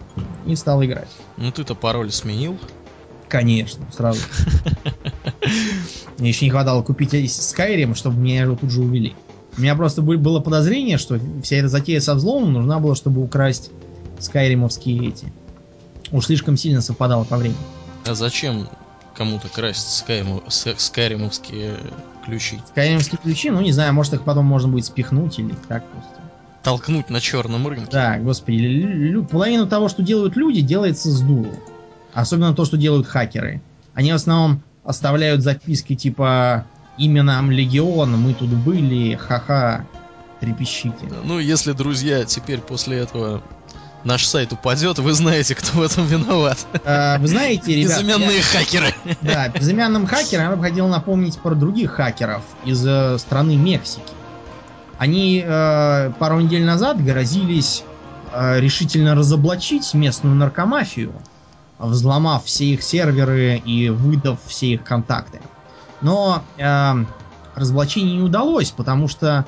и 0.46 0.56
стал 0.56 0.84
играть. 0.84 1.10
Ну, 1.36 1.52
ты-то 1.52 1.76
пароль 1.76 2.12
сменил. 2.12 2.58
Конечно, 3.28 3.86
сразу. 3.92 4.22
Мне 6.18 6.30
еще 6.30 6.46
не 6.46 6.52
хватало 6.52 6.84
купить 6.84 7.14
Skyrim, 7.14 7.96
чтобы 7.96 8.18
меня 8.18 8.44
его 8.44 8.56
тут 8.56 8.72
же 8.72 8.82
увели. 8.82 9.16
У 9.58 9.62
меня 9.62 9.76
просто 9.76 10.02
бы- 10.02 10.18
было 10.18 10.40
подозрение, 10.40 10.98
что 10.98 11.20
вся 11.44 11.58
эта 11.58 11.68
затея 11.68 12.00
со 12.00 12.16
взломом 12.16 12.54
нужна 12.54 12.80
была, 12.80 12.96
чтобы 12.96 13.22
украсть 13.22 13.72
скайримовские 14.20 15.10
эти. 15.10 15.34
Уж 16.12 16.28
слишком 16.28 16.56
сильно 16.56 16.82
совпадало 16.82 17.24
по 17.24 17.38
времени. 17.38 17.58
А 18.06 18.14
зачем 18.14 18.68
кому-то 19.16 19.48
красть 19.50 20.04
скайримо- 20.08 20.44
с- 20.50 20.76
скайримовские 20.78 21.78
ключи? 22.26 22.60
Скайримские 22.70 23.20
ключи, 23.22 23.50
ну 23.50 23.62
не 23.62 23.72
знаю, 23.72 23.94
может 23.94 24.14
их 24.14 24.24
потом 24.24 24.46
можно 24.46 24.70
будет 24.70 24.86
спихнуть 24.86 25.40
или 25.40 25.54
так 25.68 25.84
просто. 25.90 26.10
Толкнуть 26.64 27.10
на 27.10 27.20
черном 27.20 27.68
рынке. 27.68 27.90
Да, 27.92 28.18
господи, 28.20 28.56
лю- 28.58 29.26
половину 29.26 29.68
того, 29.68 29.90
что 29.90 30.02
делают 30.02 30.36
люди, 30.36 30.62
делается 30.62 31.12
с 31.12 31.20
дуру. 31.22 31.52
Особенно 32.14 32.54
то, 32.54 32.64
что 32.66 32.78
делают 32.78 33.06
хакеры. 33.08 33.62
Они 33.94 34.12
в 34.12 34.16
основном 34.16 34.64
оставляют 34.86 35.42
записки 35.42 35.96
типа 35.96 36.66
«Имя 36.98 37.24
нам 37.24 37.52
Легион, 37.52 38.18
мы 38.20 38.34
тут 38.34 38.50
были, 38.50 39.16
ха-ха, 39.16 39.86
трепещите». 40.40 40.96
Ну, 41.26 41.40
если, 41.40 41.74
друзья, 41.74 42.24
теперь 42.24 42.60
после 42.60 42.98
этого 43.00 43.42
наш 44.04 44.26
сайт 44.26 44.52
упадет, 44.54 45.00
вы 45.00 45.14
знаете, 45.14 45.56
кто 45.56 45.80
в 45.80 45.82
этом 45.82 46.06
виноват. 46.06 46.58
А, 46.86 47.18
вы 47.20 47.28
знаете, 47.28 47.76
ребят, 47.76 47.92
Безымянные 47.98 48.42
хакеры. 48.42 48.94
я- 49.06 49.16
да, 49.22 49.50
безымянным 49.50 50.06
хакерам 50.08 50.52
я 50.52 50.56
бы 50.56 50.62
хотел 50.64 50.88
напомнить 50.88 51.40
про 51.40 51.56
других 51.56 51.92
хакеров 51.92 52.44
из 52.66 52.86
э, 52.86 53.18
страны 53.18 53.56
Мексики. 53.56 54.04
Они 54.98 55.44
э, 55.46 56.12
пару 56.20 56.40
недель 56.40 56.64
назад 56.64 57.04
грозились 57.04 57.84
э, 58.32 58.60
решительно 58.60 59.16
разоблачить 59.16 59.94
местную 59.94 60.36
наркомафию, 60.36 61.14
взломав 61.80 62.46
все 62.46 62.66
их 62.66 62.84
серверы 62.84 63.58
и 63.66 63.90
выдав 63.90 64.40
все 64.46 64.68
их 64.74 64.84
контакты. 64.84 65.42
Но 66.02 66.44
э, 66.58 66.94
разоблачение 67.56 68.18
не 68.18 68.24
удалось, 68.24 68.72
потому 68.72 69.08
что 69.08 69.46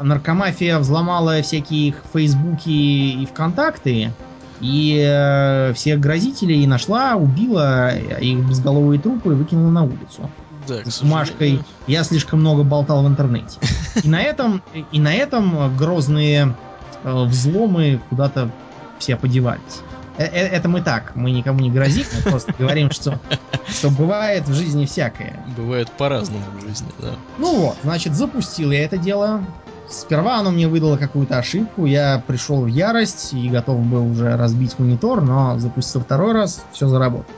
наркомафия 0.00 0.78
взломала 0.78 1.42
всякие 1.42 1.88
их 1.88 1.96
фейсбуки 2.12 2.68
и 2.68 3.26
вконтакты, 3.26 4.12
и 4.60 5.02
э, 5.06 5.72
всех 5.74 6.00
грозителей 6.00 6.66
нашла, 6.66 7.14
убила, 7.14 7.96
их 7.96 8.38
безголовые 8.46 9.00
трупы 9.00 9.30
выкинула 9.30 9.70
на 9.70 9.84
улицу 9.84 10.30
Да, 10.68 10.84
с 10.84 11.00
бумажкой 11.00 11.34
сожалению. 11.36 11.64
«Я 11.86 12.04
слишком 12.04 12.40
много 12.40 12.62
болтал 12.62 13.02
в 13.04 13.08
интернете». 13.08 13.58
И 14.02 14.08
на 14.08 14.20
этом, 14.20 14.62
и 14.92 15.00
на 15.00 15.12
этом 15.14 15.76
грозные 15.76 16.54
э, 17.02 17.24
взломы 17.24 18.00
куда-то 18.10 18.50
все 18.98 19.16
подевались. 19.16 19.80
Э, 20.20 20.24
э, 20.24 20.48
Это 20.48 20.68
мы 20.68 20.82
так, 20.82 21.16
мы 21.16 21.30
никому 21.30 21.60
не 21.60 21.70
грозим, 21.70 22.04
мы 22.12 22.30
просто 22.30 22.52
говорим, 22.58 22.90
что, 22.90 23.18
что 23.66 23.90
бывает 23.90 24.46
в 24.46 24.52
жизни 24.52 24.84
всякое. 24.84 25.42
Бывает 25.56 25.90
по-разному 25.92 26.44
в 26.58 26.60
жизни, 26.60 26.88
да. 26.98 27.14
Ну 27.38 27.58
вот, 27.58 27.76
значит, 27.82 28.14
запустил 28.14 28.70
я 28.70 28.84
это 28.84 28.98
дело. 28.98 29.42
Сперва 29.88 30.36
оно 30.36 30.50
мне 30.50 30.68
выдало 30.68 30.98
какую-то 30.98 31.38
ошибку, 31.38 31.86
я 31.86 32.22
пришел 32.26 32.60
в 32.60 32.66
ярость 32.66 33.32
и 33.32 33.48
готов 33.48 33.80
был 33.80 34.12
уже 34.12 34.36
разбить 34.36 34.78
монитор, 34.78 35.22
но 35.22 35.58
запустил 35.58 36.02
второй 36.02 36.32
раз, 36.34 36.64
все 36.70 36.86
заработало. 36.86 37.34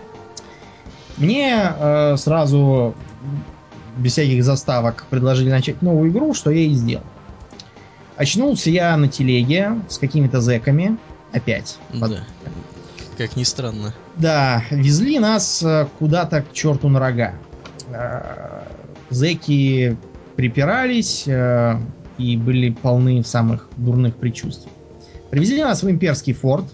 Мне 1.18 1.72
э, 1.78 2.16
сразу, 2.18 2.96
без 3.96 4.12
всяких 4.12 4.42
заставок, 4.42 5.06
предложили 5.08 5.50
начать 5.50 5.82
новую 5.82 6.10
игру, 6.10 6.34
что 6.34 6.50
я 6.50 6.62
и 6.62 6.74
сделал. 6.74 7.04
Очнулся 8.16 8.70
я 8.70 8.96
на 8.96 9.06
телеге 9.06 9.80
с 9.88 9.98
какими-то 9.98 10.40
зэками, 10.40 10.98
опять. 11.32 11.78
Да. 11.92 12.24
Как 13.22 13.36
ни 13.36 13.44
странно. 13.44 13.94
да, 14.16 14.64
везли 14.72 15.20
нас 15.20 15.62
э, 15.62 15.86
куда-то 16.00 16.42
к 16.42 16.52
черту 16.52 16.88
на 16.88 16.98
рога. 16.98 17.34
Э, 17.88 18.64
Зеки 19.10 19.96
припирались 20.34 21.28
э, 21.28 21.78
и 22.18 22.36
были 22.36 22.70
полны 22.70 23.22
самых 23.22 23.68
дурных 23.76 24.16
предчувствий. 24.16 24.72
Привезли 25.30 25.62
нас 25.62 25.84
в 25.84 25.88
имперский 25.88 26.32
форт 26.32 26.64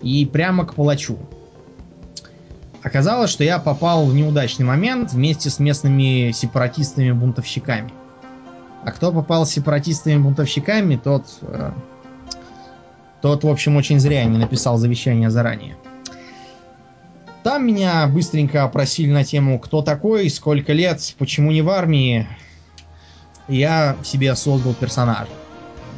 и 0.00 0.24
прямо 0.26 0.64
к 0.64 0.74
палачу. 0.74 1.18
Оказалось, 2.84 3.30
что 3.30 3.42
я 3.42 3.58
попал 3.58 4.06
в 4.06 4.14
неудачный 4.14 4.64
момент 4.64 5.12
вместе 5.12 5.50
с 5.50 5.58
местными 5.58 6.30
сепаратистами-бунтовщиками. 6.30 7.92
А 8.84 8.92
кто 8.92 9.10
попал 9.10 9.44
с 9.44 9.50
сепаратистами-бунтовщиками, 9.50 11.00
тот... 11.02 11.24
тот, 13.20 13.44
в 13.44 13.48
общем, 13.48 13.76
очень 13.76 13.98
зря 14.00 14.24
не 14.24 14.38
написал 14.38 14.78
завещание 14.78 15.30
заранее. 15.30 15.76
Там 17.42 17.66
меня 17.66 18.06
быстренько 18.06 18.64
опросили 18.64 19.10
на 19.10 19.24
тему, 19.24 19.58
кто 19.58 19.82
такой, 19.82 20.28
сколько 20.28 20.72
лет, 20.72 21.00
почему 21.18 21.50
не 21.52 21.62
в 21.62 21.70
армии. 21.70 22.28
Я 23.48 23.96
себе 24.02 24.34
создал 24.34 24.74
персонажа. 24.74 25.30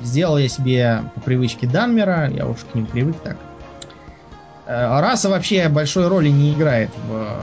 Сделал 0.02 0.38
я 0.38 0.48
себе 0.48 1.02
по 1.14 1.20
привычке 1.20 1.66
Данмера, 1.66 2.30
я 2.30 2.46
уж 2.46 2.58
к 2.60 2.74
ним 2.74 2.86
привык 2.86 3.16
так. 3.22 3.36
Э, 4.66 5.00
раса 5.00 5.28
вообще 5.28 5.68
большой 5.68 6.06
роли 6.08 6.28
не 6.28 6.52
играет 6.52 6.90
в, 7.08 7.42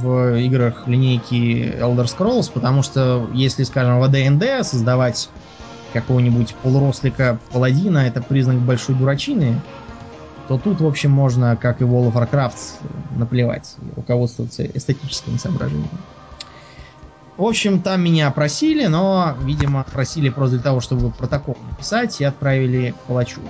в 0.00 0.36
играх 0.38 0.86
линейки 0.86 1.74
Elder 1.80 2.04
Scrolls, 2.04 2.50
потому 2.52 2.82
что 2.82 3.28
если, 3.34 3.64
скажем, 3.64 3.98
в 3.98 4.04
AD&D 4.04 4.62
создавать 4.62 5.28
какого-нибудь 5.92 6.54
полурослика 6.62 7.38
паладина 7.52 7.98
это 7.98 8.22
признак 8.22 8.58
большой 8.58 8.94
дурачины, 8.94 9.60
то 10.48 10.58
тут, 10.58 10.80
в 10.80 10.86
общем, 10.86 11.10
можно, 11.10 11.56
как 11.56 11.80
и 11.80 11.84
в 11.84 11.92
World 11.92 12.12
of 12.12 12.30
Warcraft, 12.30 12.58
наплевать, 13.16 13.74
руководствоваться 13.96 14.64
эстетическими 14.64 15.36
соображениями. 15.36 15.88
В 17.36 17.44
общем, 17.44 17.82
там 17.82 18.02
меня 18.02 18.30
просили, 18.30 18.86
но, 18.86 19.34
видимо, 19.42 19.84
просили 19.84 20.30
просто 20.30 20.56
для 20.56 20.64
того, 20.64 20.80
чтобы 20.80 21.10
протокол 21.10 21.56
написать 21.70 22.20
и 22.20 22.24
отправили 22.24 22.92
к 22.92 22.96
палачу. 23.06 23.40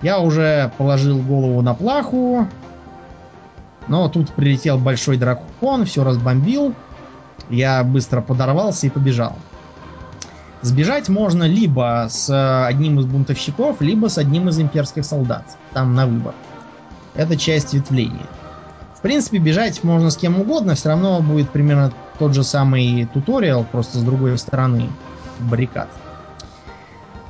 Я 0.00 0.20
уже 0.20 0.72
положил 0.78 1.18
голову 1.18 1.60
на 1.60 1.74
плаху, 1.74 2.48
но 3.88 4.08
тут 4.08 4.32
прилетел 4.32 4.78
большой 4.78 5.16
дракон, 5.16 5.84
все 5.84 6.02
разбомбил. 6.02 6.74
Я 7.50 7.84
быстро 7.84 8.20
подорвался 8.20 8.86
и 8.86 8.90
побежал. 8.90 9.36
Сбежать 10.62 11.08
можно 11.08 11.42
либо 11.42 12.06
с 12.08 12.66
одним 12.66 13.00
из 13.00 13.06
бунтовщиков, 13.06 13.80
либо 13.80 14.06
с 14.06 14.16
одним 14.16 14.48
из 14.48 14.60
имперских 14.60 15.04
солдат. 15.04 15.44
Там 15.72 15.94
на 15.94 16.06
выбор. 16.06 16.34
Это 17.14 17.36
часть 17.36 17.74
ветвления. 17.74 18.26
В 18.94 19.00
принципе, 19.02 19.38
бежать 19.38 19.82
можно 19.82 20.10
с 20.10 20.16
кем 20.16 20.40
угодно, 20.40 20.76
все 20.76 20.90
равно 20.90 21.20
будет 21.20 21.50
примерно 21.50 21.92
тот 22.20 22.34
же 22.34 22.44
самый 22.44 23.06
туториал, 23.12 23.64
просто 23.64 23.98
с 23.98 24.02
другой 24.02 24.38
стороны 24.38 24.88
баррикад. 25.40 25.88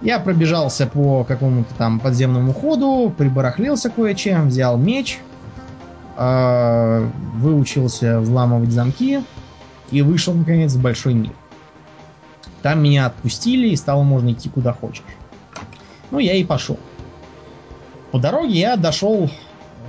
Я 0.03 0.19
пробежался 0.19 0.87
по 0.87 1.25
какому-то 1.25 1.73
там 1.77 2.01
подземному 2.01 2.53
ходу, 2.53 3.15
прибарахлился 3.17 3.89
кое-чем, 3.89 4.49
взял 4.49 4.77
меч, 4.77 5.21
э, 6.19 7.09
выучился 7.37 8.21
взламывать 8.21 8.73
замки 8.73 9.25
и 9.91 10.03
вышел, 10.03 10.35
наконец, 10.35 10.75
в 10.75 10.83
большой 10.83 11.15
мир. 11.15 11.33
Там 12.63 12.83
меня 12.83 13.07
отпустили 13.07 13.69
и 13.69 13.77
стало 13.77 14.03
можно 14.03 14.33
идти 14.33 14.49
куда 14.49 14.73
хочешь. 14.73 15.03
Ну, 16.11 16.19
я 16.19 16.35
и 16.35 16.45
пошел. 16.45 16.79
По 18.13 18.19
дороге 18.19 18.59
я 18.59 18.77
дошел 18.77 19.29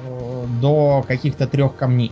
э, 0.05 0.45
до 0.61 1.03
каких-то 1.07 1.45
трех 1.45 1.76
камней. 1.76 2.11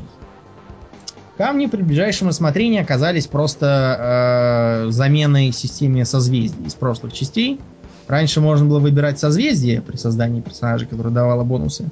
Камни 1.37 1.65
при 1.65 1.81
ближайшем 1.81 2.27
рассмотрении 2.27 2.79
оказались 2.79 3.25
просто 3.25 4.85
э, 4.87 4.91
заменой 4.91 5.51
системе 5.51 6.05
созвездий 6.05 6.65
из 6.65 6.75
прошлых 6.75 7.13
частей. 7.13 7.59
Раньше 8.07 8.41
можно 8.41 8.67
было 8.67 8.79
выбирать 8.79 9.17
созвездие 9.17 9.81
при 9.81 9.95
создании 9.95 10.41
персонажа, 10.41 10.85
которое 10.85 11.09
давало 11.09 11.43
бонусы. 11.43 11.89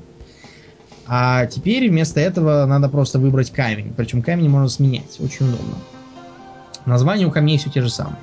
А 1.08 1.48
теперь 1.48 1.90
вместо 1.90 2.20
этого 2.20 2.66
надо 2.66 2.90
просто 2.90 3.18
выбрать 3.18 3.52
камень. 3.52 3.94
Причем 3.96 4.22
камень 4.22 4.50
можно 4.50 4.68
сменять. 4.68 5.18
Очень 5.20 5.48
удобно. 5.48 5.76
Названия 6.86 7.26
у 7.26 7.32
камней 7.32 7.58
все 7.58 7.70
те 7.70 7.82
же 7.82 7.90
самые. 7.90 8.20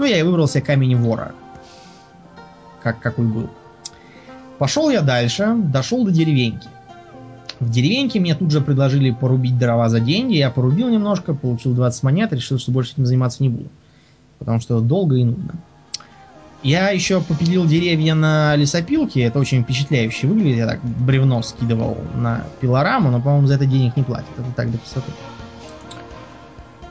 Ну, 0.00 0.06
я 0.06 0.18
и 0.18 0.22
выбрал 0.22 0.48
себе 0.48 0.62
камень 0.62 0.96
вора. 0.96 1.34
Как 2.82 3.00
какой 3.00 3.26
был. 3.26 3.50
Пошел 4.58 4.88
я 4.88 5.02
дальше, 5.02 5.54
дошел 5.54 6.06
до 6.06 6.10
деревеньки. 6.10 6.68
В 7.58 7.68
деревеньке 7.68 8.18
мне 8.18 8.34
тут 8.34 8.50
же 8.50 8.62
предложили 8.62 9.10
порубить 9.10 9.58
дрова 9.58 9.90
за 9.90 10.00
деньги. 10.00 10.36
Я 10.36 10.50
порубил 10.50 10.88
немножко, 10.88 11.34
получил 11.34 11.74
20 11.74 12.02
монет, 12.02 12.32
решил, 12.32 12.58
что 12.58 12.72
больше 12.72 12.94
этим 12.94 13.04
заниматься 13.04 13.42
не 13.42 13.50
буду. 13.50 13.68
Потому 14.38 14.58
что 14.60 14.80
долго 14.80 15.16
и 15.16 15.24
нудно. 15.24 15.56
Я 16.62 16.88
еще 16.88 17.20
попилил 17.20 17.66
деревья 17.66 18.14
на 18.14 18.56
лесопилке. 18.56 19.20
Это 19.20 19.38
очень 19.38 19.64
впечатляюще 19.64 20.28
выглядит. 20.28 20.56
Я 20.56 20.66
так 20.66 20.80
бревно 20.82 21.42
скидывал 21.42 21.98
на 22.14 22.46
пилораму, 22.62 23.10
но, 23.10 23.20
по-моему, 23.20 23.48
за 23.48 23.56
это 23.56 23.66
денег 23.66 23.98
не 23.98 24.02
платят. 24.02 24.30
Это 24.38 24.48
так 24.56 24.72
до 24.72 24.78
красоты. 24.78 25.12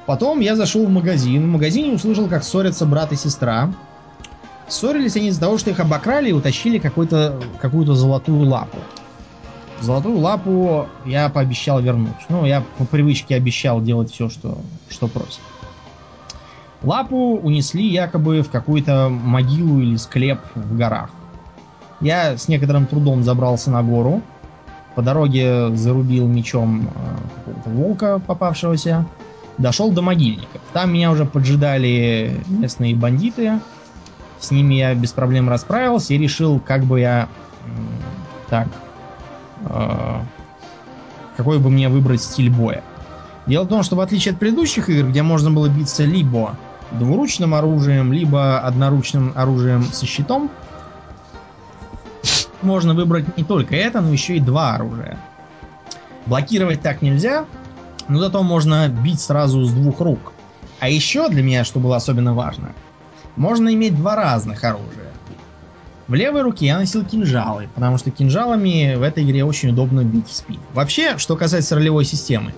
Потом 0.09 0.39
я 0.39 0.55
зашел 0.55 0.87
в 0.87 0.89
магазин. 0.89 1.43
В 1.43 1.51
магазине 1.51 1.93
услышал, 1.93 2.27
как 2.27 2.43
ссорятся 2.43 2.87
брат 2.87 3.11
и 3.11 3.15
сестра. 3.15 3.71
Ссорились 4.67 5.15
они 5.15 5.27
из-за 5.27 5.41
того, 5.41 5.59
что 5.59 5.69
их 5.69 5.79
обокрали 5.79 6.29
и 6.29 6.31
утащили 6.31 6.79
какую-то 6.79 7.93
золотую 7.93 8.49
лапу. 8.49 8.77
Золотую 9.81 10.17
лапу 10.17 10.87
я 11.05 11.29
пообещал 11.29 11.79
вернуть. 11.79 12.25
Ну, 12.27 12.43
я 12.43 12.63
по 12.79 12.85
привычке 12.85 13.35
обещал 13.35 13.83
делать 13.83 14.09
все, 14.11 14.29
что, 14.29 14.57
что 14.89 15.07
просят. 15.07 15.41
Лапу 16.81 17.35
унесли 17.37 17.85
якобы 17.87 18.41
в 18.41 18.49
какую-то 18.49 19.09
могилу 19.09 19.79
или 19.79 19.95
склеп 19.95 20.39
в 20.55 20.75
горах. 20.75 21.11
Я 22.01 22.35
с 22.35 22.47
некоторым 22.47 22.87
трудом 22.87 23.21
забрался 23.21 23.69
на 23.69 23.83
гору. 23.83 24.23
По 24.95 25.03
дороге 25.03 25.69
зарубил 25.75 26.25
мечом 26.25 26.87
э, 26.87 27.45
какого-то 27.45 27.69
волка 27.69 28.19
попавшегося. 28.25 29.05
Дошел 29.59 29.91
до 29.91 30.01
могильников. 30.01 30.61
Там 30.73 30.91
меня 30.91 31.11
уже 31.11 31.25
поджидали 31.25 32.41
местные 32.47 32.95
бандиты. 32.95 33.59
С 34.39 34.49
ними 34.49 34.75
я 34.75 34.95
без 34.95 35.11
проблем 35.11 35.49
расправился 35.49 36.13
и 36.15 36.17
решил, 36.17 36.59
как 36.59 36.83
бы 36.85 37.01
я... 37.01 37.29
Так, 38.49 38.67
Э, 39.65 40.21
какой 41.37 41.59
бы 41.59 41.69
мне 41.69 41.89
выбрать 41.89 42.21
стиль 42.21 42.49
боя. 42.49 42.83
Дело 43.45 43.63
в 43.63 43.67
том, 43.67 43.83
что 43.83 43.95
в 43.95 44.01
отличие 44.01 44.33
от 44.33 44.39
предыдущих 44.39 44.89
игр, 44.89 45.09
где 45.09 45.23
можно 45.23 45.51
было 45.51 45.67
биться 45.67 46.03
либо 46.03 46.55
двуручным 46.91 47.53
оружием, 47.53 48.13
либо 48.13 48.59
одноручным 48.59 49.33
оружием 49.35 49.83
со 49.83 50.05
щитом, 50.05 50.49
можно 52.61 52.93
выбрать 52.93 53.37
не 53.37 53.43
только 53.43 53.75
это, 53.75 54.01
но 54.01 54.11
еще 54.11 54.37
и 54.37 54.39
два 54.39 54.75
оружия. 54.75 55.17
Блокировать 56.25 56.81
так 56.81 57.01
нельзя, 57.01 57.45
но 58.09 58.19
зато 58.19 58.43
можно 58.43 58.89
бить 58.89 59.21
сразу 59.21 59.63
с 59.63 59.71
двух 59.71 60.01
рук. 60.01 60.33
А 60.79 60.89
еще 60.89 61.29
для 61.29 61.43
меня, 61.43 61.63
что 61.63 61.79
было 61.79 61.95
особенно 61.95 62.33
важно, 62.33 62.73
можно 63.35 63.73
иметь 63.73 63.95
два 63.95 64.15
разных 64.15 64.63
оружия. 64.63 65.09
В 66.07 66.15
левой 66.15 66.41
руке 66.41 66.65
я 66.65 66.77
носил 66.77 67.05
кинжалы, 67.05 67.69
потому 67.75 67.99
что 67.99 68.09
кинжалами 68.09 68.95
в 68.95 69.03
этой 69.03 69.23
игре 69.23 69.45
очень 69.45 69.69
удобно 69.69 70.03
бить 70.03 70.27
в 70.27 70.33
спину. 70.33 70.61
Вообще, 70.73 71.19
что 71.19 71.35
касается 71.35 71.75
ролевой 71.75 72.03
системы, 72.03 72.53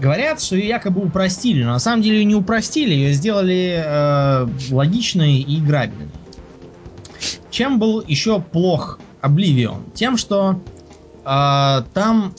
говорят, 0.00 0.40
что 0.40 0.56
ее 0.56 0.68
якобы 0.68 1.02
упростили, 1.04 1.62
но 1.62 1.72
на 1.72 1.78
самом 1.78 2.02
деле 2.02 2.18
ее 2.18 2.24
не 2.24 2.34
упростили, 2.34 2.94
ее 2.94 3.12
сделали 3.12 3.82
э, 3.84 4.48
логичной 4.70 5.38
и 5.40 5.58
играбельной. 5.58 6.08
Чем 7.50 7.78
был 7.78 8.02
еще 8.06 8.40
плох 8.40 9.00
Oblivion? 9.20 9.92
Тем, 9.94 10.16
что 10.16 10.60
э, 11.26 11.82
там 11.92 12.34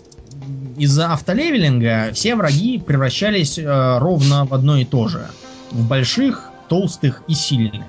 из-за 0.78 1.12
автолевелинга 1.12 2.12
все 2.14 2.36
враги 2.36 2.78
превращались 2.78 3.58
э, 3.58 3.98
ровно 3.98 4.46
в 4.46 4.54
одно 4.54 4.78
и 4.78 4.86
то 4.86 5.08
же. 5.08 5.28
В 5.72 5.88
больших, 5.88 6.52
толстых 6.70 7.24
и 7.28 7.34
сильных. 7.34 7.86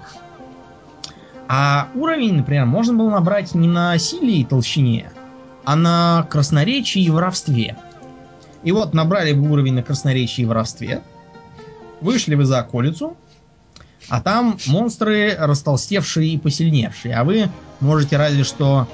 А 1.49 1.89
уровень, 1.95 2.37
например, 2.37 2.67
можно 2.67 2.95
было 2.95 3.11
набрать 3.11 3.55
не 3.55 3.69
на 3.69 3.97
силе 3.99 4.41
и 4.41 4.45
толщине, 4.45 5.13
а 5.65 5.77
на 5.77 6.27
красноречии 6.31 7.03
и 7.03 7.11
воровстве. 7.11 7.77
И 8.65 8.73
вот 8.73 8.95
набрали 8.95 9.33
бы 9.33 9.51
уровень 9.51 9.75
на 9.75 9.83
красноречии 9.83 10.43
и 10.43 10.47
воровстве, 10.47 11.03
вышли 12.01 12.35
вы 12.35 12.45
за 12.45 12.61
околицу, 12.61 13.17
а 14.09 14.21
там 14.21 14.59
монстры 14.67 15.35
растолстевшие 15.39 16.31
и 16.31 16.39
посильневшие, 16.39 17.15
а 17.15 17.25
вы 17.25 17.49
можете 17.81 18.17
разве 18.17 18.45
что... 18.45 18.89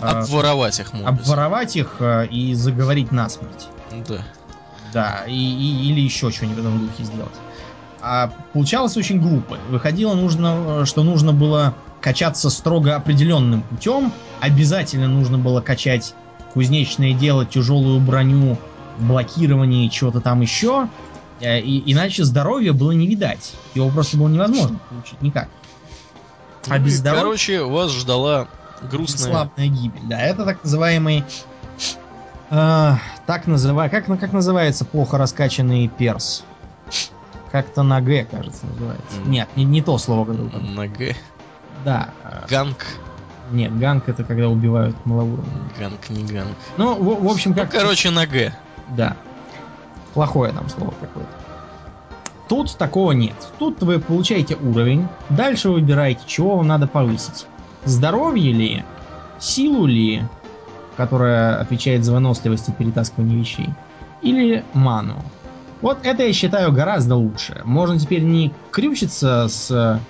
Э, 0.00 0.20
обворовать 0.20 0.78
их, 0.80 0.92
может 0.92 1.08
Обворовать 1.08 1.76
их 1.76 1.96
э, 2.00 2.26
и 2.26 2.54
заговорить 2.54 3.12
насмерть. 3.12 3.68
Да. 4.08 4.22
Да, 4.92 5.24
и, 5.26 5.32
и, 5.32 5.90
или 5.90 6.00
еще 6.00 6.30
что-нибудь 6.30 6.56
в 6.56 6.60
этом 6.60 6.78
духе 6.78 7.04
сделать. 7.04 7.34
А 8.00 8.32
получалось 8.52 8.96
очень 8.96 9.20
глупо. 9.20 9.58
Выходило, 9.68 10.14
нужно, 10.14 10.86
что 10.86 11.02
нужно 11.02 11.32
было 11.32 11.74
качаться 12.00 12.48
строго 12.48 12.94
определенным 12.96 13.62
путем. 13.62 14.12
Обязательно 14.40 15.08
нужно 15.08 15.36
было 15.36 15.60
качать 15.60 16.14
кузнечное 16.54 17.12
дело, 17.12 17.44
тяжелую 17.44 18.00
броню, 18.00 18.56
блокирование 18.98 19.90
чего-то 19.90 20.20
там 20.20 20.40
еще. 20.40 20.88
Э, 21.40 21.60
и, 21.60 21.92
иначе 21.92 22.24
здоровья 22.24 22.72
было 22.72 22.92
не 22.92 23.06
видать. 23.06 23.52
Его 23.74 23.90
просто 23.90 24.16
было 24.16 24.28
невозможно 24.28 24.78
получить 24.88 25.20
никак. 25.20 25.48
А 26.68 26.78
ну, 26.78 26.84
без 26.84 26.98
здоровья... 26.98 27.22
Короче, 27.22 27.62
вас 27.62 27.92
ждала 27.92 28.48
грустная... 28.82 29.30
Славная 29.30 29.66
гибель. 29.68 30.02
Да, 30.04 30.20
это 30.20 30.44
так 30.44 30.62
называемый... 30.64 31.24
Э, 32.50 32.94
так 33.26 33.46
называй... 33.46 33.90
Как, 33.90 34.06
как 34.06 34.32
называется 34.32 34.84
плохо 34.84 35.18
раскачанный 35.18 35.88
перс? 35.88 36.44
Как-то 37.50 37.82
на 37.82 38.00
Г, 38.00 38.26
кажется, 38.30 38.66
называется. 38.66 39.20
Нет, 39.26 39.48
не, 39.56 39.64
не 39.64 39.82
то 39.82 39.98
слово. 39.98 40.32
На 40.32 40.86
Г. 40.86 41.16
Да. 41.84 42.10
Gank. 42.48 42.84
Нет, 43.50 43.78
gank 43.78 44.08
это 44.08 44.24
когда 44.24 44.48
убивают 44.48 44.94
малоуровневых. 45.06 45.78
Gank 45.78 46.10
не 46.10 46.24
gank. 46.24 46.56
Ну, 46.76 46.94
в, 46.94 47.24
в 47.24 47.28
общем, 47.30 47.54
как... 47.54 47.72
Ну, 47.72 47.80
короче, 47.80 48.10
на 48.10 48.26
Г. 48.26 48.52
Да. 48.90 49.16
Плохое 50.12 50.52
там 50.52 50.68
слово 50.68 50.92
какое-то. 51.00 51.30
Тут 52.48 52.76
такого 52.76 53.12
нет. 53.12 53.34
Тут 53.58 53.82
вы 53.82 53.98
получаете 53.98 54.56
уровень, 54.56 55.06
дальше 55.28 55.68
выбираете, 55.68 56.22
чего 56.26 56.56
вам 56.56 56.66
надо 56.66 56.86
повысить. 56.86 57.46
Здоровье 57.84 58.52
ли, 58.52 58.84
силу 59.38 59.86
ли, 59.86 60.22
которая 60.96 61.60
отвечает 61.60 62.04
за 62.04 62.12
выносливость 62.12 62.68
и 62.68 62.72
перетаскивание 62.72 63.38
вещей, 63.38 63.70
или 64.22 64.64
ману. 64.74 65.22
Вот 65.80 65.98
это 66.02 66.24
я 66.24 66.32
считаю 66.32 66.72
гораздо 66.72 67.14
лучше. 67.14 67.62
Можно 67.64 67.98
теперь 67.98 68.22
не 68.22 68.52
крючиться 68.72 69.46
с 69.48 70.00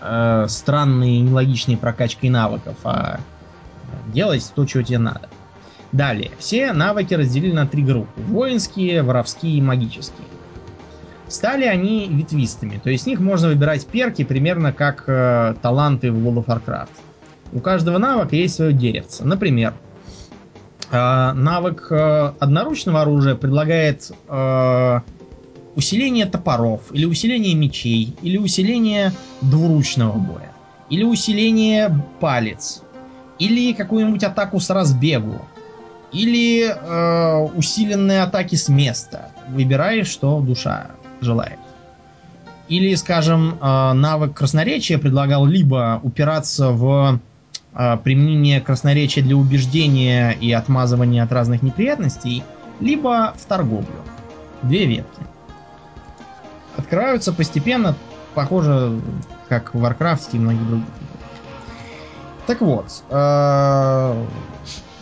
э, 0.00 0.46
странной 0.48 1.10
и 1.10 1.20
нелогичной 1.20 1.76
прокачкой 1.76 2.30
навыков, 2.30 2.76
а 2.84 3.18
делать 4.06 4.50
то, 4.54 4.64
чего 4.64 4.82
тебе 4.82 4.98
надо. 4.98 5.28
Далее. 5.90 6.30
Все 6.38 6.72
навыки 6.72 7.14
разделили 7.14 7.52
на 7.52 7.66
три 7.66 7.82
группы. 7.82 8.20
Воинские, 8.20 9.02
воровские 9.02 9.58
и 9.58 9.62
магические. 9.62 10.26
Стали 11.26 11.64
они 11.64 12.08
ветвистыми, 12.08 12.80
то 12.82 12.88
есть 12.88 13.04
с 13.04 13.06
них 13.06 13.20
можно 13.20 13.48
выбирать 13.48 13.86
перки 13.86 14.24
примерно 14.24 14.72
как 14.72 15.04
э, 15.06 15.54
таланты 15.60 16.10
в 16.10 16.16
World 16.26 16.44
of 16.44 16.46
Warcraft. 16.46 16.88
У 17.52 17.60
каждого 17.60 17.98
навыка 17.98 18.36
есть 18.36 18.56
свое 18.56 18.72
деревце. 18.72 19.24
Например, 19.24 19.74
э, 20.90 21.32
навык 21.32 21.86
э, 21.90 22.32
одноручного 22.38 23.02
оружия 23.02 23.34
предлагает 23.36 24.12
э, 24.28 25.00
усиление 25.74 26.26
топоров, 26.26 26.82
или 26.92 27.06
усиление 27.06 27.54
мечей, 27.54 28.14
или 28.20 28.36
усиление 28.36 29.12
двуручного 29.40 30.18
боя, 30.18 30.52
или 30.90 31.04
усиление 31.04 32.04
палец, 32.20 32.82
или 33.38 33.72
какую-нибудь 33.72 34.24
атаку 34.24 34.60
с 34.60 34.68
разбегу, 34.70 35.40
или 36.12 36.66
усиленные 37.54 38.22
атаки 38.22 38.56
с 38.56 38.68
места. 38.68 39.30
Выбираешь, 39.48 40.08
что 40.08 40.40
душа 40.40 40.90
желает. 41.20 41.58
Или, 42.68 42.94
скажем, 42.94 43.58
навык 43.60 44.34
красноречия 44.34 44.98
предлагал 44.98 45.44
либо 45.44 46.00
упираться 46.02 46.70
в 46.70 47.20
применение 47.72 48.60
красноречия 48.60 49.22
для 49.22 49.36
убеждения 49.36 50.32
и 50.32 50.52
отмазывания 50.52 51.22
от 51.22 51.32
разных 51.32 51.62
неприятностей, 51.62 52.42
либо 52.80 53.34
в 53.36 53.44
торговлю. 53.44 54.02
Две 54.62 54.86
ветки. 54.86 55.22
Открываются 56.76 57.32
постепенно, 57.32 57.96
похоже, 58.34 59.00
как 59.48 59.74
в 59.74 59.84
Warcraft 59.84 60.28
и 60.32 60.38
многих 60.38 60.66
других. 60.66 60.86
Так 62.46 62.60
вот, 62.62 63.04
э, 63.10 64.26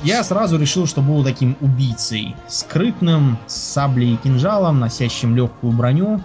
я 0.02 0.24
сразу 0.24 0.58
решил, 0.58 0.86
что 0.86 1.00
буду 1.00 1.24
таким 1.24 1.56
убийцей. 1.60 2.34
Скрытным, 2.48 3.38
с 3.46 3.54
саблей 3.54 4.14
и 4.14 4.16
кинжалом, 4.16 4.80
носящим 4.80 5.36
легкую 5.36 5.72
броню 5.72 6.22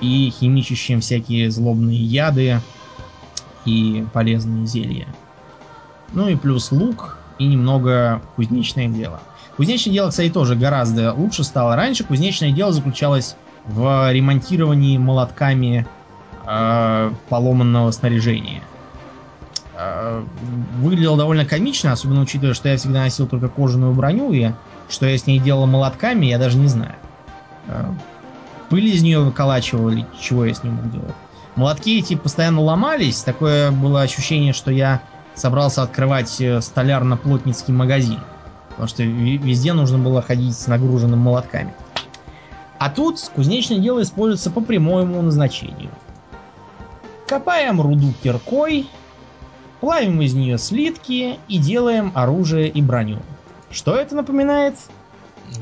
и 0.00 0.30
химичащим 0.30 1.00
всякие 1.00 1.50
злобные 1.50 1.98
яды 1.98 2.60
и 3.64 4.06
полезные 4.12 4.66
зелья. 4.66 5.06
Ну 6.12 6.28
и 6.28 6.36
плюс 6.36 6.72
лук 6.72 7.18
и 7.38 7.46
немного 7.46 8.22
кузнечное 8.36 8.88
дело. 8.88 9.20
Кузнечное 9.56 9.92
дело, 9.92 10.10
кстати, 10.10 10.30
тоже 10.30 10.54
гораздо 10.54 11.12
лучше 11.14 11.44
стало. 11.44 11.76
Раньше 11.76 12.04
кузнечное 12.04 12.52
дело 12.52 12.72
заключалось 12.72 13.36
в 13.64 14.12
ремонтировании 14.12 14.98
молотками 14.98 15.86
э, 16.46 17.10
поломанного 17.28 17.90
снаряжения. 17.90 18.62
Э, 19.74 20.22
выглядело 20.80 21.16
довольно 21.16 21.44
комично, 21.44 21.92
особенно 21.92 22.22
учитывая, 22.22 22.54
что 22.54 22.68
я 22.68 22.76
всегда 22.76 23.00
носил 23.00 23.26
только 23.26 23.48
кожаную 23.48 23.92
броню, 23.92 24.32
и 24.32 24.50
что 24.88 25.06
я 25.06 25.18
с 25.18 25.26
ней 25.26 25.38
делал 25.38 25.66
молотками, 25.66 26.26
я 26.26 26.38
даже 26.38 26.56
не 26.56 26.68
знаю. 26.68 26.94
Э, 27.66 27.84
пыль 28.70 28.86
из 28.86 29.02
нее 29.02 29.20
выколачивал, 29.20 29.90
или 29.90 30.06
чего 30.20 30.44
я 30.44 30.54
с 30.54 30.62
ней 30.62 30.70
мог 30.70 30.90
делать. 30.90 31.14
Молотки 31.56 31.98
эти 31.98 32.14
постоянно 32.14 32.60
ломались, 32.60 33.22
такое 33.22 33.70
было 33.70 34.02
ощущение, 34.02 34.52
что 34.52 34.70
я 34.70 35.00
собрался 35.36 35.82
открывать 35.82 36.40
э, 36.40 36.60
столярно-плотницкий 36.60 37.72
магазин. 37.72 38.18
Потому 38.70 38.88
что 38.88 39.04
везде 39.04 39.72
нужно 39.72 39.98
было 39.98 40.20
ходить 40.20 40.56
с 40.58 40.66
нагруженным 40.66 41.20
молотками. 41.20 41.72
А 42.78 42.90
тут 42.90 43.20
кузнечное 43.34 43.78
дело 43.78 44.02
используется 44.02 44.50
по 44.50 44.60
прямому 44.60 45.22
назначению. 45.22 45.90
Копаем 47.26 47.80
руду 47.80 48.12
киркой, 48.22 48.88
плавим 49.80 50.20
из 50.20 50.34
нее 50.34 50.58
слитки 50.58 51.38
и 51.48 51.58
делаем 51.58 52.12
оружие 52.14 52.68
и 52.68 52.82
броню. 52.82 53.18
Что 53.70 53.96
это 53.96 54.14
напоминает? 54.14 54.74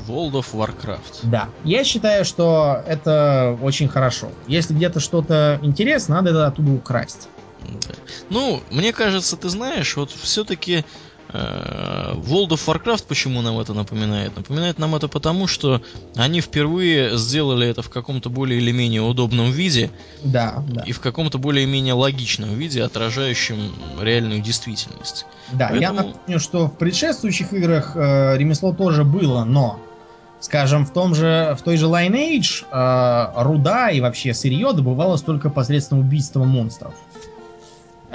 World 0.07 0.33
of 0.33 0.47
Warcraft. 0.53 1.19
Да, 1.23 1.47
я 1.63 1.83
считаю, 1.83 2.25
что 2.25 2.83
это 2.87 3.57
очень 3.61 3.87
хорошо. 3.87 4.29
Если 4.47 4.73
где-то 4.73 4.99
что-то 4.99 5.59
интересно, 5.61 6.15
надо 6.15 6.31
это 6.31 6.47
оттуда 6.47 6.71
украсть. 6.71 7.29
Да. 7.87 7.95
Ну, 8.29 8.61
мне 8.71 8.93
кажется, 8.93 9.37
ты 9.37 9.49
знаешь, 9.49 9.95
вот 9.95 10.11
все-таки 10.11 10.85
Э, 11.35 12.13
World 12.15 12.49
of 12.49 12.65
Warcraft 12.65 13.05
почему 13.07 13.41
нам 13.41 13.59
это 13.59 13.73
напоминает? 13.73 14.35
Напоминает 14.37 14.79
нам 14.79 14.95
это 14.95 15.07
потому, 15.07 15.47
что 15.47 15.81
они 16.15 16.39
впервые 16.39 17.17
сделали 17.17 17.67
это 17.67 17.81
в 17.81 17.89
каком-то 17.89 18.29
более 18.29 18.59
или 18.59 18.71
менее 18.71 19.01
удобном 19.01 19.51
виде. 19.51 19.91
Да, 20.23 20.63
да. 20.67 20.83
И 20.83 20.91
в 20.91 21.01
каком-то 21.01 21.37
более-менее 21.37 21.93
логичном 21.93 22.53
виде, 22.53 22.83
отражающем 22.83 23.73
реальную 23.99 24.41
действительность. 24.41 25.25
Да, 25.51 25.69
Поэтому... 25.69 25.81
я 25.81 25.91
напомню, 25.91 26.39
что 26.39 26.67
в 26.67 26.77
предшествующих 26.77 27.51
играх 27.53 27.91
э, 27.95 28.37
ремесло 28.37 28.73
тоже 28.73 29.03
было, 29.03 29.43
но 29.43 29.79
Скажем, 30.41 30.85
в, 30.85 30.91
том 30.91 31.15
же, 31.15 31.55
в 31.57 31.63
той 31.63 31.77
же 31.77 31.87
Lineage 31.87 32.65
э, 32.69 33.43
руда 33.43 33.89
и 33.89 33.99
вообще 33.99 34.33
сырье 34.33 34.73
добывалось 34.73 35.21
только 35.21 35.49
посредством 35.49 35.99
убийства 36.01 36.43
монстров. 36.43 36.93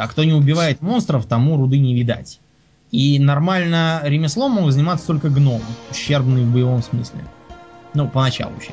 А 0.01 0.09
кто 0.09 0.25
не 0.25 0.33
убивает 0.33 0.83
монстров, 0.83 1.27
тому 1.27 1.57
руды 1.57 1.79
не 1.79 1.95
видать. 1.95 2.41
И 2.91 3.19
нормально 3.19 4.01
ремеслом 4.05 4.53
мог 4.53 4.73
заниматься 4.73 5.07
только 5.07 5.29
гном, 5.29 5.61
ущербный 5.91 6.45
в 6.45 6.53
боевом 6.53 6.83
смысле. 6.83 7.21
Ну, 7.95 8.09
поначалу 8.09 8.53
вообще. 8.55 8.73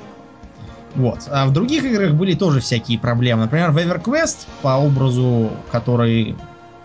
Вот. 0.95 1.28
А 1.30 1.45
в 1.45 1.53
других 1.53 1.84
играх 1.84 2.13
были 2.13 2.34
тоже 2.34 2.59
всякие 2.59 2.97
проблемы. 2.97 3.43
Например, 3.43 3.71
в 3.71 3.78
EverQuest, 3.78 4.47
по 4.61 4.69
образу, 4.78 5.51
который 5.71 6.36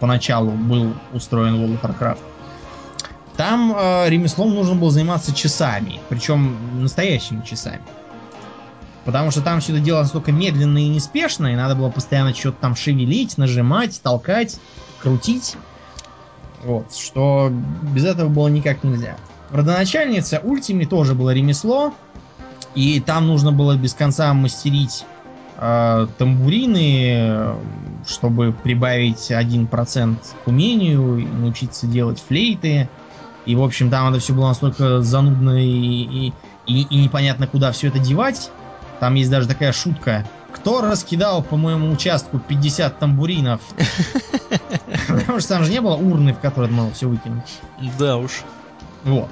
поначалу 0.01 0.51
был 0.51 0.93
устроен 1.14 1.57
в 1.57 1.61
World 1.61 1.80
of 1.80 1.99
Warcraft, 1.99 2.18
там 3.36 3.74
э, 3.74 4.11
ремеслом 4.11 4.55
нужно 4.55 4.74
было 4.74 4.90
заниматься 4.90 5.34
часами. 5.34 6.01
Причем 6.11 6.57
настоящими 6.80 7.43
часами. 7.43 7.80
Потому 9.05 9.30
что 9.30 9.40
там 9.40 9.61
все 9.61 9.72
это 9.72 9.82
дело 9.82 10.03
настолько 10.03 10.30
медленно 10.30 10.78
и 10.78 10.88
неспешно, 10.88 11.48
и 11.48 11.57
надо 11.57 11.74
было 11.74 11.90
постоянно 11.90 12.34
что-то 12.34 12.59
там 12.61 12.76
шевелить, 12.76 13.36
нажимать, 13.36 14.00
толкать, 14.00 14.59
крутить. 15.00 15.57
Вот, 16.62 16.94
что 16.94 17.50
без 17.50 18.05
этого 18.05 18.28
было 18.28 18.46
никак 18.46 18.84
нельзя. 18.84 19.16
В 19.50 19.57
родоначальнице 19.57 20.40
Ультиме 20.42 20.86
тоже 20.86 21.14
было 21.14 21.30
ремесло, 21.30 21.92
и 22.76 23.00
там 23.00 23.26
нужно 23.26 23.50
было 23.53 23.76
без 23.76 23.92
конца 23.92 24.32
мастерить 24.32 25.05
э, 25.59 26.07
тамбурины, 26.16 27.57
чтобы 28.07 28.53
прибавить 28.53 29.30
1% 29.30 30.16
к 30.44 30.48
умению, 30.48 31.18
и 31.18 31.26
научиться 31.26 31.88
делать 31.88 32.22
флейты. 32.26 32.88
И, 33.44 33.57
в 33.57 33.62
общем, 33.62 33.90
там 33.90 34.11
это 34.11 34.20
все 34.20 34.32
было 34.32 34.48
настолько 34.48 35.03
занудно 35.03 35.61
и, 35.61 35.68
и, 35.68 36.32
и, 36.66 36.82
и 36.82 37.03
непонятно, 37.03 37.48
куда 37.48 37.72
все 37.72 37.88
это 37.88 37.98
девать. 37.98 38.53
Там 39.03 39.14
есть 39.14 39.32
даже 39.32 39.48
такая 39.48 39.72
шутка. 39.72 40.24
Кто 40.53 40.80
раскидал 40.80 41.42
по 41.42 41.57
моему 41.57 41.90
участку 41.90 42.38
50 42.38 43.00
тамбуринов? 43.00 43.61
Потому 45.09 45.40
что 45.40 45.48
там 45.48 45.64
же 45.64 45.72
не 45.72 45.80
было 45.80 45.96
урны, 45.96 46.32
в 46.32 46.38
которой 46.38 46.70
можно 46.70 46.92
все 46.92 47.09
выкинуть. 47.09 47.59
Да 47.98 48.16
уж. 48.18 48.42
Вот. 49.03 49.28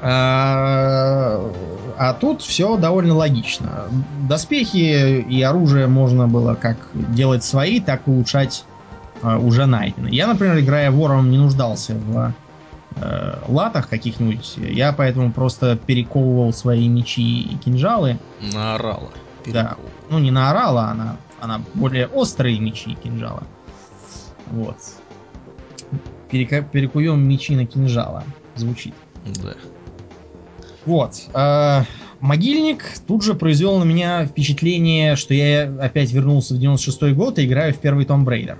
А, 0.00 1.38
а 1.98 2.14
тут 2.14 2.40
все 2.40 2.78
довольно 2.78 3.14
логично. 3.14 3.90
Доспехи 4.26 5.20
и 5.20 5.42
оружие 5.42 5.86
можно 5.86 6.26
было 6.26 6.54
как 6.54 6.78
делать 6.94 7.44
свои, 7.44 7.80
так 7.80 8.08
и 8.08 8.10
улучшать 8.10 8.64
а, 9.20 9.36
уже 9.36 9.66
найденные. 9.66 10.16
Я, 10.16 10.28
например, 10.28 10.60
играя 10.60 10.90
вором, 10.90 11.30
не 11.30 11.36
нуждался 11.36 11.92
в 11.92 12.32
э, 13.00 13.38
латах 13.48 13.88
каких-нибудь. 13.88 14.56
Я 14.56 14.92
поэтому 14.92 15.32
просто 15.32 15.76
перековывал 15.76 16.52
свои 16.52 16.88
мечи 16.88 17.40
и 17.40 17.56
кинжалы. 17.56 18.18
Наорала. 18.52 19.10
Да. 19.46 19.76
Ну, 20.10 20.18
не 20.18 20.30
наорала, 20.30 20.88
она, 20.90 21.16
она 21.40 21.62
более 21.74 22.06
острые 22.06 22.58
мечи 22.60 22.90
и 22.90 22.94
кинжалы. 22.94 23.42
Вот. 24.50 24.76
Перека- 26.30 26.68
перекуем 26.70 27.20
мечи 27.26 27.54
на 27.56 27.66
кинжала. 27.66 28.24
Звучит. 28.56 28.94
Да. 29.42 29.54
Вот. 30.84 31.22
Э, 31.34 31.84
могильник 32.20 32.84
тут 33.06 33.22
же 33.22 33.34
произвел 33.34 33.78
на 33.78 33.84
меня 33.84 34.26
впечатление, 34.26 35.16
что 35.16 35.34
я 35.34 35.64
опять 35.80 36.12
вернулся 36.12 36.54
в 36.54 36.58
96 36.58 37.14
год 37.14 37.38
и 37.38 37.44
играю 37.46 37.74
в 37.74 37.78
первый 37.78 38.04
Том 38.04 38.24
Брейдер. 38.24 38.58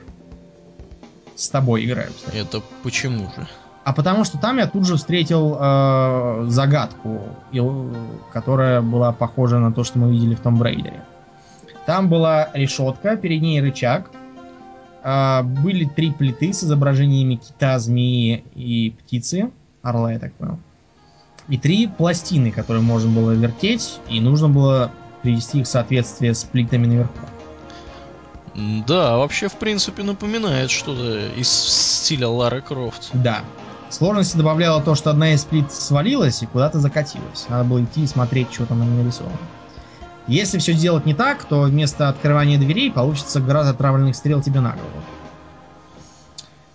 С 1.35 1.49
тобой 1.49 1.85
играю, 1.85 2.11
кстати. 2.17 2.37
Это 2.37 2.63
почему 2.83 3.31
же? 3.37 3.47
А 3.89 3.95
потому 3.95 4.25
что 4.25 4.37
там 4.37 4.59
я 4.59 4.67
тут 4.67 4.87
же 4.87 4.97
встретил 4.97 5.57
э, 5.59 6.45
загадку, 6.49 7.23
которая 8.35 8.83
была 8.83 9.13
похожа 9.13 9.59
на 9.61 9.73
то, 9.73 9.83
что 9.83 9.99
мы 9.99 10.11
видели 10.11 10.35
в 10.35 10.41
Том 10.41 10.59
Брейдере. 10.59 11.03
Там 11.87 12.11
была 12.11 12.51
решетка, 12.53 13.17
перед 13.17 13.41
ней 13.41 13.63
рычаг. 13.63 14.11
А, 15.03 15.43
были 15.43 15.87
три 15.87 16.13
плиты 16.13 16.53
с 16.53 16.65
изображениями 16.65 17.37
кита, 17.37 17.79
змеи 17.79 18.45
и 18.55 18.91
птицы. 18.91 19.53
Орла, 19.81 20.13
я 20.13 20.19
так 20.19 20.35
понял. 20.35 20.59
И 21.49 21.57
три 21.57 21.87
пластины, 21.87 22.51
которые 22.51 22.83
можно 22.83 23.11
было 23.11 23.31
вертеть, 23.31 24.01
и 24.11 24.21
нужно 24.21 24.51
было 24.51 24.93
привести 25.23 25.61
их 25.61 25.67
в 25.67 25.71
соответствие 25.71 26.35
с 26.35 26.45
плитами 26.45 26.85
наверху. 26.85 27.27
Да, 28.87 29.17
вообще, 29.17 29.49
в 29.49 29.55
принципе, 29.55 30.03
напоминает 30.03 30.71
что-то 30.71 31.29
из 31.39 31.49
стиля 31.49 32.29
Лары 32.29 32.61
Крофт. 32.61 33.09
Да. 33.15 33.45
Сложности 33.91 34.37
добавляло 34.37 34.83
то, 34.83 34.95
что 34.95 35.11
одна 35.11 35.33
из 35.33 35.45
плит 35.45 35.73
свалилась 35.73 36.43
и 36.43 36.47
куда-то 36.47 36.79
закатилась. 36.79 37.47
Надо 37.49 37.65
было 37.65 37.83
идти 37.83 38.03
и 38.03 38.07
смотреть, 38.07 38.53
что 38.53 38.67
там 38.67 38.81
нарисовано. 38.97 39.39
Если 40.27 40.59
все 40.59 40.73
сделать 40.75 41.07
не 41.07 41.15
так, 41.15 41.45
то 41.45 41.63
вместо 41.63 42.11
открывания 42.11 42.59
дверей 42.59 42.93
получится 42.93 43.41
град 43.41 43.67
отравленных 43.67 44.15
стрел 44.15 44.43
тебе 44.43 44.61
на 44.61 44.73
голову. 44.73 45.03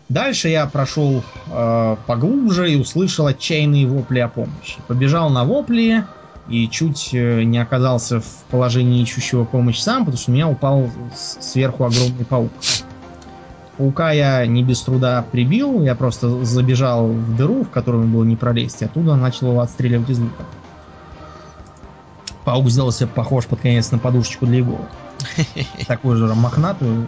Дальше 0.09 0.49
я 0.49 0.65
прошел 0.65 1.23
э, 1.47 1.95
поглубже 2.07 2.71
и 2.71 2.75
услышал 2.75 3.27
отчаянные 3.27 3.87
вопли 3.87 4.19
о 4.19 4.27
помощи. 4.27 4.79
Побежал 4.87 5.29
на 5.29 5.43
вопли 5.43 6.03
и 6.49 6.67
чуть 6.67 7.13
э, 7.13 7.43
не 7.43 7.59
оказался 7.59 8.21
в 8.21 8.43
положении 8.49 9.01
ищущего 9.01 9.43
помощь 9.45 9.79
сам, 9.79 9.99
потому 9.99 10.17
что 10.17 10.31
у 10.31 10.33
меня 10.33 10.47
упал 10.47 10.89
сверху 11.15 11.85
огромный 11.85 12.25
паук. 12.25 12.51
Паука 13.77 14.11
я 14.11 14.45
не 14.45 14.63
без 14.63 14.81
труда 14.81 15.25
прибил, 15.31 15.81
я 15.81 15.95
просто 15.95 16.45
забежал 16.45 17.07
в 17.07 17.35
дыру, 17.35 17.63
в 17.63 17.69
которую 17.69 18.07
было 18.07 18.23
не 18.23 18.35
пролезть, 18.35 18.81
и 18.81 18.85
оттуда 18.85 19.15
начал 19.15 19.49
его 19.49 19.61
отстреливать 19.61 20.09
из 20.09 20.19
лука. 20.19 20.43
Паук 22.45 22.69
сделался 22.69 23.07
похож 23.07 23.45
под 23.45 23.61
конец 23.61 23.91
на 23.91 23.97
подушечку 23.97 24.45
для 24.45 24.59
иголок. 24.59 24.89
Такую 25.87 26.17
же 26.17 26.33
мохнатую 26.35 27.07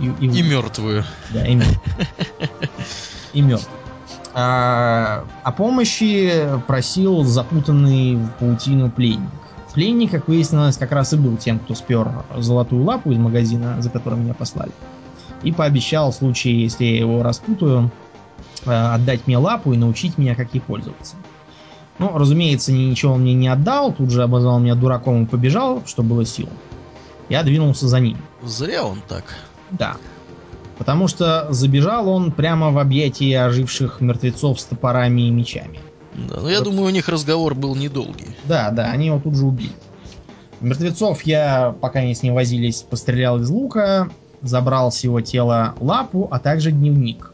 и, 0.00 0.06
и, 0.06 0.26
и, 0.26 0.38
и 0.38 0.42
мертвую. 0.42 1.04
Да, 1.32 1.44
и 1.44 1.54
мертвую. 1.54 1.80
И 3.32 3.42
мертвую. 3.42 3.76
А, 4.32 5.24
о 5.42 5.52
помощи 5.52 6.48
просил 6.66 7.24
запутанный 7.24 8.16
в 8.16 8.28
паутину 8.38 8.90
пленник. 8.90 9.28
Пленник, 9.74 10.10
как 10.10 10.28
выяснилось, 10.28 10.78
как 10.78 10.92
раз 10.92 11.12
и 11.12 11.16
был 11.16 11.36
тем, 11.36 11.58
кто 11.58 11.74
спер 11.74 12.08
золотую 12.38 12.82
лапу 12.84 13.12
из 13.12 13.18
магазина, 13.18 13.82
за 13.82 13.90
которым 13.90 14.24
меня 14.24 14.32
послали. 14.32 14.72
И 15.46 15.52
пообещал, 15.52 16.10
в 16.10 16.16
случае, 16.16 16.60
если 16.60 16.84
я 16.84 16.98
его 16.98 17.22
распутаю, 17.22 17.92
а, 18.66 18.96
отдать 18.96 19.28
мне 19.28 19.38
лапу 19.38 19.72
и 19.72 19.76
научить 19.76 20.18
меня, 20.18 20.34
как 20.34 20.52
ей 20.54 20.60
пользоваться. 20.60 21.14
Ну, 22.00 22.18
разумеется, 22.18 22.72
ничего 22.72 23.12
он 23.12 23.20
мне 23.20 23.32
не 23.34 23.46
отдал, 23.46 23.92
тут 23.92 24.10
же 24.10 24.24
обозвал 24.24 24.58
меня 24.58 24.74
дураком 24.74 25.22
и 25.22 25.26
побежал, 25.26 25.84
что 25.86 26.02
было 26.02 26.24
сил. 26.24 26.48
Я 27.28 27.44
двинулся 27.44 27.86
за 27.86 28.00
ним. 28.00 28.18
Зря 28.42 28.84
он 28.84 29.00
так. 29.06 29.22
Да. 29.70 29.96
Потому 30.78 31.06
что 31.06 31.46
забежал 31.50 32.08
он 32.08 32.32
прямо 32.32 32.72
в 32.72 32.78
объятия 32.80 33.44
оживших 33.44 34.00
мертвецов 34.00 34.60
с 34.60 34.64
топорами 34.64 35.28
и 35.28 35.30
мечами. 35.30 35.78
Да, 36.12 36.40
но 36.40 36.50
я 36.50 36.58
вот. 36.58 36.64
думаю, 36.64 36.86
у 36.86 36.90
них 36.90 37.08
разговор 37.08 37.54
был 37.54 37.76
недолгий. 37.76 38.36
Да, 38.46 38.72
да, 38.72 38.90
они 38.90 39.06
его 39.06 39.20
тут 39.20 39.36
же 39.36 39.44
убили. 39.44 39.72
Мертвецов 40.60 41.22
я, 41.22 41.72
пока 41.80 42.00
они 42.00 42.16
с 42.16 42.24
ним 42.24 42.34
возились, 42.34 42.82
пострелял 42.82 43.40
из 43.40 43.48
лука, 43.48 44.10
забрал 44.48 44.92
с 44.92 45.04
его 45.04 45.20
тела 45.20 45.74
лапу, 45.80 46.28
а 46.30 46.38
также 46.38 46.72
дневник. 46.72 47.32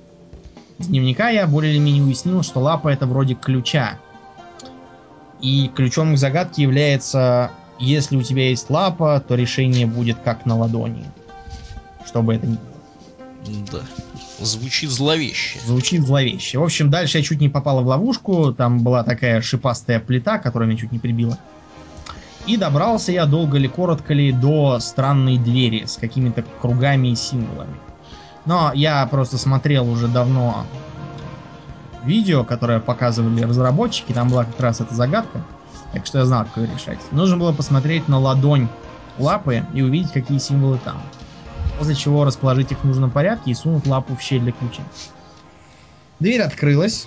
Из 0.79 0.87
дневника 0.87 1.29
я 1.29 1.47
более 1.47 1.73
или 1.73 1.81
менее 1.81 2.03
уяснил, 2.03 2.43
что 2.43 2.61
лапа 2.61 2.89
это 2.89 3.07
вроде 3.07 3.35
ключа, 3.35 3.99
и 5.43 5.71
ключом 5.75 6.15
к 6.15 6.19
загадке 6.19 6.63
является, 6.63 7.51
если 7.79 8.17
у 8.17 8.23
тебя 8.23 8.49
есть 8.49 8.71
лапа, 8.71 9.23
то 9.27 9.35
решение 9.35 9.87
будет 9.87 10.19
как 10.25 10.47
на 10.47 10.57
ладони. 10.57 11.05
Что 12.07 12.23
бы 12.23 12.35
это 12.35 12.47
ни 12.47 12.55
было. 12.55 13.63
Да. 13.73 13.81
Звучит 14.39 14.91
зловеще. 14.91 15.59
Звучит 15.67 16.07
зловеще. 16.07 16.59
В 16.59 16.63
общем, 16.63 16.91
дальше 16.91 17.19
я 17.19 17.25
чуть 17.25 17.41
не 17.41 17.49
попала 17.49 17.81
в 17.81 17.87
ловушку. 17.89 18.53
Там 18.53 18.81
была 18.85 19.03
такая 19.03 19.41
шипастая 19.41 19.99
плита, 19.99 20.39
которая 20.39 20.69
меня 20.69 20.79
чуть 20.79 20.93
не 20.93 21.01
прибила. 21.01 21.39
И 22.47 22.57
добрался 22.57 23.13
я 23.13 23.27
долго 23.27 23.59
ли, 23.59 23.69
коротко 23.69 24.15
ли, 24.15 24.33
до 24.33 24.79
странной 24.81 25.39
двери 25.39 25.85
с 25.87 25.97
какими-то 25.97 26.45
кругами 26.61 27.09
и 27.09 27.15
символами. 27.15 27.75
Но 28.45 28.73
я 28.75 29.07
просто 29.07 29.39
смотрел 29.39 29.89
уже 29.89 30.09
давно 30.09 30.67
видео, 32.05 32.45
которое 32.45 32.81
показывали 32.81 33.43
разработчики, 33.43 34.13
там 34.13 34.29
была 34.29 34.45
как 34.45 34.59
раз 34.59 34.81
эта 34.81 34.95
загадка, 34.95 35.45
так 35.93 36.05
что 36.07 36.19
я 36.19 36.25
знал, 36.25 36.45
как 36.45 36.57
ее 36.65 36.75
решать. 36.75 36.99
Нужно 37.13 37.37
было 37.37 37.53
посмотреть 37.53 38.09
на 38.09 38.19
ладонь 38.19 38.69
лапы 39.19 39.65
и 39.73 39.83
увидеть, 39.83 40.13
какие 40.13 40.39
символы 40.39 40.79
там. 40.79 41.01
После 41.79 41.95
чего 41.95 42.25
расположить 42.25 42.73
их 42.73 42.81
в 42.81 42.85
нужном 42.85 43.11
порядке 43.11 43.51
и 43.51 43.55
сунуть 43.55 43.87
лапу 43.87 44.17
в 44.17 44.21
щель 44.21 44.41
для 44.41 44.53
ключа. 44.53 44.83
Дверь 46.19 46.43
открылась. 46.43 47.07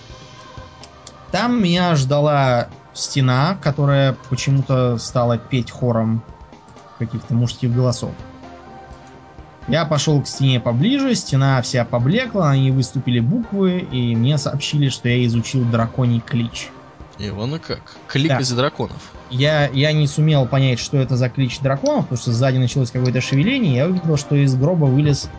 Там 1.32 1.62
меня 1.62 1.96
ждала 1.96 2.70
стена, 2.96 3.58
которая 3.62 4.18
почему-то 4.30 4.98
стала 4.98 5.38
петь 5.38 5.70
хором 5.70 6.24
каких-то 6.98 7.34
мужских 7.34 7.74
голосов. 7.74 8.12
Я 9.68 9.86
пошел 9.86 10.22
к 10.22 10.28
стене 10.28 10.60
поближе, 10.60 11.16
стена 11.16 11.62
вся 11.62 11.86
поблекла, 11.86 12.50
на 12.50 12.58
ней 12.58 12.72
выступили 12.72 13.20
буквы, 13.20 13.80
и 13.80 14.16
мне 14.16 14.38
сообщили, 14.38 14.90
что 14.90 15.10
я 15.10 15.26
изучил 15.26 15.66
драконий 15.66 16.20
клич. 16.20 16.70
И 17.18 17.30
вон 17.30 17.56
и 17.56 17.60
как. 17.60 17.96
Клик 18.08 18.30
да. 18.30 18.40
из 18.40 18.52
драконов. 18.52 19.12
Я, 19.30 19.68
я 19.70 19.92
не 19.92 20.06
сумел 20.08 20.46
понять, 20.46 20.80
что 20.80 20.98
это 20.98 21.16
за 21.18 21.30
клич 21.30 21.60
драконов, 21.60 22.06
потому 22.06 22.22
что 22.22 22.32
сзади 22.32 22.58
началось 22.58 22.92
какое-то 22.92 23.22
шевеление, 23.22 23.76
я 23.76 23.88
увидел, 23.88 24.18
что 24.18 24.36
из 24.36 24.56
гроба 24.56 24.86
вылез 24.86 25.30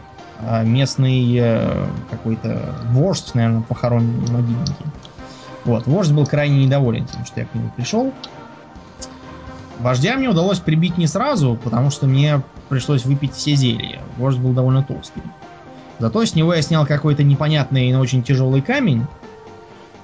а, 0.40 0.64
местный 0.64 1.38
а, 1.40 1.88
какой-то 2.10 2.74
вождь, 2.90 3.34
наверное, 3.34 3.62
похороненный 3.62 4.30
могильники. 4.30 4.74
Вот, 5.66 5.86
вождь 5.86 6.12
был 6.12 6.26
крайне 6.26 6.64
недоволен 6.64 7.06
тем, 7.06 7.26
что 7.26 7.40
я 7.40 7.46
к 7.46 7.54
нему 7.54 7.70
пришел. 7.76 8.12
Вождя 9.80 10.16
мне 10.16 10.28
удалось 10.28 10.60
прибить 10.60 10.96
не 10.96 11.06
сразу, 11.06 11.58
потому 11.62 11.90
что 11.90 12.06
мне 12.06 12.40
пришлось 12.68 13.04
выпить 13.04 13.34
все 13.34 13.56
зелья. 13.56 14.00
Вождь 14.16 14.38
был 14.38 14.52
довольно 14.52 14.82
толстый. 14.82 15.22
Зато 15.98 16.24
с 16.24 16.34
него 16.34 16.54
я 16.54 16.62
снял 16.62 16.86
какой-то 16.86 17.24
непонятный, 17.24 17.92
но 17.92 18.00
очень 18.00 18.22
тяжелый 18.22 18.62
камень. 18.62 19.06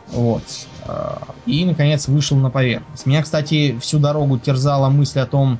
Вот. 0.08 0.42
А, 0.86 1.22
и, 1.46 1.64
наконец, 1.64 2.08
вышел 2.08 2.36
на 2.36 2.50
поверхность. 2.50 3.06
Меня, 3.06 3.22
кстати, 3.22 3.78
всю 3.80 3.98
дорогу 3.98 4.38
терзала 4.38 4.88
мысль 4.90 5.20
о 5.20 5.26
том, 5.26 5.58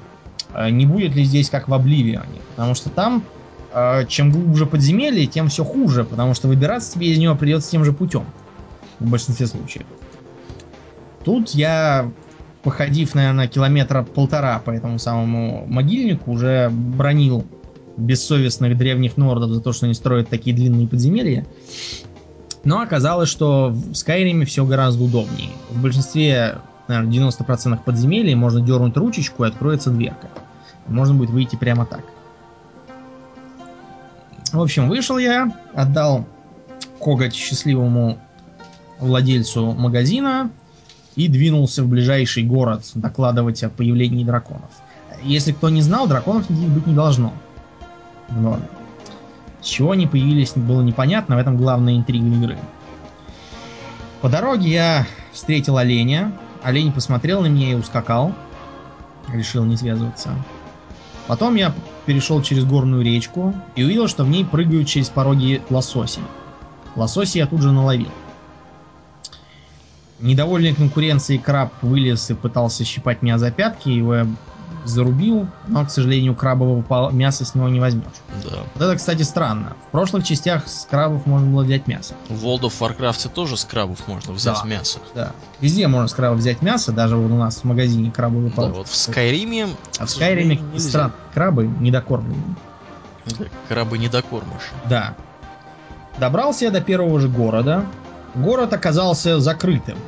а, 0.52 0.68
не 0.68 0.84
будет 0.84 1.14
ли 1.14 1.24
здесь 1.24 1.48
как 1.48 1.68
в 1.68 1.74
Обливионе. 1.74 2.40
Потому 2.56 2.74
что 2.74 2.90
там, 2.90 3.22
а, 3.72 4.04
чем 4.04 4.30
глубже 4.32 4.66
подземелье, 4.66 5.26
тем 5.26 5.48
все 5.48 5.64
хуже. 5.64 6.04
Потому 6.04 6.34
что 6.34 6.48
выбираться 6.48 6.92
тебе 6.92 7.12
из 7.12 7.18
него 7.18 7.34
придется 7.34 7.70
тем 7.70 7.84
же 7.84 7.92
путем. 7.92 8.24
В 9.02 9.10
большинстве 9.10 9.46
случаев. 9.46 9.86
Тут 11.24 11.50
я 11.50 12.10
походив, 12.62 13.14
наверное, 13.14 13.48
километра 13.48 14.02
полтора 14.02 14.58
по 14.60 14.70
этому 14.70 14.98
самому 14.98 15.66
могильнику, 15.66 16.32
уже 16.32 16.70
бронил 16.70 17.44
бессовестных 17.96 18.78
древних 18.78 19.16
нордов 19.16 19.50
за 19.50 19.60
то, 19.60 19.72
что 19.72 19.86
они 19.86 19.94
строят 19.94 20.28
такие 20.28 20.54
длинные 20.54 20.86
подземелья. 20.86 21.46
Но 22.64 22.80
оказалось, 22.80 23.28
что 23.28 23.70
в 23.70 23.94
Скайриме 23.94 24.46
все 24.46 24.64
гораздо 24.64 25.04
удобнее. 25.04 25.50
В 25.70 25.82
большинстве, 25.82 26.58
наверное, 26.86 27.12
90% 27.30 27.80
подземелий 27.84 28.34
можно 28.34 28.60
дернуть 28.60 28.96
ручечку 28.96 29.44
и 29.44 29.48
откроется 29.48 29.90
дверка. 29.90 30.28
Можно 30.86 31.14
будет 31.14 31.30
выйти 31.30 31.56
прямо 31.56 31.86
так. 31.86 32.04
В 34.52 34.60
общем, 34.60 34.88
вышел 34.88 35.18
я, 35.18 35.52
отдал 35.74 36.26
коготь 36.98 37.34
счастливому 37.34 38.18
владельцу 39.02 39.72
магазина, 39.72 40.50
и 41.14 41.28
двинулся 41.28 41.82
в 41.82 41.88
ближайший 41.88 42.42
город 42.42 42.90
докладывать 42.94 43.62
о 43.62 43.68
появлении 43.68 44.24
драконов. 44.24 44.70
Если 45.22 45.52
кто 45.52 45.68
не 45.68 45.82
знал, 45.82 46.06
драконов 46.06 46.48
никаких 46.48 46.70
быть 46.70 46.86
не 46.86 46.94
должно 46.94 47.32
норме. 48.40 48.66
С 49.60 49.66
чего 49.66 49.92
они 49.92 50.06
появились, 50.06 50.52
было 50.54 50.82
непонятно, 50.82 51.36
в 51.36 51.38
этом 51.38 51.56
главная 51.56 51.96
интрига 51.96 52.26
игры. 52.26 52.58
По 54.20 54.28
дороге 54.28 54.70
я 54.70 55.06
встретил 55.32 55.76
оленя. 55.76 56.32
Олень 56.62 56.92
посмотрел 56.92 57.42
на 57.42 57.46
меня 57.46 57.72
и 57.72 57.74
ускакал. 57.74 58.32
Решил 59.32 59.64
не 59.64 59.76
связываться. 59.76 60.30
Потом 61.26 61.54
я 61.54 61.72
перешел 62.06 62.42
через 62.42 62.64
горную 62.64 63.04
речку 63.04 63.54
и 63.76 63.84
увидел, 63.84 64.08
что 64.08 64.24
в 64.24 64.28
ней 64.28 64.44
прыгают 64.44 64.88
через 64.88 65.08
пороги 65.08 65.62
лососи. 65.70 66.20
Лососи 66.96 67.38
я 67.38 67.46
тут 67.46 67.62
же 67.62 67.70
наловил. 67.70 68.08
Недовольный 70.22 70.72
конкуренцией 70.74 71.40
краб 71.40 71.72
вылез 71.82 72.30
и 72.30 72.34
пытался 72.34 72.84
щипать 72.84 73.22
меня 73.22 73.38
за 73.38 73.50
пятки. 73.50 73.88
Его 73.88 74.14
я 74.14 74.26
зарубил, 74.84 75.48
но, 75.68 75.84
к 75.84 75.90
сожалению, 75.90 76.34
крабового 76.34 77.10
мяса 77.10 77.44
с 77.44 77.54
него 77.54 77.68
не 77.68 77.78
возьмешь. 77.80 78.04
Да. 78.44 78.58
Вот 78.74 78.82
это, 78.84 78.96
кстати, 78.96 79.22
странно. 79.22 79.76
В 79.88 79.90
прошлых 79.92 80.24
частях 80.24 80.66
с 80.68 80.86
крабов 80.90 81.26
можно 81.26 81.50
было 81.52 81.62
взять 81.64 81.86
мясо. 81.88 82.14
В 82.28 82.44
World 82.44 82.62
of 82.62 82.72
Warcraft 82.80 83.30
тоже 83.32 83.56
с 83.56 83.64
крабов 83.64 84.06
можно 84.08 84.32
взять 84.32 84.58
Да. 84.62 84.68
мясо. 84.68 84.98
Да. 85.14 85.32
Везде 85.60 85.86
можно 85.88 86.08
с 86.08 86.14
крабов 86.14 86.38
взять 86.38 86.62
мясо, 86.62 86.92
даже 86.92 87.16
вот 87.16 87.30
у 87.30 87.36
нас 87.36 87.58
в 87.58 87.64
магазине 87.64 88.10
крабовые 88.10 88.50
Да, 88.50 88.56
палочки. 88.56 88.76
вот 88.78 88.88
в 88.88 88.96
Скайриме... 88.96 89.68
А 89.98 90.06
в 90.06 90.10
Скайриме 90.10 90.56
нельзя. 90.72 90.88
стран 90.88 91.12
крабы 91.34 91.66
недокормленные. 91.66 92.54
Да, 93.26 93.44
Крабы 93.68 93.98
не 93.98 94.08
докормишь. 94.08 94.70
Да. 94.88 95.14
Добрался 96.18 96.64
я 96.66 96.70
до 96.72 96.80
первого 96.80 97.20
же 97.20 97.28
города. 97.28 97.84
Город 98.34 98.72
оказался 98.72 99.40
закрытым. 99.40 99.98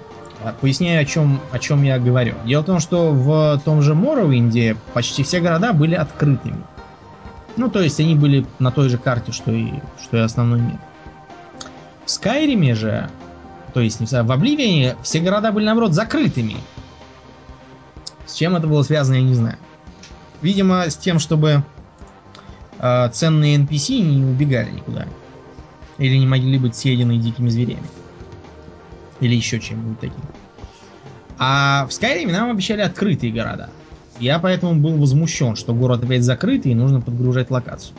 А, 0.43 0.55
Поясняю, 0.61 1.03
о 1.03 1.05
чем, 1.05 1.41
о 1.53 1.59
чем 1.59 1.83
я 1.83 1.99
говорю. 1.99 2.35
Дело 2.45 2.62
в 2.62 2.66
том, 2.66 2.81
что 2.81 3.12
в 3.12 3.61
том 3.64 3.83
же 3.83 3.95
Моровинде 3.95 4.77
почти 4.93 5.22
все 5.22 5.41
города 5.41 5.72
были 5.72 5.95
открытыми. 5.95 6.62
Ну, 7.57 7.70
то 7.70 7.81
есть 7.81 8.01
они 8.01 8.14
были 8.14 8.47
на 8.59 8.70
той 8.70 8.89
же 8.89 8.99
карте, 8.99 9.33
что 9.33 9.53
и, 9.53 9.75
что 10.03 10.16
и 10.16 10.20
основной 10.20 10.61
мир. 10.61 10.79
В 12.05 12.11
Скайриме 12.11 12.75
же, 12.75 13.09
то 13.72 13.81
есть 13.81 14.01
не 14.01 14.07
в 14.07 14.33
Обливине, 14.33 14.97
все 15.03 15.20
города 15.20 15.53
были, 15.53 15.64
наоборот, 15.64 15.93
закрытыми. 15.93 16.57
С 18.27 18.35
чем 18.35 18.57
это 18.57 18.66
было 18.66 18.83
связано, 18.83 19.16
я 19.16 19.22
не 19.22 19.35
знаю. 19.35 19.59
Видимо, 20.43 20.91
с 20.91 20.97
тем, 20.97 21.18
чтобы 21.18 21.62
э, 22.79 23.09
ценные 23.12 23.57
NPC 23.59 24.01
не 24.01 24.25
убегали 24.25 24.70
никуда. 24.70 25.07
Или 25.99 26.16
не 26.16 26.27
могли 26.27 26.59
быть 26.59 26.75
съедены 26.75 27.18
дикими 27.18 27.49
зверями. 27.49 27.87
Или 29.25 29.37
еще 29.37 29.59
чем-нибудь 29.59 30.01
таким. 30.01 30.22
А 31.39 31.87
в 31.89 31.93
Скайриме 31.95 32.31
нам 32.33 32.51
обещали 32.51 32.83
открытые 32.83 33.33
города. 33.33 33.70
Я 34.18 34.39
поэтому 34.39 34.75
был 34.75 34.99
возмущен, 34.99 35.57
что 35.57 35.72
город 35.72 36.05
опять 36.05 36.22
закрытый 36.22 36.72
и 36.72 36.75
нужно 36.75 37.01
подгружать 37.01 37.51
локацию. 37.51 37.97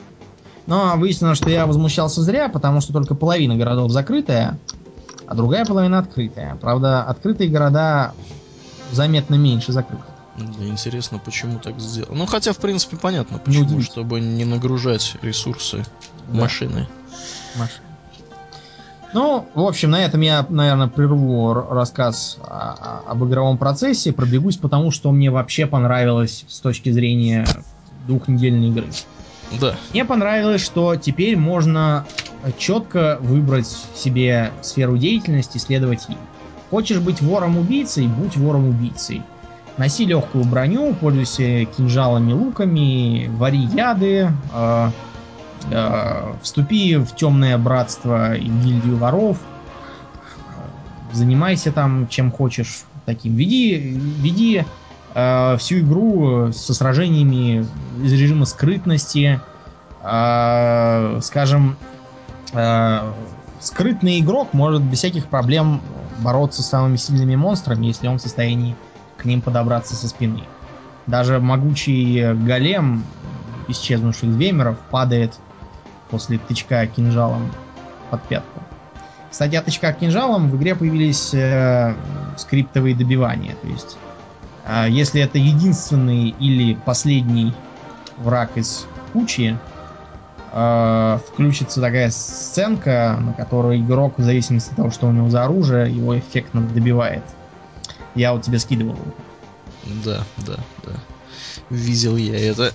Но 0.68 0.94
выяснилось, 0.98 1.40
что 1.40 1.50
я 1.50 1.66
возмущался 1.66 2.22
зря, 2.22 2.48
потому 2.48 2.80
что 2.80 2.94
только 2.94 3.16
половина 3.16 3.56
городов 3.56 3.90
закрытая, 3.92 4.60
а 5.26 5.34
другая 5.34 5.66
половина 5.66 5.98
открытая. 5.98 6.56
Правда, 6.62 7.04
открытые 7.04 7.50
города 7.50 8.14
заметно 8.92 9.34
меньше 9.36 9.72
закрытых. 9.72 10.06
Да, 10.38 10.66
интересно, 10.68 11.18
почему 11.18 11.58
так 11.60 11.80
сделано. 11.80 12.16
Ну, 12.20 12.26
хотя, 12.28 12.54
в 12.54 12.58
принципе, 12.58 12.98
понятно, 12.98 13.36
Не 13.36 13.40
почему, 13.40 13.62
удивительно. 13.64 13.84
чтобы 13.84 14.20
не 14.20 14.46
нагружать 14.46 15.16
ресурсы 15.24 15.86
Да. 16.28 16.42
машины. 16.42 16.88
машин. 17.56 17.82
Ну, 19.16 19.48
в 19.54 19.62
общем, 19.62 19.92
на 19.92 20.04
этом 20.04 20.20
я, 20.20 20.46
наверное, 20.50 20.88
прерву 20.90 21.54
рассказ 21.54 22.38
о- 22.44 23.04
о- 23.08 23.12
об 23.12 23.24
игровом 23.24 23.58
процессе, 23.58 24.12
пробегусь 24.12 24.58
потому, 24.58 24.92
что 24.92 25.10
мне 25.14 25.32
вообще 25.32 25.68
понравилось 25.68 26.44
с 26.50 26.60
точки 26.60 26.90
зрения 26.92 27.48
двухнедельной 28.06 28.68
игры. 28.72 28.88
Да, 29.62 29.78
Мне 29.94 30.04
понравилось, 30.04 30.60
что 30.66 30.98
теперь 30.98 31.38
можно 31.38 32.08
четко 32.58 33.18
выбрать 33.22 33.68
себе 33.96 34.52
сферу 34.62 34.98
деятельности, 34.98 35.60
следовать 35.60 36.10
ей. 36.10 36.18
Хочешь 36.70 37.00
быть 37.00 37.22
вором-убийцей, 37.22 38.08
будь 38.08 38.36
вором-убийцей. 38.36 39.24
Носи 39.78 40.04
легкую 40.04 40.44
броню, 40.44 40.94
пользуйся 40.94 41.64
кинжалами, 41.64 42.34
луками, 42.34 43.28
вари 43.38 43.62
яды, 43.74 44.30
э, 44.54 44.90
вступи 46.42 46.98
в 46.98 47.16
темное 47.16 47.58
братство 47.58 48.36
и 48.36 48.48
гильдию 48.48 48.98
воров, 48.98 49.38
э, 49.38 51.16
занимайся 51.16 51.72
там 51.72 52.08
чем 52.08 52.32
хочешь 52.32 52.86
таким. 53.06 53.36
Веди, 53.36 53.76
веди 53.76 54.66
э, 55.14 55.58
всю 55.58 55.80
игру 55.80 56.52
со 56.52 56.74
сражениями 56.74 57.66
из 58.04 58.14
режима 58.14 58.46
скрытности. 58.46 59.40
Э, 60.04 61.20
скажем, 61.22 61.78
э, 62.54 63.14
скрытный 63.60 64.20
игрок 64.20 64.54
может 64.54 64.84
без 64.84 65.00
всяких 65.00 65.28
проблем 65.28 65.82
бороться 66.20 66.64
с 66.64 66.70
самыми 66.70 66.98
сильными 66.98 67.36
монстрами, 67.36 67.88
если 67.88 68.08
он 68.08 68.18
в 68.18 68.22
состоянии 68.22 68.76
к 69.18 69.26
ним 69.26 69.42
подобраться 69.42 69.96
со 69.96 70.08
спины. 70.08 70.44
Даже 71.08 71.40
могучий 71.40 72.34
голем 72.34 73.04
исчезнувших 73.68 74.30
вемеров 74.30 74.78
падает 74.92 75.40
после 76.16 76.38
тычка 76.38 76.88
кинжалом 76.88 77.52
под 78.10 78.24
пятку. 78.24 78.62
Кстати, 79.30 79.56
от 79.56 79.66
тычка 79.66 79.92
кинжалом 79.92 80.50
в 80.50 80.56
игре 80.56 80.74
появились 80.74 81.34
э, 81.34 81.94
скриптовые 82.38 82.96
добивания. 82.96 83.54
То 83.62 83.68
есть, 83.68 83.98
э, 84.66 84.86
если 84.90 85.20
это 85.22 85.38
единственный 85.38 86.30
или 86.30 86.76
последний 86.86 87.54
враг 88.18 88.52
из 88.56 88.88
кучи, 89.12 89.58
э, 90.54 91.20
включится 91.28 91.82
такая 91.82 92.12
сценка, 92.12 93.18
на 93.20 93.34
которой 93.34 93.82
игрок, 93.82 94.18
в 94.18 94.24
зависимости 94.24 94.70
от 94.70 94.78
того, 94.78 94.92
что 94.92 95.08
у 95.08 95.12
него 95.12 95.30
за 95.30 95.44
оружие, 95.44 95.94
его 95.94 96.18
эффектно 96.18 96.62
добивает. 96.62 97.24
Я 98.16 98.32
вот 98.32 98.44
тебе 98.44 98.60
скидывал. 98.60 98.98
да, 99.84 100.24
да, 100.48 100.56
да. 100.86 100.94
Видел 101.70 102.16
я 102.16 102.40
это. 102.52 102.72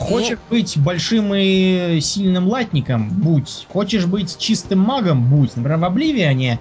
Хочешь 0.00 0.38
быть 0.48 0.78
большим 0.78 1.32
и 1.34 2.00
сильным 2.00 2.48
латником? 2.48 3.10
Будь. 3.10 3.66
Хочешь 3.70 4.06
быть 4.06 4.38
чистым 4.38 4.80
магом? 4.80 5.28
Будь. 5.28 5.54
Например, 5.54 5.78
в 5.78 5.84
Обливиане 5.84 6.58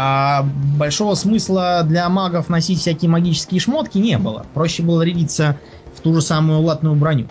а 0.00 0.44
большого 0.78 1.16
смысла 1.16 1.82
для 1.84 2.08
магов 2.08 2.48
носить 2.48 2.78
всякие 2.78 3.10
магические 3.10 3.60
шмотки 3.60 3.98
не 3.98 4.16
было. 4.16 4.46
Проще 4.54 4.84
было 4.84 5.02
рядиться 5.02 5.58
в 5.92 6.00
ту 6.00 6.14
же 6.14 6.22
самую 6.22 6.60
латную 6.60 6.94
броню. 6.94 7.26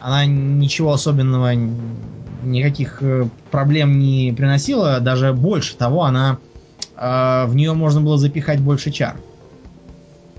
Она 0.00 0.26
ничего 0.26 0.92
особенного, 0.92 1.54
никаких 2.42 3.02
э, 3.02 3.28
проблем 3.52 4.00
не 4.00 4.34
приносила. 4.36 4.98
Даже 4.98 5.32
больше 5.32 5.76
того, 5.76 6.02
она 6.02 6.38
э, 6.96 7.44
в 7.46 7.54
нее 7.54 7.72
можно 7.72 8.00
было 8.00 8.18
запихать 8.18 8.60
больше 8.60 8.90
чар, 8.90 9.16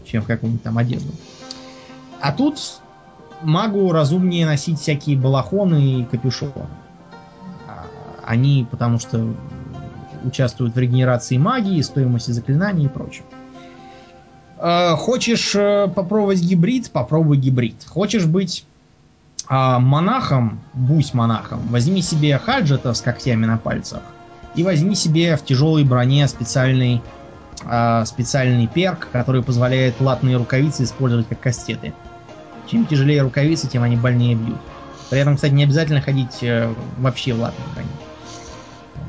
чем 0.06 0.24
в 0.24 0.26
какую-нибудь 0.28 0.64
там 0.64 0.78
одежду. 0.78 1.14
А 2.20 2.34
тут 2.34 2.60
магу 3.42 3.92
разумнее 3.92 4.46
носить 4.46 4.80
всякие 4.80 5.18
балахоны 5.18 6.02
и 6.02 6.06
капюшоны. 6.06 6.68
А, 7.68 7.86
Они, 8.26 8.68
потому 8.70 9.00
что 9.00 9.26
участвуют 10.24 10.76
в 10.76 10.80
регенерации 10.80 11.38
магии, 11.38 11.82
стоимости 11.82 12.32
заклинаний 12.32 12.86
и 12.86 12.90
прочем. 12.90 13.24
Э, 14.58 14.96
Хочешь 14.96 15.56
э, 15.56 15.88
попробовать 15.88 16.42
гибрид? 16.42 16.92
Попробуй 16.92 17.38
гибрид. 17.38 17.86
Хочешь 17.88 18.26
быть 18.26 18.66
а, 19.48 19.80
монахом? 19.80 20.60
Будь 20.74 21.14
монахом. 21.14 21.60
Возьми 21.70 22.02
себе 22.02 22.38
хаджета 22.38 22.94
с 22.94 23.02
когтями 23.02 23.46
на 23.46 23.58
пальцах 23.58 24.02
и 24.56 24.64
возьми 24.64 24.96
себе 24.96 25.38
в 25.38 25.46
тяжелой 25.46 25.84
броне 25.84 26.28
специальный, 26.28 27.02
а, 27.64 28.06
специальный 28.06 28.68
перк, 28.68 29.08
который 29.12 29.44
позволяет 29.44 30.02
латные 30.02 30.38
рукавицы 30.38 30.84
использовать 30.84 31.28
как 31.28 31.40
кастеты. 31.40 31.94
Чем 32.68 32.86
тяжелее 32.86 33.22
рукавицы, 33.22 33.68
тем 33.68 33.84
они 33.84 33.95
больнее 33.95 34.36
бьют. 34.36 34.59
При 35.09 35.20
этом, 35.20 35.36
кстати, 35.36 35.53
не 35.53 35.63
обязательно 35.63 36.01
ходить 36.01 36.41
э, 36.41 36.74
вообще 36.97 37.34
в 37.34 37.39
латной 37.39 37.65
броне. 37.74 37.89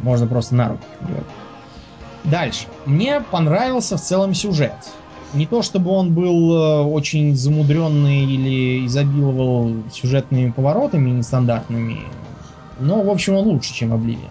Можно 0.02 0.26
просто 0.26 0.54
на 0.54 0.78
надевать. 1.00 1.24
Дальше. 2.24 2.66
Мне 2.86 3.20
понравился 3.20 3.96
в 3.96 4.00
целом 4.00 4.34
сюжет. 4.34 4.74
Не 5.34 5.46
то 5.46 5.62
чтобы 5.62 5.90
он 5.90 6.14
был 6.14 6.54
э, 6.54 6.82
очень 6.84 7.34
замудренный 7.36 8.24
или 8.24 8.86
изобиловал 8.86 9.74
сюжетными 9.92 10.50
поворотами 10.50 11.10
нестандартными, 11.10 12.02
но, 12.80 13.02
в 13.02 13.10
общем, 13.10 13.34
он 13.34 13.46
лучше, 13.46 13.74
чем 13.74 13.92
Oblivion. 13.92 14.30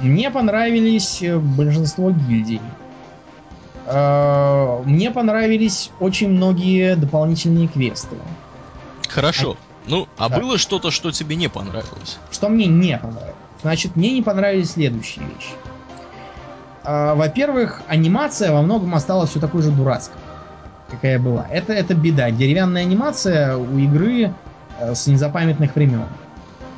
Мне 0.00 0.30
понравились 0.30 1.22
э, 1.22 1.38
большинство 1.38 2.10
гильдий. 2.10 2.60
Э, 3.90 4.82
Мне 4.84 5.10
понравились 5.10 5.90
очень 5.98 6.28
многие 6.28 6.94
дополнительные 6.96 7.68
квесты. 7.68 8.16
Хорошо. 9.08 9.56
Ну, 9.86 10.06
а 10.18 10.28
Да. 10.28 10.38
было 10.38 10.58
что-то, 10.58 10.90
что 10.90 11.10
тебе 11.10 11.36
не 11.36 11.48
понравилось? 11.48 12.18
Что 12.30 12.50
мне 12.50 12.66
не 12.66 12.98
понравилось? 12.98 13.34
Значит, 13.62 13.96
мне 13.96 14.12
не 14.12 14.22
понравились 14.22 14.72
следующие 14.72 15.24
вещи. 15.24 15.52
А, 16.84 17.14
Во-первых, 17.14 17.80
анимация 17.88 18.52
во 18.52 18.60
многом 18.62 18.94
осталась 18.94 19.30
все 19.30 19.40
такой 19.40 19.62
же 19.62 19.70
дурацкой, 19.70 20.20
какая 20.90 21.18
была. 21.18 21.46
Это, 21.50 21.72
это 21.72 21.94
беда. 21.94 22.30
Деревянная 22.30 22.82
анимация 22.82 23.56
у 23.56 23.78
игры 23.78 24.34
э, 24.78 24.94
с 24.94 25.06
незапамятных 25.06 25.74
времен. 25.74 26.06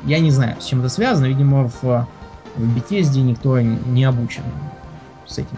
Я 0.05 0.19
не 0.19 0.31
знаю, 0.31 0.55
с 0.61 0.65
чем 0.65 0.79
это 0.79 0.89
связано. 0.89 1.25
Видимо, 1.25 1.67
в, 1.69 1.83
в 1.83 2.77
Bethesda 2.77 3.19
никто 3.21 3.59
не 3.59 4.05
обучен 4.05 4.43
с 5.27 5.37
этим 5.37 5.57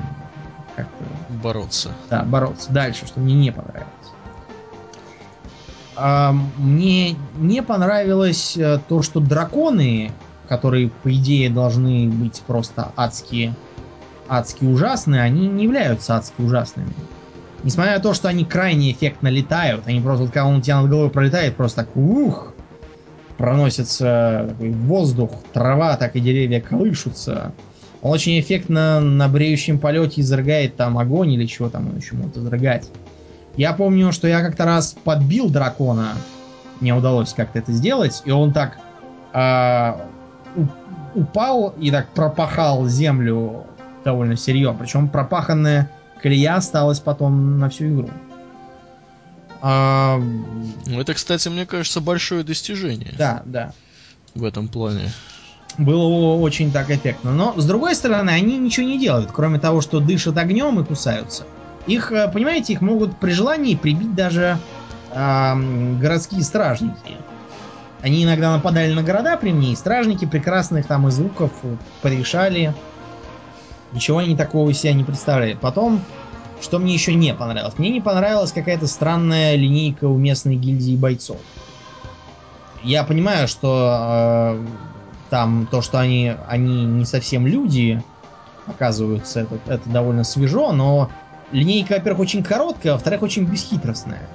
как-то 0.76 1.03
Бороться. 1.41 1.91
да, 2.09 2.24
бороться. 2.24 2.71
Дальше, 2.71 3.05
что 3.05 3.19
мне 3.19 3.34
не 3.36 3.51
понравилось. 3.51 3.88
А, 5.95 6.34
Мне 6.57 7.15
не 7.38 7.61
понравилось 7.61 8.57
э, 8.57 8.80
то, 8.88 9.01
что 9.01 9.19
драконы, 9.19 10.11
которые, 10.47 10.89
по 10.89 11.13
идее, 11.13 11.49
должны 11.49 12.09
быть 12.09 12.41
просто 12.47 12.91
адские, 12.95 13.55
адски 14.28 14.65
ужасные, 14.65 15.21
они 15.21 15.47
не 15.47 15.63
являются 15.65 16.15
адски 16.15 16.41
ужасными. 16.41 16.93
Несмотря 17.63 17.95
на 17.95 17.99
то, 18.01 18.13
что 18.13 18.28
они 18.28 18.43
крайне 18.43 18.91
эффектно 18.91 19.28
летают, 19.30 19.88
они 19.88 20.01
просто, 20.01 20.24
вот, 20.24 20.34
когда 20.34 20.45
он 20.45 20.57
у 20.57 20.61
тебя 20.61 20.82
над 20.82 20.89
головой 20.89 21.09
пролетает, 21.09 21.55
просто 21.55 21.86
так 21.86 21.95
ух, 21.95 22.53
проносится 23.38 24.47
такой 24.49 24.71
воздух, 24.71 25.32
трава, 25.53 25.95
так 25.97 26.15
и 26.15 26.19
деревья 26.19 26.59
колышутся. 26.59 27.53
Он 28.04 28.12
очень 28.12 28.38
эффектно 28.38 28.99
на 28.99 29.30
бреющем 29.30 29.80
полете 29.80 30.22
изрыгает 30.22 30.76
там 30.76 30.97
огонь 30.97 31.32
или 31.32 31.45
чего 31.45 31.70
там 31.70 31.88
он 31.88 31.97
еще 31.97 32.16
может 32.16 32.38
изрыгать. 32.38 32.89
Я 33.56 33.72
помню, 33.72 34.12
что 34.12 34.28
я 34.28 34.41
как-то 34.41 34.66
раз 34.66 34.95
подбил 35.06 35.49
дракона, 35.49 36.10
мне 36.82 36.93
удалось 36.93 37.34
как-то 37.34 37.60
это 37.60 37.72
сделать, 37.72 38.22
и 38.26 38.32
он 38.32 38.51
так 38.51 38.78
э, 39.34 39.93
упал 41.16 41.70
и 41.80 41.91
так 41.91 42.10
пропахал 42.10 42.88
землю 42.89 43.68
довольно 44.04 44.36
серьезно. 44.36 44.80
Причем 44.80 45.08
пропаханная 45.08 45.89
колея 46.22 46.56
осталась 46.56 46.99
потом 46.99 47.58
на 47.58 47.70
всю 47.70 47.86
игру. 47.88 48.10
А... 49.62 50.20
Ну, 50.88 50.99
это, 50.99 51.14
кстати, 51.14 51.47
мне 51.47 51.66
кажется, 51.66 52.01
большое 52.01 52.43
достижение. 52.43 53.14
Да, 53.18 53.43
да. 53.45 53.72
В 54.36 54.43
этом 54.43 54.68
плане. 54.68 55.10
Было 55.78 56.36
очень 56.36 56.71
так 56.71 56.91
эффектно. 56.91 57.32
Но, 57.32 57.53
с 57.57 57.65
другой 57.65 57.95
стороны, 57.95 58.30
они 58.30 58.57
ничего 58.57 58.86
не 58.86 58.99
делают, 58.99 59.32
кроме 59.32 59.59
того, 59.59 59.82
что 59.82 59.99
дышат 59.99 60.38
огнем 60.38 60.80
и 60.80 60.86
кусаются. 60.86 61.45
Их, 61.88 62.11
э, 62.11 62.30
понимаете, 62.32 62.74
их 62.74 62.82
могут 62.82 63.17
при 63.17 63.32
желании 63.32 63.76
прибить 63.76 64.13
даже 64.13 64.59
э, 65.11 65.95
городские 65.99 66.43
стражники. 66.43 67.17
Они 68.01 68.24
иногда 68.24 68.51
нападали 68.51 68.93
на 68.93 69.01
города 69.01 69.36
при 69.38 69.51
мне, 69.51 69.71
и 69.71 69.76
стражники 69.76 70.26
прекрасных 70.26 70.86
там 70.86 71.07
из 71.07 71.17
луков 71.17 71.51
порешали. 72.01 72.74
Ничего 73.93 74.19
они 74.19 74.36
такого 74.36 74.69
из 74.69 74.80
себя 74.80 74.93
не 74.93 75.03
представляют. 75.03 75.59
Потом, 75.59 76.01
что 76.61 76.80
мне 76.80 76.93
еще 76.93 77.13
не 77.13 77.34
понравилось? 77.34 77.78
Мне 77.78 77.89
не 77.89 78.01
понравилась 78.01 78.51
какая-то 78.51 78.88
странная 78.88 79.55
линейка 79.55 80.05
у 80.05 80.17
местной 80.17 80.55
гильдии 80.55 80.95
бойцов. 80.95 81.38
Я 82.84 83.03
понимаю, 83.05 83.47
что 83.47 84.57
э, 84.59 84.65
там 85.34 85.65
то, 85.65 85.81
что 85.81 85.99
они, 85.99 86.31
они 86.47 86.86
не 86.86 87.05
совсем 87.05 87.47
люди, 87.47 88.03
оказывается, 88.67 89.39
это, 89.39 89.57
это 89.65 89.89
довольно 89.89 90.23
свежо, 90.23 90.71
но 90.71 91.09
линейка, 91.51 91.95
во-первых, 91.95 92.19
очень 92.19 92.43
короткая, 92.43 92.93
а 92.93 92.95
во-вторых, 92.97 93.23
очень 93.23 93.45
бесхитростная. 93.45 94.29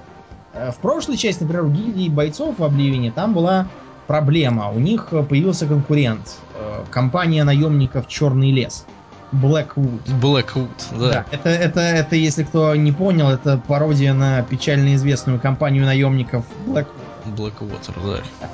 Э, 0.55 0.73
в 0.73 0.79
прошлой 0.79 1.17
части, 1.17 1.45
например, 1.45 1.67
у 1.67 1.71
гильдии 1.71 2.09
бойцов 2.09 2.59
в 2.59 2.65
Обливине 2.65 3.13
там 3.13 3.33
была 3.33 3.69
проблема. 4.09 4.71
У 4.73 4.81
них 4.81 5.11
появился 5.29 5.69
конкурент. 5.69 6.39
Э, 6.57 6.83
компания 6.91 7.45
наемников 7.45 8.09
Черный 8.09 8.51
лес. 8.51 8.85
Blackwood. 9.31 10.01
Blackwood, 10.21 10.99
да. 10.99 11.11
да 11.11 11.27
это, 11.31 11.49
это, 11.49 11.81
это, 11.81 12.17
если 12.17 12.43
кто 12.43 12.75
не 12.75 12.91
понял, 12.91 13.29
это 13.29 13.63
пародия 13.69 14.15
на 14.15 14.43
печально 14.43 14.97
известную 14.97 15.39
компанию 15.39 15.85
наемников 15.85 16.45
Blackwood. 16.67 16.89
Blackwater, 17.37 18.23
да. 18.41 18.49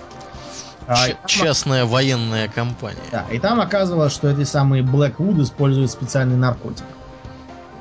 А, 0.87 1.09
Ч- 1.09 1.17
частная 1.27 1.85
военная 1.87 2.49
компания. 2.49 2.99
Да, 3.11 3.25
и 3.31 3.39
там 3.39 3.61
оказывалось, 3.61 4.13
что 4.13 4.29
эти 4.29 4.45
самые 4.45 4.83
Blackwood 4.83 5.43
используют 5.43 5.91
специальный 5.91 6.37
наркотик. 6.37 6.85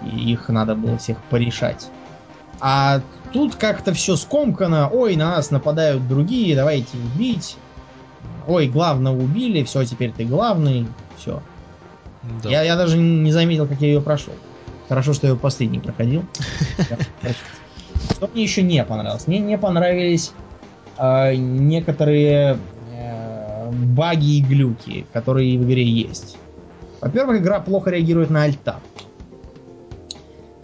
И 0.04 0.32
их 0.32 0.49
надо 0.49 0.76
было 0.76 0.97
всех 0.97 1.18
порешать. 1.30 1.89
А 2.60 3.01
тут 3.34 3.56
как-то 3.56 3.93
все 3.93 4.16
скомкано. 4.16 4.89
Ой, 4.89 5.16
на 5.16 5.32
нас 5.32 5.51
нападают 5.51 6.08
другие, 6.08 6.56
давайте 6.56 6.97
их 6.97 7.04
бить. 7.18 7.58
Ой, 8.47 8.68
главного 8.68 9.22
убили, 9.22 9.64
все, 9.64 9.84
теперь 9.86 10.12
ты 10.12 10.26
главный. 10.26 10.88
Все. 11.18 11.41
Да. 12.41 12.49
Я, 12.49 12.62
я 12.64 12.76
даже 12.76 12.97
не 12.97 13.32
заметил, 13.32 13.68
как 13.68 13.82
я 13.82 13.88
ее 13.89 14.01
прошел. 14.01 14.34
Хорошо, 14.88 15.14
что 15.14 15.28
я 15.28 15.34
ее 15.34 15.39
последний 15.39 15.80
проходил. 15.80 16.26
Что 18.12 18.28
мне 18.34 18.43
еще 18.43 18.62
не 18.64 18.84
понравилось? 18.84 19.28
Мне 19.28 19.39
не 19.39 19.58
понравились 19.58 20.34
э, 20.97 21.36
некоторые 21.36 22.58
баги 23.72 24.38
и 24.38 24.41
глюки, 24.41 25.05
которые 25.14 25.57
в 25.57 25.64
игре 25.64 25.84
есть. 25.84 26.38
Во-первых, 27.01 27.41
игра 27.41 27.59
плохо 27.59 27.89
реагирует 27.89 28.30
на 28.30 28.43
альта. 28.43 28.78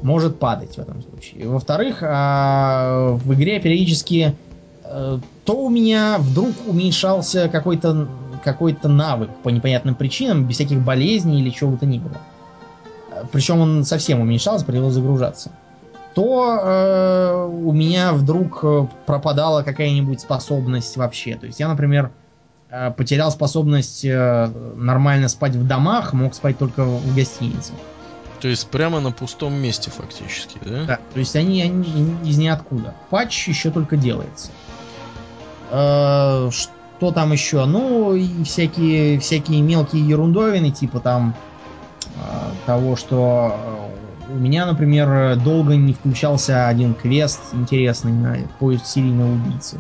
Может 0.02 0.40
падать 0.40 0.76
в 0.76 0.80
этом 0.80 1.02
случае. 1.02 1.48
Во-вторых, 1.50 2.02
э, 2.02 2.06
в 2.06 3.34
игре 3.34 3.60
периодически 3.60 4.36
э, 4.84 5.20
то 5.46 5.54
у 5.54 5.70
меня 5.70 6.18
вдруг 6.20 6.54
уменьшался 6.68 7.50
какой-то 7.50 8.08
какой-то 8.44 8.88
навык 8.88 9.30
по 9.44 9.50
непонятным 9.50 9.96
причинам, 9.96 10.46
без 10.46 10.56
всяких 10.56 10.80
болезней 10.80 11.42
или 11.42 11.50
чего 11.50 11.72
бы 11.72 11.78
то 11.78 11.86
ни 11.86 12.00
было. 12.00 12.18
Причем 13.32 13.60
он 13.60 13.84
совсем 13.84 14.22
уменьшался, 14.22 14.66
пришлось 14.66 14.94
загружаться. 14.94 15.52
То 16.16 16.60
э, 16.62 17.46
у 17.46 17.72
меня 17.72 18.14
вдруг 18.14 18.60
э, 18.64 18.88
пропадала 19.06 19.64
какая-нибудь 19.64 20.22
способность 20.22 20.98
вообще. 20.98 21.36
То 21.36 21.46
есть 21.46 21.60
я, 21.60 21.68
например, 21.68 22.12
потерял 22.96 23.32
способность 23.32 24.06
э, 24.06 24.52
нормально 24.76 25.28
спать 25.28 25.56
в 25.56 25.66
домах, 25.66 26.14
мог 26.14 26.36
спать 26.36 26.58
только 26.58 26.84
в 26.84 27.16
гостинице. 27.16 27.74
То 28.40 28.48
есть 28.48 28.70
прямо 28.70 29.00
на 29.00 29.12
пустом 29.12 29.54
месте 29.54 29.92
фактически, 29.92 30.60
да? 30.64 30.86
Да, 30.86 31.00
то 31.14 31.20
есть 31.20 31.36
они, 31.36 31.62
они 31.62 32.16
из 32.24 32.38
ниоткуда. 32.38 32.94
Патч 33.10 33.48
еще 33.48 33.72
только 33.72 33.98
делается. 33.98 34.52
Э, 35.72 36.50
что 36.52 37.12
там 37.12 37.32
еще? 37.32 37.66
Ну, 37.66 38.14
и 38.14 38.44
всякие, 38.44 39.20
всякие 39.20 39.62
мелкие 39.62 40.08
ерундовины, 40.08 40.70
типа 40.70 41.00
там 41.00 41.36
э, 42.06 42.20
того, 42.68 42.96
что 42.96 43.56
э, 44.28 44.34
у 44.34 44.36
меня, 44.36 44.68
например, 44.68 45.38
долго 45.38 45.76
не 45.76 45.94
включался 45.94 46.68
один 46.68 46.94
квест 46.94 47.42
интересный 47.54 48.12
на 48.12 48.38
поиск 48.60 48.86
серийного 48.86 49.34
убийцы. 49.34 49.80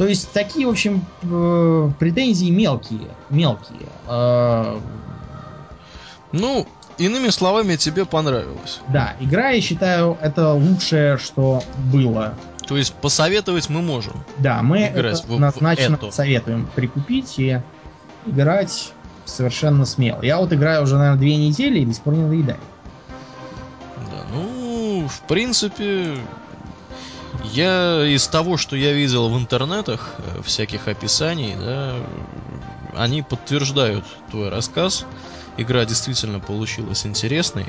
То 0.00 0.06
есть 0.06 0.32
такие, 0.32 0.66
в 0.66 0.70
общем, 0.70 1.04
э, 1.20 1.90
претензии 1.98 2.48
мелкие. 2.48 3.10
Мелкие. 3.28 3.86
Ну, 6.32 6.66
иными 6.96 7.28
словами, 7.28 7.76
тебе 7.76 8.06
понравилось. 8.06 8.80
Да, 8.88 9.14
игра, 9.20 9.50
я 9.50 9.60
считаю, 9.60 10.16
это 10.22 10.54
лучшее, 10.54 11.18
что 11.18 11.62
было 11.92 12.32
то 12.66 12.76
есть 12.76 12.94
посоветовать 12.94 13.68
мы 13.68 13.82
можем. 13.82 14.14
Да, 14.38 14.62
мы 14.62 14.86
играть 14.86 15.24
это 15.24 15.34
однозначно 15.34 15.96
в 15.96 16.02
эту. 16.04 16.12
советуем 16.12 16.70
прикупить 16.74 17.38
и 17.38 17.60
играть 18.24 18.92
совершенно 19.26 19.84
смело. 19.84 20.22
Я 20.22 20.38
вот 20.38 20.52
играю 20.52 20.84
уже, 20.84 20.96
наверное, 20.96 21.18
две 21.18 21.36
недели 21.36 21.80
и 21.80 21.84
до 21.84 21.92
сих 21.92 22.02
пор 22.04 22.14
не 22.14 22.22
надоедаю. 22.22 22.60
Да, 23.96 24.24
ну, 24.32 25.08
в 25.08 25.20
принципе, 25.26 26.14
я 27.44 28.04
из 28.06 28.26
того, 28.28 28.56
что 28.56 28.76
я 28.76 28.92
видел 28.92 29.28
в 29.28 29.38
интернетах, 29.38 30.14
э, 30.18 30.42
всяких 30.42 30.88
описаний, 30.88 31.54
да, 31.56 31.96
они 32.94 33.22
подтверждают 33.22 34.04
твой 34.30 34.48
рассказ. 34.48 35.04
Игра 35.56 35.84
действительно 35.84 36.40
получилась 36.40 37.06
интересной. 37.06 37.66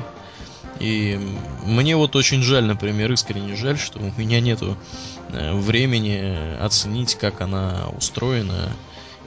И 0.79 1.19
мне 1.63 1.95
вот 1.95 2.15
очень 2.15 2.41
жаль, 2.41 2.65
например, 2.65 3.11
искренне 3.11 3.55
жаль, 3.55 3.77
что 3.77 3.99
у 3.99 4.11
меня 4.19 4.39
нету 4.39 4.77
э, 5.29 5.53
времени 5.53 6.57
оценить, 6.59 7.15
как 7.15 7.41
она 7.41 7.87
устроена 7.95 8.69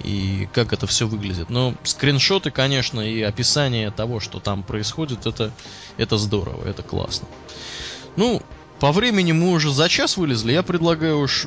и 0.03 0.49
как 0.53 0.73
это 0.73 0.87
все 0.87 1.07
выглядит. 1.07 1.51
Но 1.51 1.75
скриншоты, 1.85 2.51
конечно, 2.51 3.01
и 3.01 3.23
описание 3.23 3.91
того, 3.91 4.21
что 4.21 4.41
там 4.41 4.65
происходит, 4.65 5.27
это, 5.27 5.53
это 5.97 6.19
здорово, 6.19 6.67
это 6.67 6.83
классно. 6.83 7.29
Ну, 8.17 8.43
по 8.85 8.93
времени 8.93 9.33
мы 9.33 9.53
уже 9.53 9.73
за 9.73 9.89
час 9.89 10.19
вылезли. 10.19 10.53
Я 10.53 10.63
предлагаю 10.63 11.21
уж 11.21 11.47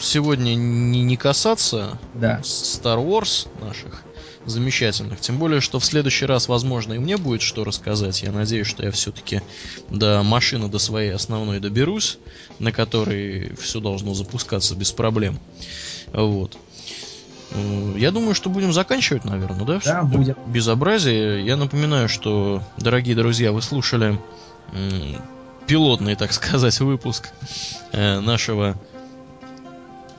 сегодня 0.00 0.54
не, 0.54 1.02
не 1.02 1.18
касаться 1.18 1.98
да. 2.14 2.40
Star 2.40 3.06
Wars 3.06 3.46
наших 3.62 4.04
замечательных. 4.46 5.20
Тем 5.20 5.36
более, 5.36 5.60
что 5.60 5.80
в 5.80 5.84
следующий 5.84 6.24
раз, 6.24 6.48
возможно, 6.48 6.94
и 6.94 6.98
мне 6.98 7.18
будет 7.18 7.42
что 7.42 7.64
рассказать. 7.64 8.22
Я 8.22 8.32
надеюсь, 8.32 8.66
что 8.66 8.86
я 8.86 8.90
все-таки 8.90 9.42
до 9.90 10.22
машины, 10.22 10.68
до 10.68 10.78
своей 10.78 11.10
основной 11.10 11.60
доберусь, 11.60 12.18
на 12.58 12.72
которой 12.72 13.54
все 13.60 13.80
должно 13.80 14.14
запускаться 14.14 14.74
без 14.74 14.90
проблем. 14.90 15.38
Вот. 16.14 16.56
Ну, 17.50 17.98
я 17.98 18.12
думаю, 18.12 18.34
что 18.34 18.48
будем 18.48 18.72
заканчивать, 18.72 19.26
наверное, 19.26 19.66
да? 19.66 19.80
Да, 19.84 20.02
будем. 20.04 20.36
Безобразие. 20.46 21.44
Я 21.44 21.58
напоминаю, 21.58 22.08
что, 22.08 22.62
дорогие 22.78 23.14
друзья, 23.14 23.52
вы 23.52 23.60
слушали 23.60 24.18
пилотный, 25.68 26.16
так 26.16 26.32
сказать, 26.32 26.80
выпуск 26.80 27.28
э, 27.92 28.20
нашего 28.20 28.74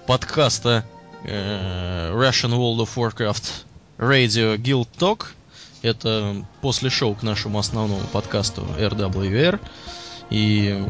подкаста 0.05 0.85
э, 1.23 2.11
Russian 2.13 2.51
World 2.51 2.85
of 2.85 2.89
Warcraft 2.95 3.63
Radio 3.97 4.57
Guild 4.57 4.87
Talk. 4.99 5.25
Это 5.81 6.45
после 6.61 6.91
шоу 6.91 7.15
к 7.15 7.23
нашему 7.23 7.57
основному 7.57 7.99
подкасту 8.13 8.61
RWR. 8.77 9.59
И 10.29 10.85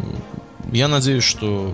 я 0.74 0.90
надеюсь, 0.90 1.24
что 1.24 1.74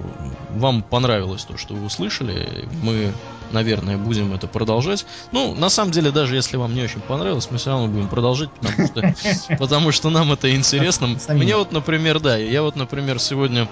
вам 0.51 0.83
понравилось 0.83 1.43
то, 1.43 1.57
что 1.57 1.73
вы 1.73 1.87
услышали. 1.87 2.69
Мы, 2.83 3.11
наверное, 3.55 3.97
будем 3.97 4.33
это 4.33 4.47
продолжать. 4.47 5.05
Ну, 5.31 5.55
на 5.55 5.69
самом 5.69 5.91
деле, 5.91 6.11
даже 6.11 6.35
если 6.35 6.57
вам 6.57 6.75
не 6.75 6.83
очень 6.83 7.01
понравилось, 7.01 7.47
мы 7.49 7.57
все 7.57 7.71
равно 7.71 7.87
будем 7.87 8.09
продолжать, 8.09 8.51
потому 8.51 8.87
что, 8.87 9.15
потому 9.57 9.91
что 9.91 10.09
нам 10.09 10.31
это 10.33 10.53
интересно. 10.53 11.17
Мне 11.29 11.55
вот, 11.55 11.71
например, 11.71 12.19
да, 12.19 12.37
я 12.37 12.61
вот, 12.61 12.75
например, 12.75 13.17
сегодня 13.19 13.67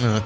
э, 0.00 0.20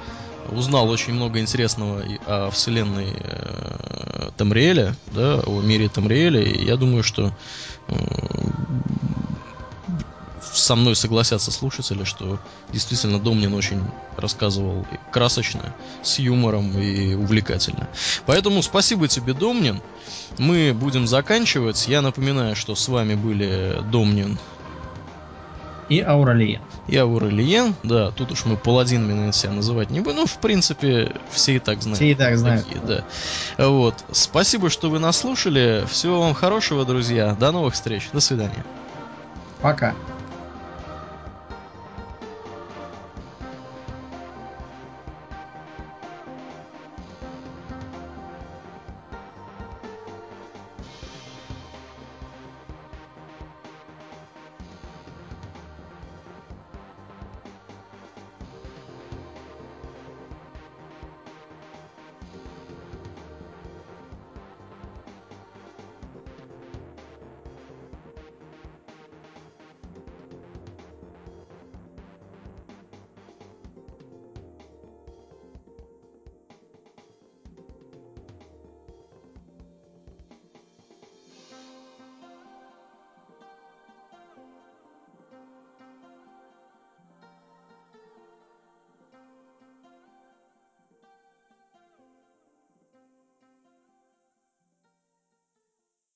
узнал 0.49 0.89
очень 0.89 1.13
много 1.13 1.41
интересного 1.41 2.05
о 2.25 2.51
вселенной 2.51 3.17
э, 3.19 4.31
Тамриэля, 4.37 4.95
да, 5.11 5.41
о 5.41 5.61
мире 5.61 5.89
Тамриэля, 5.89 6.41
и 6.41 6.65
я 6.65 6.77
думаю, 6.77 7.03
что 7.03 7.33
э, 7.89 7.95
со 10.59 10.74
мной 10.74 10.97
согласятся 10.97 11.51
слушатели, 11.51 12.05
что 12.05 12.39
действительно 12.72 13.18
Домнин 13.18 13.55
очень 13.55 13.82
рассказывал 14.16 14.86
красочно, 15.12 15.74
с 16.02 16.18
юмором 16.18 16.78
и 16.78 17.14
увлекательно. 17.14 17.89
Поэтому 18.26 18.62
спасибо 18.62 19.09
тебе, 19.09 19.32
Домнин. 19.32 19.80
Мы 20.39 20.72
будем 20.74 21.06
заканчивать. 21.06 21.89
Я 21.89 22.02
напоминаю, 22.02 22.56
что 22.56 22.74
с 22.74 22.89
вами 22.89 23.14
были 23.14 23.82
Домнин 23.90 24.39
и 25.89 26.01
Ауралиен. 26.01 26.60
И 26.86 26.97
Ауралиен, 26.97 27.74
да, 27.82 28.10
тут 28.10 28.32
уж 28.32 28.44
мы 28.44 28.56
паладинами 28.56 29.30
себя 29.32 29.52
называть 29.52 29.90
не 29.90 30.01
будем. 30.01 30.16
Ну, 30.18 30.26
в 30.26 30.39
принципе, 30.39 31.14
все 31.30 31.56
и 31.56 31.59
так 31.59 31.82
знают. 31.82 31.98
Все 31.98 32.10
и 32.10 32.14
так 32.14 32.36
знают. 32.36 32.66
Такие, 32.66 32.85
да. 32.85 33.05
Вот. 33.66 33.94
Спасибо, 34.12 34.70
что 34.70 34.90
вы 34.90 34.98
нас 34.98 35.18
слушали. 35.18 35.85
Всего 35.90 36.20
вам 36.20 36.35
хорошего, 36.35 36.85
друзья. 36.85 37.35
До 37.39 37.52
новых 37.52 37.74
встреч. 37.74 38.09
До 38.12 38.20
свидания. 38.20 38.64
Пока. 39.60 39.94